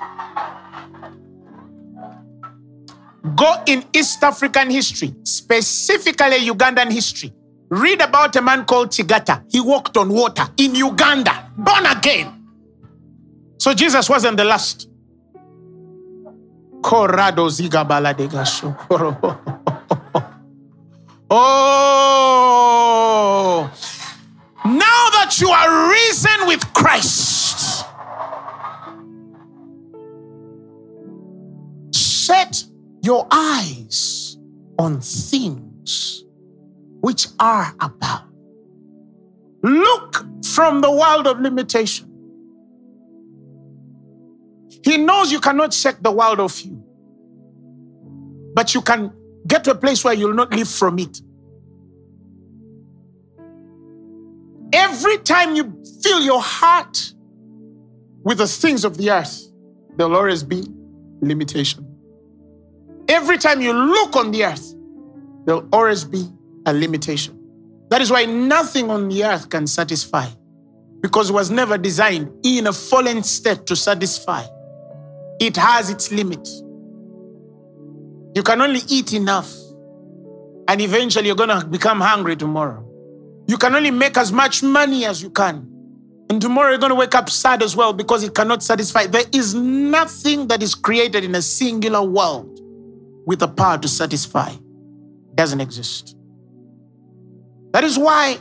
Go 3.36 3.62
in 3.66 3.84
East 3.92 4.22
African 4.24 4.70
history, 4.70 5.14
specifically 5.22 6.48
Ugandan 6.48 6.90
history. 6.90 7.32
Read 7.70 8.00
about 8.02 8.34
a 8.36 8.42
man 8.42 8.64
called 8.64 8.90
Chigata. 8.90 9.44
He 9.48 9.60
walked 9.60 9.96
on 9.96 10.08
water 10.08 10.42
in 10.56 10.74
Uganda, 10.74 11.48
born 11.56 11.86
again. 11.86 12.44
So 13.58 13.72
Jesus 13.72 14.10
wasn't 14.10 14.36
the 14.36 14.44
last. 14.44 14.88
Corrado 16.82 17.48
Zigabala 17.48 18.12
de 18.16 18.28
Oh, 21.30 22.50
now 24.64 25.08
that 25.12 25.38
you 25.40 25.48
are 25.48 25.90
risen 25.90 26.46
with 26.48 26.60
Christ, 26.74 27.86
set 31.92 32.64
your 33.02 33.26
eyes 33.30 34.38
on 34.78 35.00
things 35.00 36.24
which 37.00 37.26
are 37.38 37.74
above. 37.80 38.22
Look 39.62 40.24
from 40.46 40.80
the 40.80 40.90
world 40.90 41.26
of 41.26 41.40
limitation. 41.40 42.08
He 44.84 44.96
knows 44.98 45.30
you 45.30 45.40
cannot 45.40 45.74
shake 45.74 46.02
the 46.02 46.10
world 46.10 46.40
of 46.40 46.58
you, 46.60 46.82
but 48.54 48.74
you 48.74 48.80
can 48.82 49.12
get 49.46 49.64
to 49.64 49.72
a 49.72 49.74
place 49.74 50.04
where 50.04 50.14
you'll 50.14 50.34
not 50.34 50.52
live 50.52 50.68
from 50.68 50.98
it. 50.98 51.20
Every 54.72 55.18
time 55.18 55.54
you 55.54 55.82
fill 56.02 56.22
your 56.22 56.40
heart 56.40 57.12
with 58.22 58.38
the 58.38 58.46
things 58.46 58.84
of 58.84 58.96
the 58.96 59.10
earth, 59.10 59.48
there'll 59.96 60.16
always 60.16 60.42
be 60.42 60.64
limitation. 61.20 61.91
Every 63.12 63.36
time 63.36 63.60
you 63.60 63.74
look 63.74 64.16
on 64.16 64.30
the 64.30 64.42
earth, 64.46 64.74
there'll 65.44 65.68
always 65.70 66.02
be 66.02 66.26
a 66.64 66.72
limitation. 66.72 67.38
That 67.90 68.00
is 68.00 68.10
why 68.10 68.24
nothing 68.24 68.90
on 68.90 69.10
the 69.10 69.22
earth 69.22 69.50
can 69.50 69.66
satisfy, 69.66 70.28
because 71.02 71.28
it 71.28 71.34
was 71.34 71.50
never 71.50 71.76
designed 71.76 72.32
in 72.42 72.68
a 72.68 72.72
fallen 72.72 73.22
state 73.22 73.66
to 73.66 73.76
satisfy. 73.76 74.44
It 75.40 75.58
has 75.58 75.90
its 75.90 76.10
limit. 76.10 76.48
You 78.34 78.42
can 78.42 78.62
only 78.62 78.80
eat 78.88 79.12
enough, 79.12 79.52
and 80.66 80.80
eventually 80.80 81.26
you're 81.26 81.36
going 81.36 81.50
to 81.50 81.66
become 81.66 82.00
hungry 82.00 82.34
tomorrow. 82.34 82.82
You 83.46 83.58
can 83.58 83.74
only 83.74 83.90
make 83.90 84.16
as 84.16 84.32
much 84.32 84.62
money 84.62 85.04
as 85.04 85.22
you 85.22 85.28
can. 85.28 85.68
And 86.30 86.40
tomorrow 86.40 86.70
you're 86.70 86.78
going 86.78 86.88
to 86.88 86.96
wake 86.96 87.14
up 87.14 87.28
sad 87.28 87.62
as 87.62 87.76
well 87.76 87.92
because 87.92 88.24
it 88.24 88.34
cannot 88.34 88.62
satisfy. 88.62 89.04
There 89.06 89.26
is 89.34 89.54
nothing 89.54 90.46
that 90.46 90.62
is 90.62 90.74
created 90.74 91.24
in 91.24 91.34
a 91.34 91.42
singular 91.42 92.02
world 92.02 92.60
with 93.26 93.40
the 93.40 93.48
power 93.48 93.78
to 93.78 93.88
satisfy. 93.88 94.52
Doesn't 95.34 95.60
exist. 95.60 96.16
That 97.72 97.84
is 97.84 97.98
why 97.98 98.38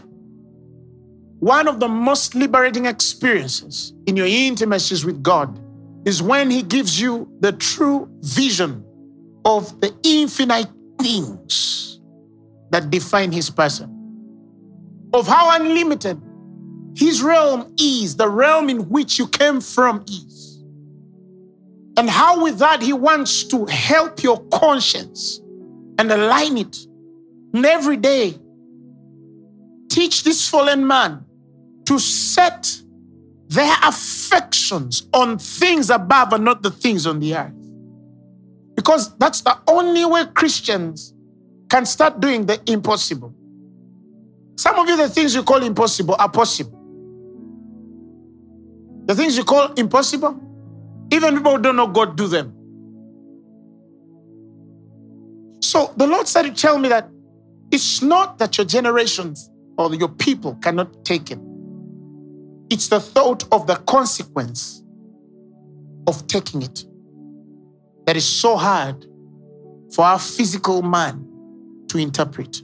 one 1.40 1.68
of 1.68 1.80
the 1.80 1.88
most 1.88 2.36
liberating 2.36 2.86
experiences 2.86 3.94
in 4.06 4.16
your 4.16 4.28
intimacies 4.28 5.06
with 5.06 5.24
God 5.24 5.60
is 6.06 6.22
when 6.22 6.52
He 6.52 6.62
gives 6.62 7.00
you 7.00 7.32
the 7.40 7.52
true 7.54 8.10
vision 8.22 8.86
of 9.46 9.80
the 9.82 9.96
infinite 10.04 10.68
things 11.00 12.00
that 12.72 12.90
define 12.90 13.32
His 13.32 13.50
person, 13.50 13.90
of 15.14 15.28
how 15.28 15.60
unlimited 15.60 16.22
His 16.96 17.24
realm 17.24 17.74
is, 17.80 18.16
the 18.18 18.30
realm 18.30 18.70
in 18.70 18.90
which 18.90 19.18
you 19.18 19.28
came 19.28 19.62
from 19.62 20.04
is, 20.08 20.41
and 22.02 22.10
how 22.10 22.42
with 22.42 22.58
that 22.58 22.82
He 22.82 22.94
wants 22.94 23.44
to 23.44 23.64
help 23.68 24.24
your 24.24 24.44
conscience 24.46 25.40
and 26.00 26.12
align 26.12 26.58
it. 26.58 26.76
And 27.54 27.64
every 27.64 27.96
day, 27.96 28.40
teach 29.88 30.24
this 30.24 30.50
fallen 30.50 30.88
man 30.88 31.24
to 31.86 32.00
set 32.00 32.76
their 33.50 33.72
affections 33.84 35.08
on 35.14 35.38
things 35.38 35.92
above 35.92 36.34
and 36.34 36.44
not 36.44 36.64
the 36.64 36.72
things 36.72 37.06
on 37.06 37.20
the 37.20 37.36
earth. 37.36 37.54
Because 38.76 39.16
that's 39.18 39.42
the 39.42 39.56
only 39.68 40.04
way 40.04 40.26
Christians 40.34 41.14
can 41.70 41.86
start 41.86 42.20
doing 42.20 42.48
the 42.48 42.60
impossible. 42.66 43.32
Some 44.56 44.80
of 44.80 44.90
you, 44.90 44.98
the 44.98 45.08
things 45.08 45.36
you 45.36 45.44
call 45.44 45.62
impossible 45.62 46.16
are 46.18 46.30
possible. 46.30 46.80
The 49.06 49.14
things 49.14 49.38
you 49.38 49.44
call 49.44 49.74
impossible, 49.74 50.48
even 51.12 51.36
people 51.38 51.58
who 51.58 51.62
don't 51.62 51.76
know 51.76 51.88
God 51.88 52.16
do 52.16 52.28
them. 52.28 52.56
So 55.62 55.94
the 55.96 56.08
Lord 56.08 56.28
started 56.28 56.56
to 56.56 56.62
tell 56.62 56.78
me 56.78 56.90
that 56.90 57.10
it's 57.72 58.02
not 58.02 58.38
that 58.40 58.58
your 58.58 58.66
generations 58.66 59.50
or 59.78 59.94
your 59.96 60.10
people 60.10 60.56
cannot 60.56 61.06
take 61.06 61.32
it. 61.32 61.40
It's 62.70 62.88
the 62.88 63.00
thought 63.00 63.46
of 63.54 63.68
the 63.68 63.76
consequence 63.76 64.84
of 66.08 66.28
taking 66.28 66.62
it 66.62 66.86
that 68.06 68.16
is 68.18 68.26
so 68.26 68.58
hard 68.58 69.06
for 69.94 70.06
our 70.06 70.20
physical 70.20 70.82
man 70.82 71.28
to 71.90 71.98
interpret. 71.98 72.62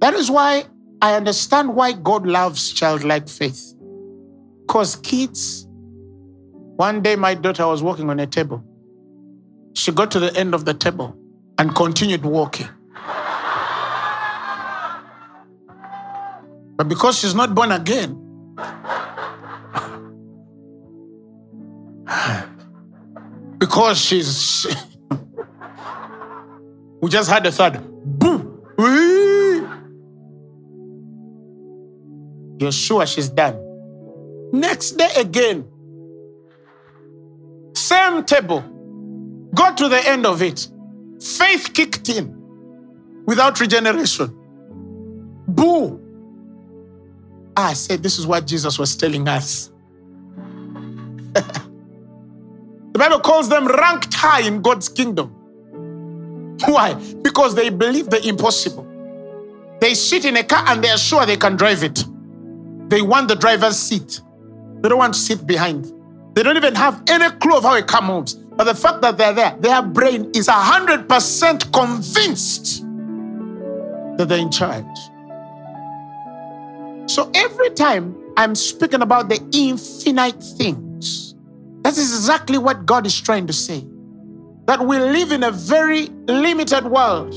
That 0.00 0.14
is 0.14 0.30
why 0.30 0.64
I 1.02 1.14
understand 1.14 1.74
why 1.74 1.92
God 1.92 2.26
loves 2.26 2.72
childlike 2.72 3.28
faith. 3.28 3.74
Because 4.66 4.96
kids, 4.96 5.66
one 6.80 7.02
day 7.02 7.14
my 7.14 7.34
daughter 7.34 7.66
was 7.66 7.82
walking 7.82 8.08
on 8.08 8.18
a 8.20 8.26
table. 8.26 8.64
She 9.74 9.92
got 9.92 10.10
to 10.12 10.18
the 10.18 10.34
end 10.34 10.54
of 10.54 10.64
the 10.64 10.72
table 10.72 11.14
and 11.58 11.74
continued 11.74 12.24
walking. 12.24 12.70
But 16.78 16.88
because 16.88 17.18
she's 17.18 17.34
not 17.34 17.54
born 17.54 17.70
again, 17.70 18.16
because 23.58 24.00
she's. 24.00 24.66
we 27.02 27.10
just 27.10 27.28
had 27.28 27.44
a 27.44 27.52
third. 27.52 27.78
Boom! 28.18 28.56
You're 32.58 32.72
sure 32.72 33.04
she's 33.04 33.28
done. 33.28 33.58
Next 34.54 34.92
day 34.92 35.10
again, 35.16 35.69
same 37.74 38.24
table. 38.24 38.60
Got 39.54 39.76
to 39.78 39.88
the 39.88 40.06
end 40.08 40.26
of 40.26 40.42
it. 40.42 40.68
Faith 41.20 41.70
kicked 41.74 42.08
in 42.08 42.34
without 43.26 43.60
regeneration. 43.60 44.36
Boo! 45.48 46.00
I 47.56 47.74
said, 47.74 48.02
This 48.02 48.18
is 48.18 48.26
what 48.26 48.46
Jesus 48.46 48.78
was 48.78 48.96
telling 48.96 49.28
us. 49.28 49.70
the 51.32 51.60
Bible 52.92 53.20
calls 53.20 53.48
them 53.48 53.66
ranked 53.66 54.14
high 54.14 54.42
in 54.42 54.62
God's 54.62 54.88
kingdom. 54.88 55.28
Why? 56.66 56.94
Because 57.22 57.54
they 57.54 57.70
believe 57.70 58.10
the 58.10 58.26
impossible. 58.26 58.86
They 59.80 59.94
sit 59.94 60.24
in 60.24 60.36
a 60.36 60.44
car 60.44 60.64
and 60.66 60.84
they 60.84 60.90
are 60.90 60.98
sure 60.98 61.24
they 61.24 61.36
can 61.36 61.56
drive 61.56 61.82
it. 61.82 62.04
They 62.88 63.02
want 63.02 63.28
the 63.28 63.36
driver's 63.36 63.78
seat. 63.78 64.20
They 64.80 64.88
don't 64.88 64.98
want 64.98 65.14
to 65.14 65.20
sit 65.20 65.46
behind. 65.46 65.92
They 66.34 66.42
don't 66.42 66.56
even 66.56 66.74
have 66.74 67.02
any 67.08 67.30
clue 67.36 67.56
of 67.56 67.64
how 67.64 67.80
car 67.82 68.02
moves. 68.02 68.34
But 68.34 68.64
the 68.64 68.74
fact 68.74 69.00
that 69.02 69.16
they're 69.18 69.32
there, 69.32 69.56
their 69.58 69.82
brain 69.82 70.30
is 70.34 70.48
100% 70.48 71.72
convinced 71.72 72.84
that 74.18 74.28
they're 74.28 74.38
in 74.38 74.50
charge. 74.50 74.84
So 77.10 77.30
every 77.34 77.70
time 77.70 78.16
I'm 78.36 78.54
speaking 78.54 79.02
about 79.02 79.28
the 79.28 79.40
infinite 79.52 80.42
things, 80.42 81.34
that 81.82 81.96
is 81.96 82.14
exactly 82.14 82.58
what 82.58 82.86
God 82.86 83.06
is 83.06 83.18
trying 83.20 83.46
to 83.46 83.52
say. 83.52 83.84
That 84.66 84.86
we 84.86 84.98
live 84.98 85.32
in 85.32 85.42
a 85.42 85.50
very 85.50 86.06
limited 86.28 86.84
world, 86.84 87.34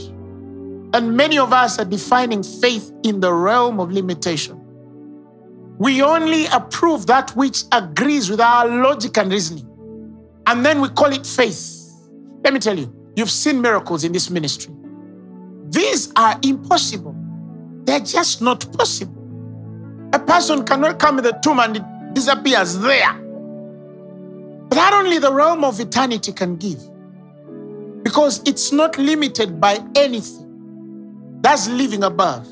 and 0.94 1.18
many 1.18 1.40
of 1.40 1.54
us 1.54 1.80
are 1.80 1.86
defining 1.86 2.44
faith 2.44 2.92
in 3.04 3.22
the 3.22 3.34
realm 3.34 3.80
of 3.80 3.92
limitation. 3.92 4.63
We 5.84 6.02
only 6.02 6.46
approve 6.46 7.08
that 7.08 7.36
which 7.36 7.66
agrees 7.74 8.30
with 8.30 8.40
our 8.40 8.70
logic 8.70 9.18
and 9.18 9.30
reasoning, 9.30 9.68
and 10.48 10.66
then 10.66 10.80
we 10.80 10.88
call 10.88 11.12
it 11.12 11.28
faith. 11.28 11.92
Let 12.42 12.54
me 12.54 12.62
tell 12.62 12.80
you, 12.80 12.96
you've 13.18 13.30
seen 13.30 13.60
miracles 13.60 14.06
in 14.06 14.14
this 14.14 14.30
ministry. 14.30 14.74
These 15.68 16.14
are 16.16 16.40
impossible, 16.42 17.14
they're 17.84 18.00
just 18.00 18.42
not 18.42 18.66
possible. 18.78 19.22
A 20.14 20.20
person 20.20 20.64
cannot 20.64 21.00
come 21.00 21.18
in 21.18 21.26
the 21.26 21.34
tomb 21.44 21.60
and 21.60 21.76
it 21.76 21.84
disappears 22.14 22.80
there. 22.80 23.12
That 24.70 24.94
only 24.94 25.18
the 25.18 25.34
realm 25.34 25.66
of 25.66 25.82
eternity 25.82 26.32
can 26.32 26.56
give. 26.56 26.80
Because 28.04 28.42
it's 28.48 28.72
not 28.72 28.98
limited 28.98 29.60
by 29.60 29.86
anything. 29.96 31.40
That's 31.42 31.68
living 31.68 32.06
above. 32.06 32.48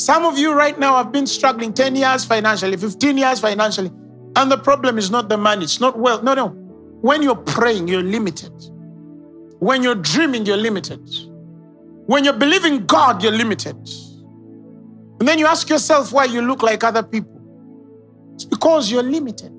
Some 0.00 0.24
of 0.24 0.38
you 0.38 0.54
right 0.54 0.78
now 0.78 0.96
have 0.96 1.12
been 1.12 1.26
struggling 1.26 1.74
10 1.74 1.94
years 1.94 2.24
financially, 2.24 2.74
15 2.78 3.18
years 3.18 3.38
financially, 3.38 3.90
and 4.34 4.50
the 4.50 4.56
problem 4.56 4.96
is 4.96 5.10
not 5.10 5.28
the 5.28 5.36
money, 5.36 5.64
it's 5.64 5.78
not 5.78 5.98
wealth. 5.98 6.22
No, 6.22 6.32
no. 6.32 6.46
When 7.02 7.20
you're 7.20 7.36
praying, 7.36 7.86
you're 7.86 8.02
limited. 8.02 8.50
When 9.58 9.82
you're 9.82 9.96
dreaming, 9.96 10.46
you're 10.46 10.56
limited. 10.56 11.06
When 12.06 12.24
you're 12.24 12.38
believing 12.38 12.86
God, 12.86 13.22
you're 13.22 13.32
limited. 13.32 13.76
And 15.18 15.28
then 15.28 15.38
you 15.38 15.46
ask 15.46 15.68
yourself 15.68 16.14
why 16.14 16.24
you 16.24 16.40
look 16.40 16.62
like 16.62 16.82
other 16.82 17.02
people. 17.02 17.38
It's 18.32 18.46
because 18.46 18.90
you're 18.90 19.02
limited. 19.02 19.52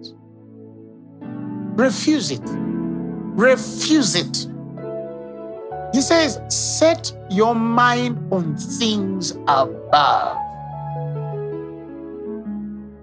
Refuse 1.22 2.32
it. 2.32 2.42
Refuse 2.44 4.16
it. 4.16 4.48
He 5.94 6.02
says, 6.02 6.40
set 6.48 7.14
your 7.30 7.54
mind 7.54 8.18
on 8.32 8.56
things 8.56 9.32
above. 9.48 10.38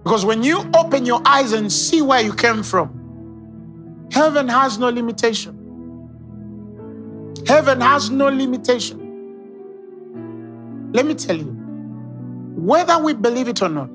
Because 0.03 0.25
when 0.25 0.43
you 0.43 0.65
open 0.75 1.05
your 1.05 1.21
eyes 1.27 1.53
and 1.53 1.71
see 1.71 2.01
where 2.01 2.23
you 2.23 2.33
came 2.33 2.63
from, 2.63 4.09
Heaven 4.11 4.49
has 4.49 4.79
no 4.79 4.89
limitation. 4.89 5.55
Heaven 7.47 7.81
has 7.81 8.09
no 8.11 8.29
limitation. 8.29 9.05
Let 10.95 11.05
me 11.05 11.15
tell 11.15 11.37
you, 11.37 11.55
whether 12.57 12.99
we 13.03 13.13
believe 13.13 13.49
it 13.49 13.61
or 13.61 13.69
not, 13.69 13.91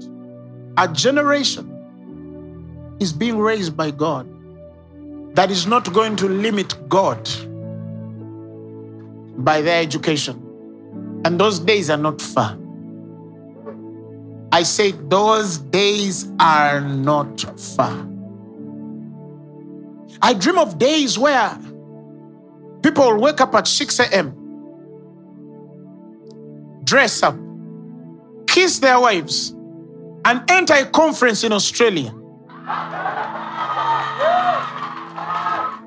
a 0.78 0.88
generation 0.88 1.70
is 3.00 3.12
being 3.12 3.40
raised 3.40 3.76
by 3.76 3.90
God 3.92 4.28
that 5.36 5.50
is 5.50 5.66
not 5.66 5.92
going 5.94 6.16
to 6.18 6.30
limit 6.30 6.76
God 6.90 7.28
by 9.38 9.62
their 9.62 9.82
education. 9.82 10.40
And 11.26 11.40
those 11.40 11.60
days 11.60 11.90
are 11.90 11.98
not 11.98 12.22
far. 12.22 12.58
I 14.52 14.64
say 14.64 14.92
those 14.92 15.58
days 15.58 16.32
are 16.40 16.80
not 16.82 17.42
far. 17.60 18.08
I 20.22 20.34
dream 20.34 20.58
of 20.58 20.78
days 20.78 21.18
where 21.18 21.58
people 22.84 23.20
wake 23.20 23.42
up 23.42 23.56
at 23.56 23.68
6 23.68 24.00
a.m., 24.00 24.34
dress 26.84 27.24
up, 27.24 27.36
kiss 28.48 28.80
their 28.80 29.00
wives, 29.00 29.56
and 30.26 30.50
enter 30.50 30.76
a 30.76 30.86
conference 30.86 31.44
in 31.44 31.52
Australia. 31.52 32.14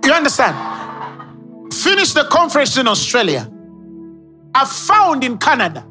You 0.05 0.13
understand? 0.13 0.76
Finish 1.87 2.15
the 2.15 2.25
conference 2.25 2.77
in 2.77 2.89
Australia. 2.89 3.49
Are 4.57 4.67
found 4.67 5.23
in 5.23 5.39
Canada. 5.39 5.87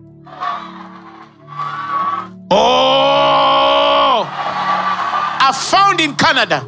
Oh, 2.51 4.27
are 5.41 5.53
found 5.53 6.01
in 6.01 6.13
Canada. 6.15 6.67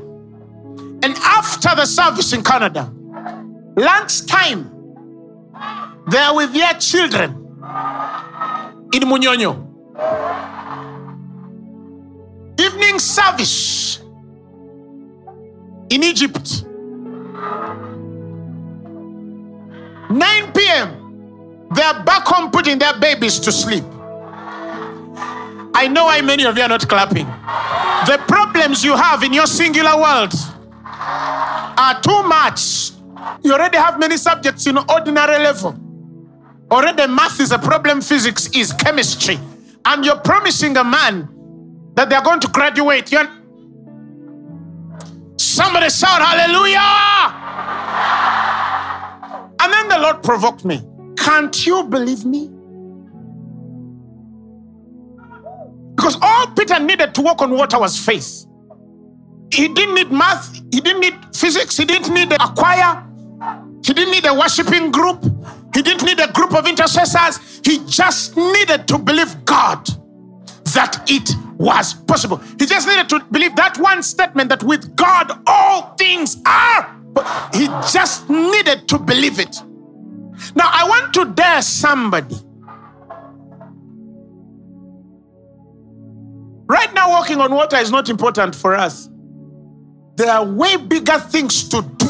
And 1.03 1.13
after 1.17 1.75
the 1.75 1.85
service 1.85 2.31
in 2.31 2.41
Canada, 2.41 2.89
lunchtime, 3.75 4.71
they 6.09 6.19
are 6.19 6.33
with 6.33 6.53
their 6.53 6.75
children 6.75 7.31
in 8.93 9.03
Munyonyo. 9.03 9.65
Evening 12.57 12.97
service 12.97 13.99
in 15.89 16.01
Egypt. 16.03 16.66
Are 21.87 22.03
back 22.03 22.25
home 22.25 22.51
putting 22.51 22.77
their 22.77 22.97
babies 22.99 23.39
to 23.39 23.51
sleep. 23.51 23.83
I 25.73 25.87
know 25.87 26.05
why 26.05 26.21
many 26.21 26.43
of 26.43 26.57
you 26.57 26.63
are 26.63 26.69
not 26.69 26.87
clapping. 26.87 27.25
The 28.07 28.21
problems 28.27 28.83
you 28.83 28.95
have 28.95 29.23
in 29.23 29.31
your 29.31 29.47
singular 29.47 29.95
world 29.95 30.33
are 30.83 32.01
too 32.01 32.23
much. 32.23 32.91
You 33.43 33.53
already 33.53 33.77
have 33.77 33.99
many 33.99 34.17
subjects 34.17 34.67
in 34.67 34.77
ordinary 34.77 35.39
level. 35.39 35.79
Already 36.69 37.07
math 37.07 37.39
is 37.39 37.51
a 37.51 37.59
problem, 37.59 38.01
physics 38.01 38.49
is 38.53 38.73
chemistry. 38.73 39.39
And 39.85 40.03
you're 40.03 40.19
promising 40.19 40.75
a 40.75 40.83
man 40.83 41.29
that 41.93 42.09
they're 42.09 42.23
going 42.23 42.41
to 42.41 42.47
graduate. 42.49 43.11
You're... 43.11 43.27
Somebody 45.37 45.89
shout 45.89 46.21
hallelujah! 46.21 47.45
And 49.61 49.73
then 49.73 49.87
the 49.89 49.99
Lord 49.99 50.23
provoked 50.23 50.65
me. 50.65 50.81
Can't 51.27 51.67
you 51.67 51.83
believe 51.83 52.23
me? 52.23 52.49
Because 55.93 56.17
all 56.21 56.47
Peter 56.55 56.79
needed 56.79 57.13
to 57.15 57.21
walk 57.21 57.41
on 57.41 57.51
water 57.51 57.77
was 57.77 57.99
faith. 57.99 58.45
He 59.51 59.67
didn't 59.67 59.95
need 59.95 60.09
math, 60.09 60.55
he 60.71 60.79
didn't 60.79 61.01
need 61.01 61.15
physics, 61.35 61.75
he 61.75 61.83
didn't 61.83 62.13
need 62.13 62.31
a 62.31 62.37
choir, 62.55 63.05
he 63.83 63.91
didn't 63.91 64.11
need 64.11 64.25
a 64.25 64.33
worshiping 64.33 64.89
group, 64.89 65.21
he 65.75 65.81
didn't 65.81 66.05
need 66.05 66.21
a 66.21 66.31
group 66.31 66.53
of 66.53 66.65
intercessors. 66.65 67.59
He 67.65 67.85
just 67.85 68.37
needed 68.37 68.87
to 68.87 68.97
believe 68.97 69.43
God 69.43 69.85
that 70.75 71.03
it 71.09 71.29
was 71.57 71.93
possible. 71.93 72.37
He 72.57 72.65
just 72.65 72.87
needed 72.87 73.09
to 73.09 73.19
believe 73.31 73.53
that 73.57 73.77
one 73.79 74.01
statement 74.01 74.47
that 74.47 74.63
with 74.63 74.95
God 74.95 75.43
all 75.45 75.93
things 75.95 76.37
are. 76.45 76.95
He 77.53 77.67
just 77.91 78.29
needed 78.29 78.87
to 78.87 78.97
believe 78.97 79.39
it. 79.39 79.61
Now, 80.55 80.69
I 80.71 80.87
want 80.87 81.13
to 81.15 81.25
dare 81.25 81.61
somebody. 81.61 82.35
Right 86.67 86.93
now, 86.93 87.09
walking 87.11 87.39
on 87.39 87.53
water 87.53 87.77
is 87.77 87.91
not 87.91 88.09
important 88.09 88.53
for 88.53 88.75
us. 88.75 89.09
There 90.15 90.29
are 90.29 90.43
way 90.43 90.75
bigger 90.77 91.19
things 91.19 91.67
to 91.69 91.81
do. 91.81 92.07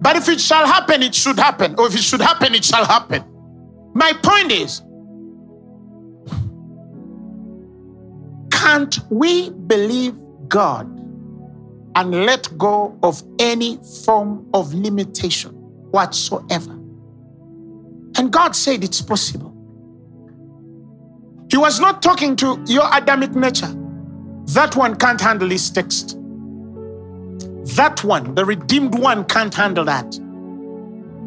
But 0.00 0.16
if 0.16 0.28
it 0.28 0.40
shall 0.40 0.66
happen, 0.66 1.02
it 1.02 1.14
should 1.14 1.38
happen. 1.38 1.74
Or 1.78 1.86
if 1.86 1.94
it 1.94 2.02
should 2.02 2.20
happen, 2.20 2.54
it 2.54 2.64
shall 2.64 2.84
happen. 2.84 3.24
My 3.94 4.12
point 4.22 4.52
is 4.52 4.82
can't 8.50 8.98
we 9.10 9.50
believe 9.50 10.14
God 10.48 10.86
and 11.94 12.26
let 12.26 12.56
go 12.58 12.98
of 13.02 13.22
any 13.38 13.78
form 14.04 14.48
of 14.54 14.72
limitation 14.74 15.52
whatsoever? 15.90 16.72
And 18.16 18.30
God 18.30 18.54
said 18.54 18.84
it's 18.84 19.00
possible. 19.00 19.50
He 21.50 21.56
was 21.56 21.80
not 21.80 22.02
talking 22.02 22.34
to 22.36 22.62
your 22.66 22.88
Adamic 22.92 23.34
nature. 23.34 23.74
That 24.46 24.74
one 24.74 24.96
can't 24.96 25.20
handle 25.20 25.48
his 25.50 25.70
text. 25.70 26.18
That 27.76 28.02
one, 28.02 28.34
the 28.34 28.44
redeemed 28.44 28.98
one, 28.98 29.24
can't 29.24 29.54
handle 29.54 29.84
that. 29.84 30.18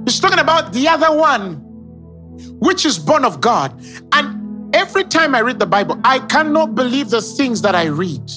He's 0.06 0.20
talking 0.20 0.40
about 0.40 0.74
the 0.74 0.88
other 0.88 1.16
one, 1.16 1.56
which 2.60 2.86
is 2.86 3.00
born 3.00 3.24
of 3.24 3.40
God. 3.40 3.80
And 4.12 4.76
every 4.76 5.04
time 5.06 5.34
I 5.34 5.40
read 5.40 5.60
the 5.60 5.66
Bible, 5.66 6.00
I 6.04 6.20
cannot 6.20 6.76
believe 6.76 7.10
the 7.10 7.22
things 7.22 7.62
that 7.62 7.76
I 7.76 7.86
read. 7.86 8.32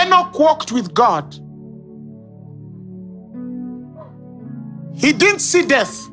Enoch 0.00 0.38
walked 0.38 0.72
with 0.72 0.94
God. 0.94 1.34
He 4.94 5.12
didn't 5.12 5.40
see 5.40 5.66
death. 5.66 6.08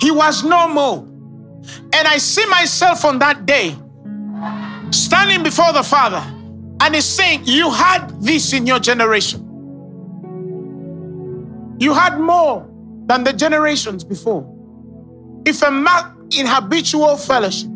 He 0.00 0.10
was 0.10 0.42
no 0.42 0.68
more. 0.68 0.98
And 1.92 2.08
I 2.08 2.18
see 2.18 2.44
myself 2.46 3.04
on 3.04 3.18
that 3.20 3.46
day 3.46 3.76
standing 4.90 5.42
before 5.42 5.72
the 5.72 5.82
Father, 5.82 6.22
and 6.80 6.94
He's 6.94 7.04
saying, 7.04 7.42
You 7.44 7.70
had 7.70 8.08
this 8.20 8.52
in 8.52 8.66
your 8.66 8.78
generation. 8.78 9.48
You 11.78 11.94
had 11.94 12.18
more 12.18 12.68
than 13.06 13.24
the 13.24 13.32
generations 13.32 14.04
before. 14.04 14.48
If 15.44 15.62
a 15.62 15.70
man 15.70 16.28
in 16.30 16.46
habitual 16.46 17.16
fellowship 17.16 17.68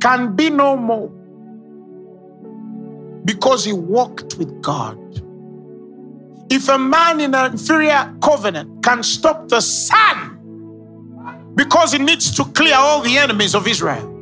can 0.00 0.34
be 0.34 0.50
no 0.50 0.76
more 0.76 1.10
because 3.26 3.64
he 3.64 3.72
walked 3.72 4.36
with 4.36 4.62
God. 4.62 4.96
If 6.50 6.68
a 6.68 6.78
man 6.78 7.20
in 7.20 7.34
an 7.34 7.52
inferior 7.52 8.14
covenant 8.22 8.84
can 8.84 9.02
stop 9.02 9.48
the 9.48 9.60
sun 9.60 11.52
because 11.56 11.92
he 11.92 11.98
needs 11.98 12.34
to 12.36 12.44
clear 12.44 12.76
all 12.76 13.02
the 13.02 13.18
enemies 13.18 13.54
of 13.54 13.66
Israel. 13.66 14.12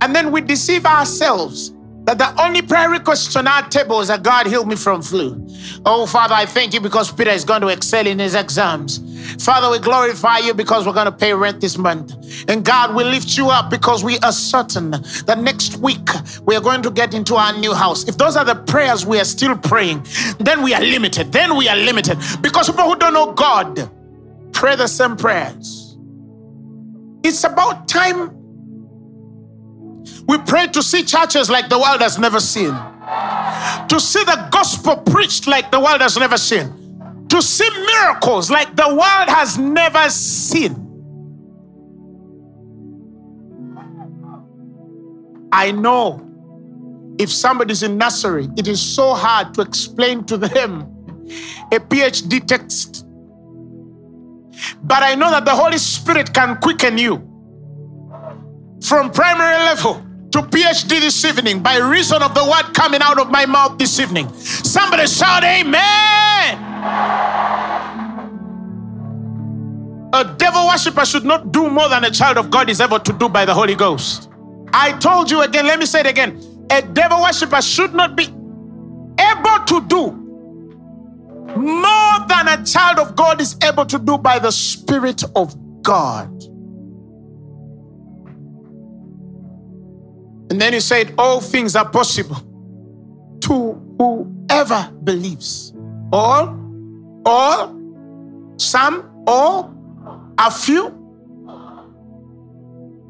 And 0.00 0.16
then 0.16 0.32
we 0.32 0.40
deceive 0.40 0.86
ourselves 0.86 1.74
that 2.04 2.18
the 2.18 2.42
only 2.42 2.62
prayer 2.62 2.88
request 2.88 3.36
on 3.36 3.46
our 3.46 3.68
table 3.68 4.00
is 4.00 4.08
that 4.08 4.22
God 4.22 4.46
heal 4.46 4.64
me 4.64 4.74
from 4.74 5.02
flu. 5.02 5.46
Oh, 5.84 6.06
Father, 6.06 6.34
I 6.34 6.46
thank 6.46 6.74
you 6.74 6.80
because 6.80 7.12
Peter 7.12 7.30
is 7.30 7.44
going 7.44 7.60
to 7.60 7.68
excel 7.68 8.06
in 8.06 8.18
his 8.18 8.34
exams. 8.34 9.00
Father, 9.38 9.70
we 9.70 9.78
glorify 9.78 10.38
you 10.38 10.54
because 10.54 10.86
we're 10.86 10.92
going 10.92 11.06
to 11.06 11.12
pay 11.12 11.32
rent 11.34 11.60
this 11.60 11.78
month. 11.78 12.14
And 12.48 12.64
God, 12.64 12.94
we 12.94 13.04
lift 13.04 13.36
you 13.36 13.50
up 13.50 13.70
because 13.70 14.04
we 14.04 14.18
are 14.20 14.32
certain 14.32 14.90
that 14.90 15.38
next 15.38 15.76
week 15.76 16.08
we 16.44 16.56
are 16.56 16.60
going 16.60 16.82
to 16.82 16.90
get 16.90 17.14
into 17.14 17.34
our 17.34 17.56
new 17.58 17.74
house. 17.74 18.08
If 18.08 18.18
those 18.18 18.36
are 18.36 18.44
the 18.44 18.54
prayers 18.54 19.06
we 19.06 19.18
are 19.20 19.24
still 19.24 19.56
praying, 19.56 20.06
then 20.38 20.62
we 20.62 20.74
are 20.74 20.82
limited. 20.82 21.32
Then 21.32 21.56
we 21.56 21.68
are 21.68 21.76
limited 21.76 22.18
because 22.40 22.68
people 22.70 22.84
who 22.84 22.96
don't 22.96 23.14
know 23.14 23.32
God 23.32 23.90
pray 24.52 24.76
the 24.76 24.86
same 24.86 25.16
prayers. 25.16 25.96
It's 27.24 27.44
about 27.44 27.88
time 27.88 28.38
we 30.26 30.38
pray 30.38 30.66
to 30.68 30.82
see 30.82 31.04
churches 31.04 31.50
like 31.50 31.68
the 31.68 31.78
world 31.78 32.00
has 32.00 32.18
never 32.18 32.40
seen, 32.40 32.72
to 32.72 33.98
see 33.98 34.22
the 34.24 34.48
gospel 34.50 34.96
preached 34.96 35.46
like 35.46 35.70
the 35.70 35.80
world 35.80 36.00
has 36.00 36.16
never 36.16 36.38
seen, 36.38 36.72
to 37.32 37.42
see 37.42 37.68
miracles 37.86 38.50
like 38.50 38.76
the 38.76 38.88
world 38.88 39.28
has 39.28 39.58
never 39.58 40.08
seen. 40.08 40.76
I 45.50 45.70
know 45.72 46.26
if 47.18 47.30
somebody's 47.30 47.82
in 47.82 47.98
nursery, 47.98 48.48
it 48.56 48.68
is 48.68 48.80
so 48.80 49.14
hard 49.14 49.52
to 49.54 49.62
explain 49.62 50.24
to 50.24 50.36
them 50.36 50.82
a 51.72 51.80
PhD 51.80 52.46
text 52.46 53.06
but 54.82 55.02
I 55.02 55.14
know 55.14 55.30
that 55.30 55.44
the 55.44 55.54
Holy 55.54 55.78
Spirit 55.78 56.32
can 56.32 56.56
quicken 56.56 56.98
you 56.98 57.16
from 58.82 59.10
primary 59.10 59.56
level 59.64 59.94
to 60.32 60.42
PhD 60.42 61.00
this 61.00 61.24
evening 61.24 61.62
by 61.62 61.76
reason 61.76 62.22
of 62.22 62.34
the 62.34 62.44
word 62.44 62.74
coming 62.74 63.00
out 63.02 63.20
of 63.20 63.30
my 63.30 63.46
mouth 63.46 63.78
this 63.78 63.98
evening. 64.00 64.32
Somebody 64.34 65.06
shout, 65.06 65.44
Amen. 65.44 66.21
A 70.14 70.24
devil 70.36 70.66
worshiper 70.66 71.04
should 71.04 71.24
not 71.24 71.52
do 71.52 71.70
more 71.70 71.88
than 71.88 72.04
a 72.04 72.10
child 72.10 72.36
of 72.38 72.50
God 72.50 72.68
is 72.68 72.80
able 72.80 73.00
to 73.00 73.12
do 73.12 73.28
by 73.28 73.44
the 73.44 73.54
Holy 73.54 73.74
Ghost. 73.74 74.28
I 74.72 74.92
told 74.98 75.30
you 75.30 75.42
again, 75.42 75.66
let 75.66 75.78
me 75.78 75.86
say 75.86 76.00
it 76.00 76.06
again. 76.06 76.40
A 76.70 76.82
devil 76.82 77.20
worshiper 77.22 77.62
should 77.62 77.94
not 77.94 78.16
be 78.16 78.24
able 78.24 79.64
to 79.66 79.84
do 79.88 80.22
more 81.56 82.26
than 82.28 82.48
a 82.48 82.64
child 82.64 82.98
of 82.98 83.14
God 83.14 83.40
is 83.40 83.56
able 83.62 83.86
to 83.86 83.98
do 83.98 84.16
by 84.18 84.38
the 84.38 84.50
Spirit 84.50 85.22
of 85.36 85.54
God. 85.82 86.30
And 90.50 90.60
then 90.60 90.72
he 90.72 90.80
said, 90.80 91.14
All 91.18 91.40
things 91.40 91.76
are 91.76 91.88
possible 91.88 92.36
to 93.40 93.72
whoever 93.98 94.90
believes. 95.04 95.72
All, 96.12 96.61
all, 97.24 97.74
some, 98.56 99.24
all, 99.26 99.74
a 100.38 100.50
few. 100.50 100.98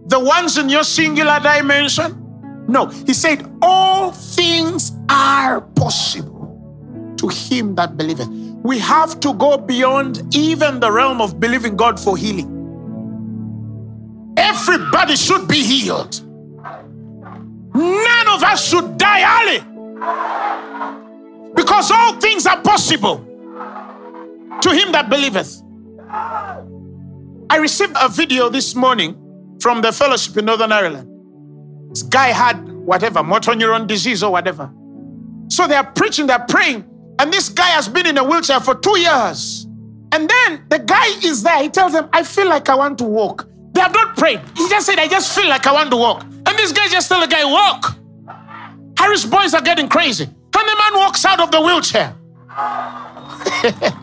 The 0.07 0.19
ones 0.19 0.59
in 0.59 0.69
your 0.69 0.85
singular 0.85 1.41
dimension. 1.41 2.19
No, 2.69 2.87
he 2.87 3.15
said, 3.15 3.51
All 3.63 4.13
things 4.13 4.93
are 5.09 5.61
possible 5.61 7.15
to 7.19 7.29
him 7.29 7.75
that 7.77 7.97
believeth. 7.97 8.29
We 8.29 8.79
have 8.79 9.19
to 9.21 9.35
go 9.35 9.57
beyond 9.59 10.35
even 10.35 10.81
the 10.81 10.91
realm 10.91 11.21
of 11.21 11.41
believing 11.41 11.77
God 11.77 11.99
for 11.99 12.17
healing. 12.17 12.59
Everybody 14.37 15.17
should 15.17 15.49
be 15.49 15.63
healed. 15.63 16.21
None 17.75 18.29
of 18.29 18.43
us 18.43 18.69
should 18.69 18.99
die 18.99 19.23
early. 19.39 19.61
Because 21.55 21.91
all 21.91 22.21
things 22.21 22.47
are 22.47 22.61
possible 22.61 23.27
to 24.61 24.71
him 24.71 24.93
that 24.93 25.09
believeth. 25.09 25.63
I 26.11 27.57
received 27.59 27.97
a 28.01 28.09
video 28.09 28.49
this 28.49 28.75
morning 28.75 29.19
from 29.61 29.81
the 29.83 29.93
fellowship 29.93 30.37
in 30.37 30.47
Northern 30.47 30.73
Ireland. 30.73 31.09
This 31.91 32.03
guy 32.03 32.29
had 32.29 32.69
whatever, 32.73 33.23
motor 33.23 33.53
neuron 33.53 33.87
disease 33.87 34.23
or 34.23 34.33
whatever. 34.33 34.73
So 35.49 35.67
they 35.67 35.75
are 35.75 35.91
preaching, 35.93 36.27
they're 36.27 36.47
praying, 36.49 36.85
and 37.19 37.33
this 37.33 37.49
guy 37.49 37.69
has 37.69 37.89
been 37.89 38.07
in 38.07 38.19
a 38.19 38.25
wheelchair 38.25 38.61
for 38.61 38.75
two 38.75 38.99
years. 38.99 39.67
And 40.13 40.29
then 40.29 40.65
the 40.69 40.79
guy 40.79 41.07
is 41.23 41.43
there. 41.43 41.63
He 41.63 41.69
tells 41.69 41.93
them, 41.93 42.09
I 42.13 42.23
feel 42.23 42.49
like 42.49 42.69
I 42.69 42.75
want 42.75 42.99
to 42.99 43.05
walk. 43.05 43.49
They 43.73 43.81
have 43.81 43.93
not 43.93 44.17
prayed. 44.17 44.41
He 44.57 44.69
just 44.69 44.87
said, 44.87 44.99
I 44.99 45.09
just 45.09 45.35
feel 45.35 45.49
like 45.49 45.67
I 45.67 45.73
want 45.73 45.91
to 45.91 45.97
walk. 45.97 46.23
And 46.25 46.59
this 46.59 46.73
guy 46.73 46.89
just 46.89 47.09
tell 47.09 47.21
the 47.21 47.27
guy, 47.27 47.45
walk. 47.45 47.97
Harris 48.99 49.25
boys 49.25 49.55
are 49.55 49.63
getting 49.63 49.89
crazy. 49.89 50.25
And 50.25 50.35
the 50.69 50.77
man 50.77 50.95
walks 50.95 51.25
out 51.25 51.41
of 51.41 51.51
the 51.51 51.61
wheelchair. 51.61 52.15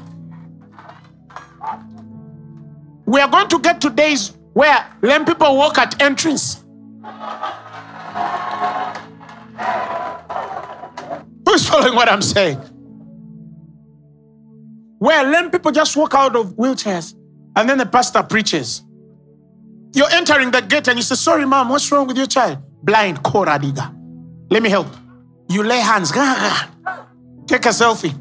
we 3.10 3.20
are 3.20 3.30
going 3.30 3.48
to 3.50 3.60
get 3.60 3.82
to 3.82 3.90
days 3.90 4.38
where 4.54 4.86
lame 5.02 5.26
people 5.26 5.58
walk 5.58 5.78
at 5.78 6.02
entrance. 6.02 6.64
Who's 11.48 11.68
following 11.68 11.96
what 11.96 12.08
I'm 12.08 12.22
saying? 12.22 12.62
where 15.00 15.24
lame 15.24 15.50
people 15.50 15.72
just 15.72 15.96
walk 15.98 16.14
out 16.14 16.36
of 16.36 16.56
wheelchairs 16.58 17.16
and 17.56 17.68
then 17.68 17.78
the 17.78 17.86
pastor 17.86 18.22
preaches. 18.22 18.84
You're 19.94 20.12
entering 20.12 20.52
the 20.52 20.62
gate 20.62 20.88
and 20.88 20.98
you 20.98 21.04
say, 21.04 21.16
Sorry, 21.16 21.46
mom, 21.46 21.70
what's 21.70 21.92
wrong 21.92 22.06
with 22.06 22.18
your 22.18 22.28
child? 22.28 22.60
Blind, 22.84 23.24
Koradiga. 23.24 23.96
Let 24.52 24.62
me 24.62 24.70
help. 24.70 24.88
You 25.50 25.64
lay 25.64 25.80
hands, 25.80 26.12
take 27.48 27.66
a 27.66 27.70
selfie, 27.70 28.14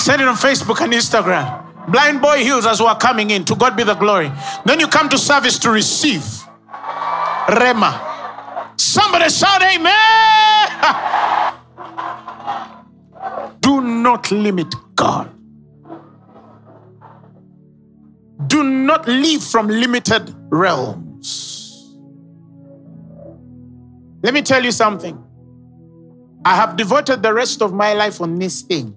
send 0.00 0.22
it 0.22 0.28
on 0.28 0.36
Facebook 0.36 0.80
and 0.80 0.92
Instagram. 0.92 1.65
Blind 1.88 2.20
boy 2.20 2.38
heals 2.38 2.66
as 2.66 2.80
we 2.80 2.86
are 2.86 2.98
coming 2.98 3.30
in. 3.30 3.44
To 3.44 3.54
God 3.54 3.76
be 3.76 3.84
the 3.84 3.94
glory. 3.94 4.32
Then 4.64 4.80
you 4.80 4.88
come 4.88 5.08
to 5.10 5.18
service 5.18 5.58
to 5.60 5.70
receive. 5.70 6.22
Rhema. 7.48 8.00
Somebody 8.78 9.28
shout 9.30 9.62
amen. 9.62 9.94
Do 13.60 13.80
not 13.80 14.30
limit 14.30 14.74
God. 14.94 15.30
Do 18.46 18.62
not 18.62 19.06
live 19.08 19.42
from 19.42 19.68
limited 19.68 20.34
realms. 20.50 21.96
Let 24.22 24.34
me 24.34 24.42
tell 24.42 24.64
you 24.64 24.72
something. 24.72 25.22
I 26.44 26.54
have 26.54 26.76
devoted 26.76 27.22
the 27.22 27.32
rest 27.32 27.62
of 27.62 27.72
my 27.72 27.92
life 27.92 28.20
on 28.20 28.38
this 28.38 28.62
thing. 28.62 28.95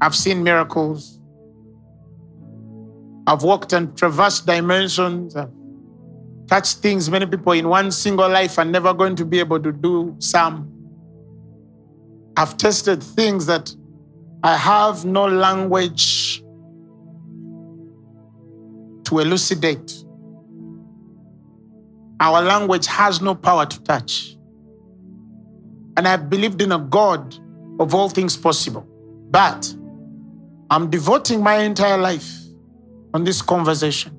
I've 0.00 0.14
seen 0.14 0.42
miracles. 0.42 1.18
I've 3.26 3.42
walked 3.42 3.72
and 3.72 3.96
traversed 3.96 4.46
dimensions. 4.46 5.36
Touched 6.48 6.78
things 6.78 7.08
many 7.10 7.26
people 7.26 7.52
in 7.52 7.68
one 7.68 7.90
single 7.92 8.28
life 8.28 8.58
are 8.58 8.64
never 8.64 8.92
going 8.92 9.14
to 9.16 9.24
be 9.24 9.38
able 9.38 9.60
to 9.60 9.70
do 9.72 10.16
some. 10.18 10.72
I've 12.36 12.56
tested 12.56 13.02
things 13.02 13.46
that 13.46 13.74
I 14.42 14.56
have 14.56 15.04
no 15.04 15.26
language 15.26 16.42
to 19.04 19.18
elucidate. 19.18 20.04
Our 22.18 22.42
language 22.42 22.86
has 22.86 23.20
no 23.20 23.34
power 23.34 23.66
to 23.66 23.82
touch. 23.82 24.36
And 25.96 26.08
I've 26.08 26.30
believed 26.30 26.62
in 26.62 26.72
a 26.72 26.78
God 26.78 27.36
of 27.78 27.94
all 27.94 28.08
things 28.08 28.36
possible. 28.36 28.86
But 29.30 29.74
I'm 30.70 30.88
devoting 30.88 31.42
my 31.42 31.56
entire 31.56 31.98
life 31.98 32.32
on 33.12 33.24
this 33.24 33.42
conversation. 33.42 34.16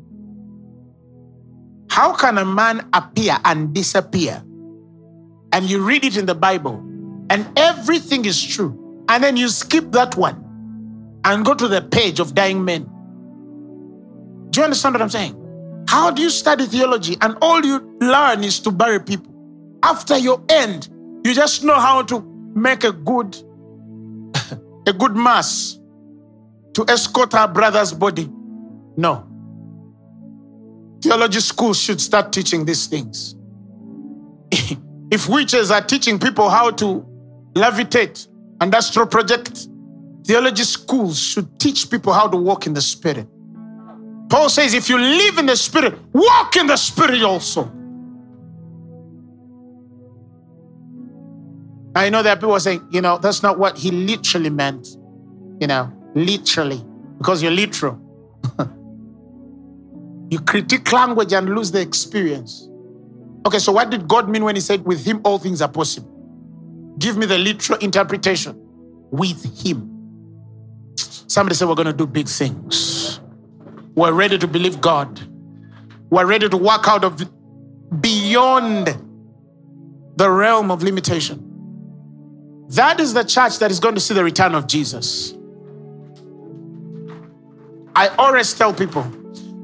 How 1.89 2.13
can 2.13 2.37
a 2.37 2.45
man 2.45 2.89
appear 2.93 3.37
and 3.45 3.73
disappear? 3.73 4.43
And 5.53 5.69
you 5.69 5.81
read 5.81 6.03
it 6.03 6.17
in 6.17 6.25
the 6.25 6.35
Bible, 6.35 6.75
and 7.29 7.47
everything 7.57 8.25
is 8.25 8.41
true. 8.43 8.77
And 9.07 9.23
then 9.23 9.37
you 9.37 9.47
skip 9.47 9.91
that 9.91 10.17
one 10.17 10.43
and 11.23 11.45
go 11.45 11.53
to 11.53 11.67
the 11.67 11.81
page 11.81 12.19
of 12.19 12.35
dying 12.35 12.63
men. 12.63 12.83
Do 14.49 14.59
you 14.59 14.63
understand 14.65 14.95
what 14.95 15.01
I'm 15.01 15.09
saying? 15.09 15.37
How 15.87 16.11
do 16.11 16.21
you 16.21 16.29
study 16.29 16.65
theology 16.65 17.17
and 17.21 17.37
all 17.41 17.65
you 17.65 17.97
learn 18.01 18.43
is 18.43 18.59
to 18.61 18.71
bury 18.71 18.99
people? 18.99 19.33
After 19.83 20.17
your 20.17 20.43
end, 20.49 20.89
you 21.25 21.33
just 21.33 21.63
know 21.63 21.79
how 21.79 22.03
to 22.03 22.21
make 22.55 22.83
a 22.83 22.91
good 22.91 23.37
a 24.87 24.93
good 24.93 25.15
mass 25.15 25.80
to 26.73 26.85
escort 26.87 27.33
our 27.33 27.47
brother's 27.47 27.93
body. 27.93 28.29
No. 28.97 29.27
Theology 31.01 31.39
schools 31.39 31.79
should 31.79 31.99
start 31.99 32.31
teaching 32.31 32.65
these 32.65 32.87
things. 32.87 33.35
if 35.11 35.27
witches 35.27 35.71
are 35.71 35.81
teaching 35.81 36.19
people 36.19 36.49
how 36.49 36.71
to 36.71 37.05
levitate 37.55 38.27
and 38.59 38.73
astral 38.73 39.07
project, 39.07 39.67
theology 40.25 40.63
schools 40.63 41.19
should 41.19 41.59
teach 41.59 41.89
people 41.89 42.13
how 42.13 42.27
to 42.27 42.37
walk 42.37 42.67
in 42.67 42.73
the 42.73 42.81
spirit. 42.81 43.27
Paul 44.31 44.47
says, 44.47 44.73
if 44.73 44.87
you 44.87 44.97
live 44.97 45.39
in 45.39 45.45
the 45.45 45.57
Spirit, 45.57 45.99
walk 46.13 46.55
in 46.55 46.65
the 46.65 46.77
Spirit 46.77 47.21
also. 47.21 47.69
I 51.93 52.09
know 52.09 52.23
people 52.23 52.53
are 52.53 52.59
saying, 52.61 52.87
you 52.91 53.01
know, 53.01 53.17
that's 53.17 53.43
not 53.43 53.59
what 53.59 53.77
he 53.77 53.91
literally 53.91 54.49
meant. 54.49 54.87
You 55.59 55.67
know, 55.67 55.91
literally, 56.13 56.83
because 57.17 57.41
you're 57.41 57.51
literal. 57.51 57.99
you 60.29 60.39
critique 60.39 60.91
language 60.91 61.33
and 61.33 61.53
lose 61.55 61.71
the 61.71 61.81
experience. 61.81 62.67
Okay, 63.45 63.59
so 63.59 63.71
what 63.71 63.89
did 63.89 64.07
God 64.07 64.29
mean 64.29 64.43
when 64.43 64.55
he 64.55 64.61
said, 64.61 64.85
with 64.85 65.05
him 65.05 65.21
all 65.23 65.39
things 65.39 65.61
are 65.61 65.69
possible? 65.69 66.09
Give 66.99 67.17
me 67.17 67.25
the 67.25 67.37
literal 67.37 67.79
interpretation. 67.79 68.55
With 69.09 69.65
him. 69.65 69.87
Somebody 70.95 71.55
said, 71.55 71.67
we're 71.67 71.75
going 71.75 71.87
to 71.87 71.93
do 71.93 72.05
big 72.05 72.27
things. 72.27 73.19
We're 73.95 74.13
ready 74.13 74.37
to 74.37 74.47
believe 74.47 74.79
God. 74.79 75.19
We're 76.09 76.25
ready 76.25 76.47
to 76.47 76.57
walk 76.57 76.87
out 76.87 77.03
of 77.03 77.21
beyond 78.01 78.97
the 80.15 80.29
realm 80.29 80.71
of 80.71 80.83
limitation. 80.83 81.47
That 82.69 82.99
is 82.99 83.13
the 83.13 83.23
church 83.23 83.59
that 83.59 83.71
is 83.71 83.79
going 83.79 83.95
to 83.95 84.01
see 84.01 84.13
the 84.13 84.23
return 84.23 84.55
of 84.55 84.67
Jesus. 84.67 85.33
I 87.95 88.07
always 88.17 88.53
tell 88.53 88.73
people 88.73 89.03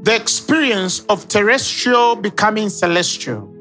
the 0.04 0.16
experience 0.16 1.02
of 1.06 1.28
terrestrial 1.28 2.16
becoming 2.16 2.70
celestial. 2.70 3.54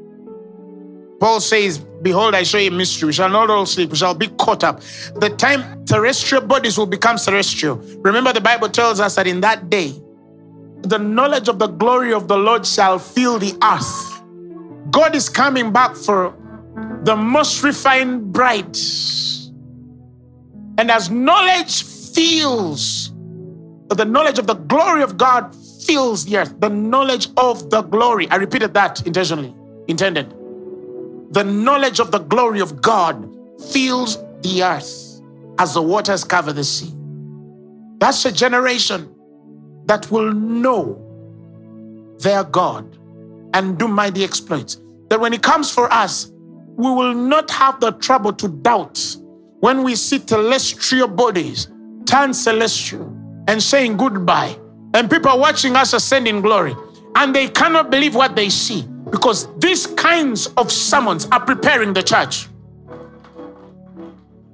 Paul 1.19 1.41
says, 1.41 1.79
Behold, 1.79 2.35
I 2.35 2.43
show 2.43 2.59
you 2.59 2.69
a 2.69 2.75
mystery. 2.75 3.07
We 3.07 3.13
shall 3.13 3.31
not 3.31 3.49
all 3.51 3.67
sleep, 3.67 3.91
we 3.91 3.97
shall 3.97 4.15
be 4.15 4.29
caught 4.39 4.63
up. 4.63 4.81
The 5.17 5.31
time 5.31 5.85
terrestrial 5.85 6.45
bodies 6.45 6.77
will 6.77 6.87
become 6.87 7.19
celestial. 7.19 7.77
Remember, 8.03 8.33
the 8.33 8.41
Bible 8.41 8.69
tells 8.69 9.01
us 9.01 9.17
that 9.17 9.27
in 9.27 9.41
that 9.41 9.71
day, 9.71 9.95
the 10.83 10.99
knowledge 10.99 11.49
of 11.49 11.59
the 11.59 11.69
glory 11.69 12.13
of 12.13 12.29
the 12.29 12.37
Lord 12.37 12.67
shall 12.67 12.99
fill 12.99 13.39
the 13.39 13.57
earth. 13.63 14.23
God 14.91 15.17
is 15.17 15.29
coming 15.29 15.73
back 15.73 15.97
for 15.97 16.37
the 17.03 17.17
most 17.17 17.63
refined 17.63 18.33
bride. 18.33 18.77
And 20.79 20.91
as 20.91 21.11
knowledge 21.11 21.83
fills, 21.83 23.13
the 23.89 24.05
knowledge 24.05 24.39
of 24.39 24.47
the 24.47 24.55
glory 24.55 25.03
of 25.03 25.17
God 25.17 25.55
fills 25.85 26.25
the 26.25 26.39
earth, 26.39 26.59
the 26.61 26.69
knowledge 26.69 27.29
of 27.37 27.71
the 27.71 27.83
glory. 27.83 28.29
I 28.31 28.37
repeated 28.37 28.75
that 28.75 29.07
intentionally, 29.07 29.55
intended. 29.87 30.31
The 31.31 31.45
knowledge 31.45 32.01
of 32.01 32.11
the 32.11 32.19
glory 32.19 32.61
of 32.61 32.83
God 32.83 33.33
fills 33.71 34.19
the 34.43 34.63
earth 34.63 35.21
as 35.59 35.75
the 35.75 35.83
waters 35.83 36.25
cover 36.25 36.53
the 36.53 36.65
sea. 36.65 36.93
That's 37.99 38.25
a 38.25 38.33
generation 38.33 39.15
that 39.87 40.11
will 40.11 40.33
know 40.33 41.03
their 42.19 42.45
God 42.45 42.99
and 43.55 43.79
do 43.79 43.89
mighty 43.89 44.25
exploits. 44.25 44.81
That 45.09 45.21
when 45.21 45.33
it 45.33 45.43
comes 45.43 45.71
for 45.71 45.91
us, 45.93 46.33
we 46.77 46.91
will 46.91 47.15
not 47.15 47.51
have 47.53 47.81
the 47.81 47.93
trouble 47.93 48.33
to 48.35 48.49
doubt 48.49 49.17
when 49.61 49.83
we 49.83 49.95
see 49.95 50.19
celestial 50.19 51.09
bodies 51.09 51.69
turn 52.05 52.35
celestial 52.35 53.16
and 53.49 53.63
saying 53.63 53.97
goodbye, 53.97 54.57
and 54.95 55.11
people 55.11 55.31
are 55.31 55.39
watching 55.39 55.77
us 55.77 55.93
ascend 55.93 56.27
in 56.27 56.41
glory, 56.41 56.75
and 57.15 57.35
they 57.35 57.49
cannot 57.49 57.91
believe 57.91 58.15
what 58.15 58.37
they 58.37 58.49
see 58.49 58.83
because 59.11 59.49
these 59.59 59.87
kinds 59.87 60.49
of 60.57 60.71
summons 60.71 61.27
are 61.31 61.41
preparing 61.45 61.93
the 61.93 62.03
church. 62.03 62.49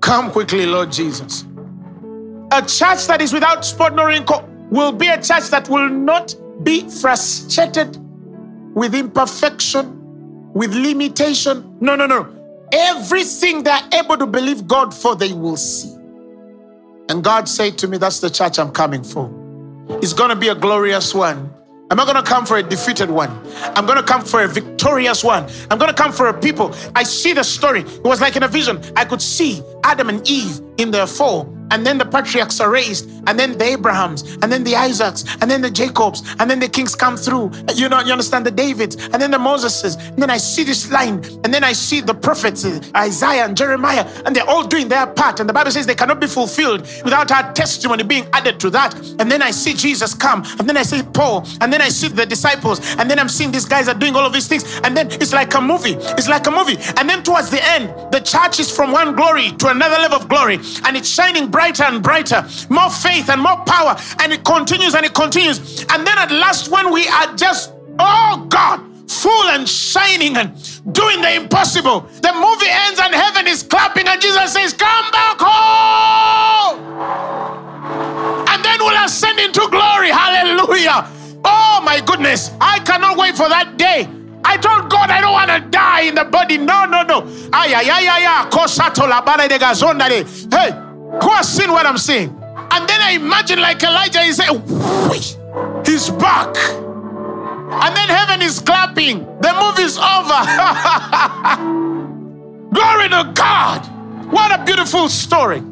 Come 0.00 0.30
quickly, 0.30 0.66
Lord 0.66 0.92
Jesus. 0.92 1.44
A 2.50 2.60
church 2.60 3.06
that 3.06 3.20
is 3.22 3.32
without 3.32 3.64
spot 3.64 3.94
nor 3.94 4.08
wrinkle 4.08 4.46
will 4.70 4.92
be 4.92 5.06
a 5.06 5.20
church 5.20 5.48
that 5.48 5.68
will 5.68 5.88
not 5.88 6.34
be 6.62 6.88
frustrated 6.88 7.96
with 8.74 8.94
imperfection, 8.94 10.52
with 10.52 10.74
limitation. 10.74 11.76
No, 11.80 11.96
no, 11.96 12.06
no. 12.06 12.28
Everything 12.72 13.62
they're 13.62 13.88
able 13.92 14.16
to 14.16 14.26
believe 14.26 14.66
God 14.66 14.92
for, 14.94 15.14
they 15.14 15.32
will 15.32 15.56
see. 15.56 15.96
And 17.08 17.22
God 17.22 17.48
said 17.48 17.78
to 17.78 17.88
me, 17.88 17.98
That's 17.98 18.20
the 18.20 18.30
church 18.30 18.58
I'm 18.58 18.72
coming 18.72 19.02
for. 19.02 19.30
It's 20.02 20.12
going 20.12 20.30
to 20.30 20.36
be 20.36 20.48
a 20.48 20.54
glorious 20.54 21.14
one. 21.14 21.52
I'm 21.90 21.96
not 21.96 22.06
going 22.06 22.24
to 22.24 22.28
come 22.28 22.46
for 22.46 22.56
a 22.56 22.62
defeated 22.62 23.10
one. 23.10 23.30
I'm 23.76 23.84
going 23.84 23.98
to 23.98 24.02
come 24.02 24.24
for 24.24 24.42
a 24.42 24.48
victorious 24.48 25.22
one. 25.22 25.46
I'm 25.70 25.78
going 25.78 25.90
to 25.90 26.02
come 26.02 26.10
for 26.10 26.28
a 26.28 26.32
people. 26.32 26.74
I 26.94 27.02
see 27.02 27.34
the 27.34 27.42
story. 27.42 27.80
It 27.80 28.04
was 28.04 28.18
like 28.18 28.34
in 28.34 28.42
a 28.42 28.48
vision. 28.48 28.80
I 28.96 29.04
could 29.04 29.20
see 29.20 29.62
Adam 29.84 30.08
and 30.08 30.26
Eve 30.26 30.58
in 30.78 30.90
their 30.90 31.06
fall 31.06 31.54
and 31.72 31.86
then 31.86 31.98
the 31.98 32.04
patriarchs 32.04 32.60
are 32.60 32.70
raised, 32.70 33.10
and 33.26 33.38
then 33.38 33.56
the 33.56 33.64
Abrahams, 33.64 34.22
and 34.42 34.52
then 34.52 34.62
the 34.62 34.76
Isaacs, 34.76 35.24
and 35.40 35.50
then 35.50 35.62
the 35.62 35.70
Jacobs, 35.70 36.22
and 36.38 36.50
then 36.50 36.60
the 36.60 36.68
kings 36.68 36.94
come 36.94 37.16
through. 37.16 37.50
You 37.74 37.88
know, 37.88 38.00
you 38.00 38.12
understand 38.12 38.44
the 38.46 38.50
Davids, 38.50 38.96
and 38.96 39.20
then 39.20 39.30
the 39.30 39.38
Moseses. 39.38 39.96
And 39.96 40.18
then 40.18 40.30
I 40.30 40.36
see 40.36 40.64
this 40.64 40.90
line, 40.92 41.24
and 41.44 41.52
then 41.54 41.64
I 41.64 41.72
see 41.72 42.00
the 42.00 42.14
prophets, 42.14 42.64
uh, 42.64 42.78
Isaiah 42.94 43.46
and 43.46 43.56
Jeremiah, 43.56 44.06
and 44.26 44.36
they're 44.36 44.48
all 44.48 44.66
doing 44.66 44.88
their 44.88 45.06
part. 45.06 45.40
And 45.40 45.48
the 45.48 45.52
Bible 45.52 45.70
says 45.70 45.86
they 45.86 45.94
cannot 45.94 46.20
be 46.20 46.26
fulfilled 46.26 46.82
without 47.04 47.32
our 47.32 47.52
testimony 47.52 48.02
being 48.02 48.26
added 48.34 48.60
to 48.60 48.70
that. 48.70 48.94
And 49.18 49.30
then 49.30 49.40
I 49.40 49.50
see 49.50 49.72
Jesus 49.72 50.12
come, 50.12 50.44
and 50.58 50.68
then 50.68 50.76
I 50.76 50.82
see 50.82 51.02
Paul, 51.02 51.46
and 51.62 51.72
then 51.72 51.80
I 51.80 51.88
see 51.88 52.08
the 52.08 52.26
disciples, 52.26 52.80
and 52.98 53.10
then 53.10 53.18
I'm 53.18 53.30
seeing 53.30 53.50
these 53.50 53.64
guys 53.64 53.88
are 53.88 53.94
doing 53.94 54.14
all 54.14 54.26
of 54.26 54.34
these 54.34 54.46
things. 54.46 54.64
And 54.84 54.94
then 54.94 55.10
it's 55.12 55.32
like 55.32 55.54
a 55.54 55.60
movie. 55.60 55.96
It's 56.18 56.28
like 56.28 56.46
a 56.46 56.50
movie. 56.50 56.76
And 56.98 57.08
then 57.08 57.22
towards 57.22 57.48
the 57.50 57.64
end, 57.64 57.88
the 58.12 58.20
church 58.20 58.60
is 58.60 58.70
from 58.70 58.92
one 58.92 59.16
glory 59.16 59.52
to 59.52 59.68
another 59.68 59.96
level 59.96 60.18
of 60.18 60.28
glory, 60.28 60.58
and 60.84 60.96
it's 60.96 61.08
shining 61.08 61.48
bright 61.48 61.61
brighter 61.62 61.84
and 61.84 62.02
brighter, 62.02 62.44
more 62.70 62.90
faith 62.90 63.28
and 63.30 63.40
more 63.40 63.56
power. 63.64 63.96
And 64.20 64.32
it 64.32 64.44
continues 64.44 64.96
and 64.96 65.06
it 65.06 65.14
continues. 65.14 65.86
And 65.90 66.04
then 66.04 66.18
at 66.18 66.32
last, 66.32 66.68
when 66.72 66.92
we 66.92 67.06
are 67.06 67.36
just, 67.36 67.72
oh 68.00 68.46
God, 68.48 68.80
full 69.08 69.48
and 69.50 69.68
shining 69.68 70.36
and 70.36 70.50
doing 70.92 71.22
the 71.22 71.34
impossible, 71.34 72.00
the 72.00 72.32
movie 72.34 72.66
ends 72.68 72.98
and 72.98 73.14
heaven 73.14 73.46
is 73.46 73.62
clapping, 73.62 74.08
and 74.08 74.20
Jesus 74.20 74.52
says, 74.52 74.72
Come 74.72 75.10
back 75.12 75.36
home. 75.38 76.80
And 78.48 78.64
then 78.64 78.78
we'll 78.80 79.04
ascend 79.04 79.38
into 79.38 79.64
glory. 79.70 80.10
Hallelujah. 80.10 81.06
Oh 81.44 81.80
my 81.84 82.02
goodness. 82.04 82.50
I 82.60 82.80
cannot 82.80 83.16
wait 83.16 83.36
for 83.36 83.48
that 83.48 83.76
day. 83.76 84.08
I 84.44 84.56
told 84.56 84.90
God 84.90 85.10
I 85.10 85.20
don't 85.20 85.32
want 85.32 85.50
to 85.50 85.60
die 85.70 86.02
in 86.02 86.16
the 86.16 86.24
body. 86.24 86.58
No, 86.58 86.84
no, 86.86 87.02
no. 87.04 87.20
Hey, 90.50 90.81
who 91.22 91.30
has 91.30 91.48
seen 91.48 91.70
what 91.70 91.86
I'm 91.86 91.98
seeing? 91.98 92.28
And 92.28 92.88
then 92.88 93.00
I 93.00 93.12
imagine 93.12 93.60
like 93.60 93.82
Elijah, 93.82 94.22
he 94.22 94.32
said, 94.32 94.48
he's 95.86 96.10
back. 96.10 96.56
And 97.72 97.96
then 97.96 98.08
heaven 98.08 98.42
is 98.42 98.60
clapping. 98.60 99.18
The 99.40 99.52
movie's 99.60 99.96
over. 99.98 100.42
Glory 102.74 103.08
to 103.08 103.32
God. 103.34 103.86
What 104.32 104.58
a 104.58 104.64
beautiful 104.64 105.08
story. 105.08 105.62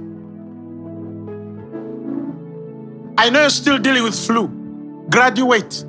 I 3.19 3.29
know 3.31 3.41
you're 3.43 3.51
still 3.51 3.79
dealing 3.79 4.03
with 4.03 4.15
flu. 4.15 4.49
Graduate. 5.11 5.85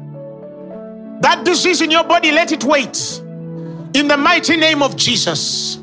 That 1.21 1.43
disease 1.45 1.81
in 1.81 1.91
your 1.91 2.03
body, 2.03 2.31
let 2.31 2.51
it 2.51 2.63
wait. 2.63 3.21
In 3.93 4.07
the 4.07 4.17
mighty 4.17 4.57
name 4.57 4.81
of 4.81 4.97
Jesus. 4.97 5.77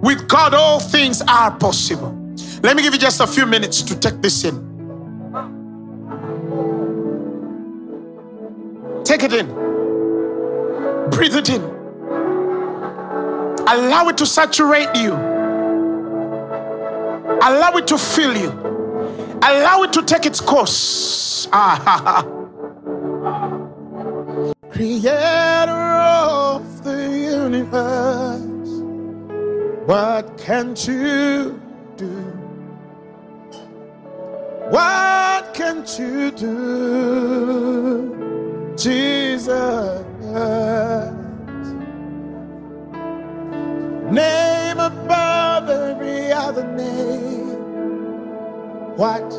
With 0.00 0.28
God, 0.28 0.54
all 0.54 0.80
things 0.80 1.22
are 1.28 1.50
possible. 1.50 2.15
Let 2.62 2.76
me 2.76 2.82
give 2.82 2.92
you 2.94 2.98
just 2.98 3.20
a 3.20 3.26
few 3.26 3.46
minutes 3.46 3.82
to 3.82 3.98
take 3.98 4.20
this 4.22 4.44
in. 4.44 4.54
Take 9.04 9.22
it 9.22 9.32
in. 9.32 9.46
Breathe 11.10 11.36
it 11.36 11.48
in. 11.50 11.62
Allow 13.68 14.08
it 14.08 14.18
to 14.18 14.26
saturate 14.26 14.94
you. 14.96 15.12
Allow 17.42 17.76
it 17.76 17.86
to 17.88 17.98
fill 17.98 18.36
you. 18.36 18.50
Allow 19.42 19.82
it 19.82 19.92
to 19.92 20.02
take 20.02 20.26
its 20.26 20.40
course. 20.40 21.46
Creator 24.70 25.70
of 25.70 26.84
the 26.84 27.08
universe, 27.42 28.82
what 29.86 30.36
can't 30.38 30.86
you 30.86 31.65
What 34.70 35.54
can 35.54 35.84
you 35.96 36.30
do, 36.32 38.04
Jesus? 38.76 40.04
Name 44.10 44.78
above 44.78 45.68
every 45.68 46.32
other 46.32 46.64
name. 46.76 47.56
What 48.96 49.30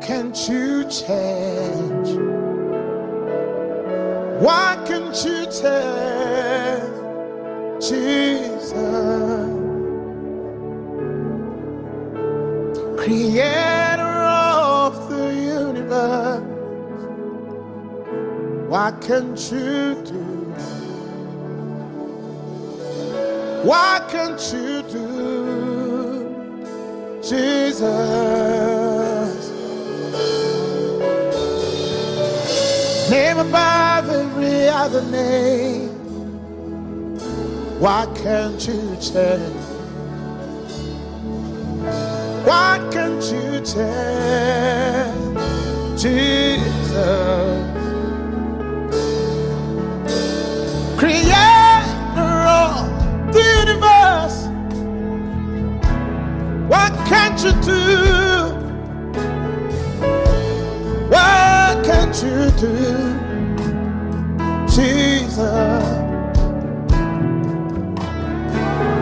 can 0.00 0.32
you 0.48 0.84
change? 0.84 2.08
What 4.40 4.86
can't 4.86 5.24
you 5.24 5.46
tell, 5.46 6.80
Jesus? 7.80 8.72
Create 12.96 13.85
what 18.68 19.00
can't 19.00 19.52
you 19.52 19.94
do? 20.04 20.22
Why 23.64 24.00
can't 24.08 24.52
you 24.52 24.82
do, 24.82 25.02
Jesus? 27.22 27.82
Name 33.10 33.38
above 33.38 34.08
every 34.08 34.68
other 34.68 35.02
name. 35.10 35.90
Why 37.80 38.06
can't 38.16 38.66
you 38.66 38.96
tell? 39.00 39.38
Why 42.46 42.78
can't 42.92 43.24
you 43.24 43.60
tell, 43.60 45.25
Jesus? 45.96 47.76
creator 50.96 52.36
of 52.48 53.32
the 53.32 53.42
universe. 53.60 54.48
What 56.68 56.92
can't 57.06 57.38
you 57.44 57.52
do? 57.62 57.82
What 61.12 61.84
can't 61.84 62.16
you 62.22 62.50
do, 62.58 62.76
Jesus? 64.66 65.84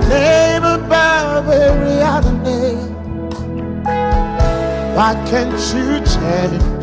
Name 0.08 0.64
above 0.64 1.48
every 1.48 2.00
other 2.02 2.32
name. 2.42 2.94
Why 4.96 5.14
can't 5.30 5.52
you 5.74 6.00
change? 6.04 6.73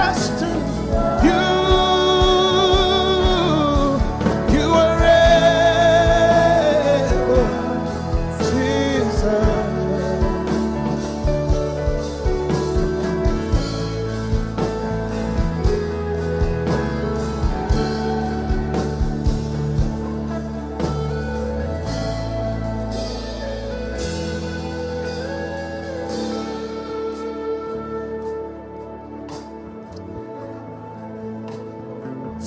Trust 0.00 0.39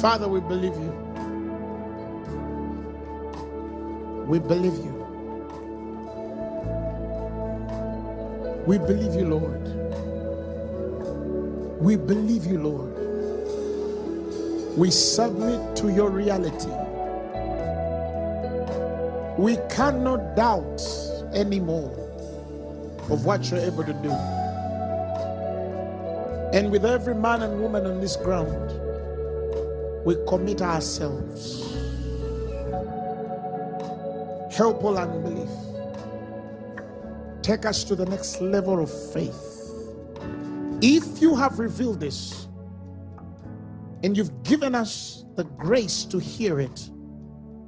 Father, 0.03 0.27
we 0.27 0.41
believe 0.41 0.75
you. 0.75 0.91
We 4.27 4.37
believe 4.37 4.75
you. 4.75 4.93
We 8.67 8.79
believe 8.79 9.15
you, 9.15 9.27
Lord. 9.29 9.63
We 11.81 11.95
believe 11.95 12.43
you, 12.45 12.59
Lord. 12.59 12.91
We 14.77 14.91
submit 14.91 15.77
to 15.77 15.89
your 15.89 16.09
reality. 16.09 16.67
We 19.37 19.55
cannot 19.69 20.35
doubt 20.35 20.81
anymore 21.33 21.97
of 23.09 23.23
what 23.23 23.49
you're 23.49 23.61
able 23.61 23.85
to 23.85 23.93
do. 23.93 24.11
And 26.51 26.73
with 26.73 26.83
every 26.83 27.15
man 27.15 27.41
and 27.41 27.61
woman 27.61 27.85
on 27.85 28.01
this 28.01 28.17
ground, 28.17 28.83
we 30.05 30.17
commit 30.27 30.61
ourselves. 30.61 31.73
Help 34.55 34.83
all 34.83 34.97
unbelief. 34.97 35.49
Take 37.41 37.65
us 37.65 37.83
to 37.85 37.95
the 37.95 38.05
next 38.05 38.41
level 38.41 38.81
of 38.81 38.91
faith. 39.11 39.49
If 40.81 41.21
you 41.21 41.35
have 41.35 41.59
revealed 41.59 41.99
this 41.99 42.47
and 44.03 44.15
you've 44.15 44.43
given 44.43 44.75
us 44.75 45.25
the 45.35 45.43
grace 45.43 46.05
to 46.05 46.19
hear 46.19 46.59
it, 46.59 46.89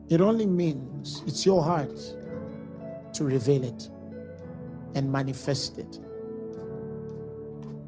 it 0.09 0.21
only 0.21 0.45
means 0.45 1.23
it's 1.25 1.45
your 1.45 1.63
heart 1.63 1.97
to 3.13 3.23
reveal 3.23 3.63
it 3.63 3.89
and 4.93 5.11
manifest 5.11 5.77
it. 5.77 5.99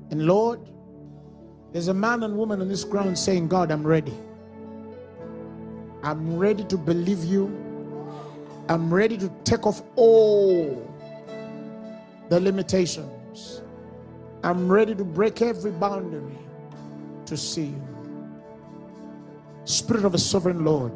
And 0.09 0.25
Lord, 0.25 0.59
there's 1.73 1.89
a 1.89 1.93
man 1.93 2.23
and 2.23 2.37
woman 2.37 2.61
on 2.61 2.69
this 2.69 2.83
ground 2.83 3.17
saying, 3.17 3.49
God, 3.49 3.71
I'm 3.71 3.85
ready. 3.85 4.13
I'm 6.07 6.37
ready 6.37 6.63
to 6.63 6.77
believe 6.77 7.25
you. 7.25 7.47
I'm 8.69 8.93
ready 8.93 9.17
to 9.17 9.29
take 9.43 9.67
off 9.67 9.81
all 9.97 10.89
the 12.29 12.39
limitations. 12.39 13.61
I'm 14.41 14.71
ready 14.71 14.95
to 14.95 15.03
break 15.03 15.41
every 15.41 15.71
boundary 15.71 16.37
to 17.25 17.35
see 17.35 17.65
you. 17.75 17.87
Spirit 19.65 20.05
of 20.05 20.13
a 20.13 20.17
sovereign 20.17 20.63
Lord, 20.63 20.93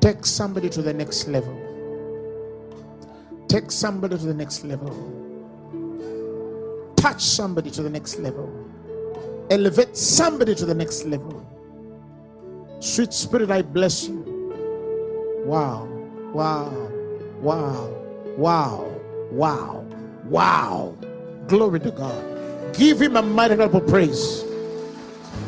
take 0.00 0.26
somebody 0.26 0.68
to 0.70 0.82
the 0.82 0.92
next 0.92 1.28
level. 1.28 1.56
Take 3.46 3.70
somebody 3.70 4.18
to 4.18 4.26
the 4.26 4.34
next 4.34 4.64
level. 4.64 4.90
Touch 6.96 7.22
somebody 7.22 7.70
to 7.70 7.84
the 7.84 7.90
next 7.90 8.18
level. 8.18 8.52
Elevate 9.48 9.96
somebody 9.96 10.56
to 10.56 10.66
the 10.66 10.74
next 10.74 11.04
level. 11.04 11.46
Sweet 12.80 13.12
Spirit, 13.12 13.50
I 13.50 13.62
bless 13.62 14.08
you. 14.08 14.22
Wow, 15.44 15.88
wow, 16.32 16.70
wow, 17.40 17.90
wow, 18.36 19.00
wow, 19.32 19.84
wow. 20.24 20.96
Glory 21.48 21.80
to 21.80 21.90
God. 21.90 22.74
Give 22.74 23.00
him 23.00 23.16
a 23.16 23.22
mighty 23.22 23.56
clap 23.56 23.74
of 23.74 23.86
praise. 23.88 24.44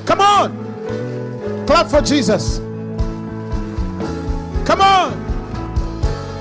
Come 0.06 0.20
on. 0.20 1.66
Clap 1.66 1.88
for 1.88 2.00
Jesus. 2.00 2.58
Come 4.66 4.80
on. 4.80 5.14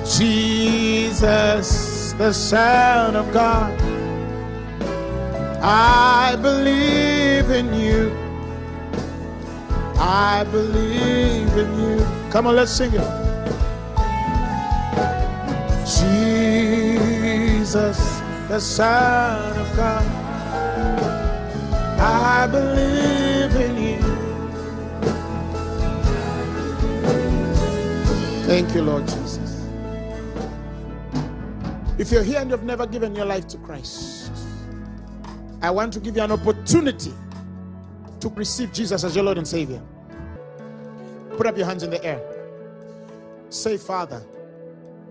Jesus, 0.06 2.14
the 2.14 2.34
Son 2.34 3.16
of 3.16 3.32
God. 3.32 3.80
I 5.62 6.36
believe 6.42 7.52
in 7.52 7.74
you. 7.76 8.29
I 10.02 10.46
believe 10.46 11.58
in 11.58 11.80
you. 11.80 12.08
Come 12.32 12.48
on, 12.48 12.56
let's 12.56 12.72
sing 12.72 12.94
it. 12.94 13.02
Jesus, 17.60 17.98
the 18.48 18.60
Son 18.60 19.58
of 19.58 19.76
God. 19.76 20.06
I 22.00 22.48
believe 22.48 23.56
in 23.56 23.78
you. 23.84 24.00
Thank 28.46 28.74
you, 28.74 28.82
Lord 28.84 29.06
Jesus. 29.06 29.68
If 31.98 32.12
you're 32.12 32.24
here 32.24 32.40
and 32.40 32.50
you've 32.50 32.64
never 32.64 32.88
given 32.88 33.14
your 33.14 33.26
life 33.26 33.48
to 33.50 33.58
Christ, 33.58 34.32
I 35.62 35.70
want 35.72 35.92
to 35.94 36.00
give 36.00 36.16
you 36.16 36.24
an 36.24 36.32
opportunity 36.32 37.14
to 38.20 38.30
receive 38.30 38.72
Jesus 38.74 39.04
as 39.04 39.16
your 39.16 39.24
Lord 39.24 39.38
and 39.38 39.48
Savior. 39.48 39.82
Put 41.38 41.48
up 41.48 41.58
your 41.58 41.66
hands 41.66 41.84
in 41.84 41.90
the 41.90 42.04
air. 42.04 42.22
Say, 43.50 43.78
Father, 43.78 44.22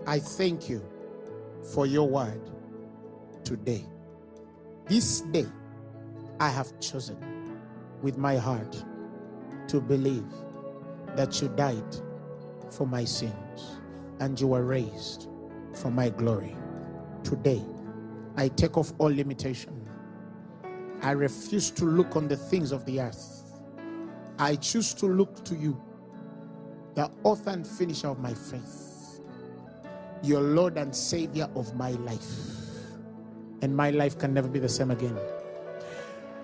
I 0.05 0.19
thank 0.19 0.69
you 0.69 0.83
for 1.73 1.85
your 1.85 2.07
word 2.07 2.41
today. 3.43 3.85
This 4.85 5.21
day, 5.21 5.47
I 6.39 6.49
have 6.49 6.79
chosen 6.79 7.17
with 8.01 8.17
my 8.17 8.37
heart 8.37 8.83
to 9.67 9.81
believe 9.81 10.25
that 11.15 11.41
you 11.41 11.49
died 11.49 11.95
for 12.71 12.87
my 12.87 13.03
sins 13.03 13.79
and 14.19 14.39
you 14.39 14.47
were 14.47 14.63
raised 14.63 15.27
for 15.73 15.91
my 15.91 16.09
glory. 16.09 16.55
Today, 17.23 17.61
I 18.37 18.47
take 18.49 18.77
off 18.77 18.93
all 18.97 19.09
limitation. 19.13 19.78
I 21.01 21.11
refuse 21.11 21.71
to 21.71 21.85
look 21.85 22.15
on 22.15 22.27
the 22.27 22.35
things 22.35 22.71
of 22.71 22.85
the 22.85 23.01
earth. 23.01 23.43
I 24.37 24.55
choose 24.55 24.93
to 24.95 25.05
look 25.05 25.43
to 25.45 25.55
you, 25.55 25.81
the 26.95 27.09
author 27.23 27.51
and 27.51 27.65
finisher 27.65 28.07
of 28.07 28.19
my 28.19 28.33
faith, 28.33 29.21
your 30.23 30.41
Lord 30.41 30.77
and 30.77 30.95
Savior 30.95 31.49
of 31.55 31.75
my 31.75 31.91
life. 31.91 32.29
And 33.61 33.75
my 33.75 33.91
life 33.91 34.17
can 34.17 34.33
never 34.33 34.47
be 34.47 34.59
the 34.59 34.69
same 34.69 34.91
again. 34.91 35.17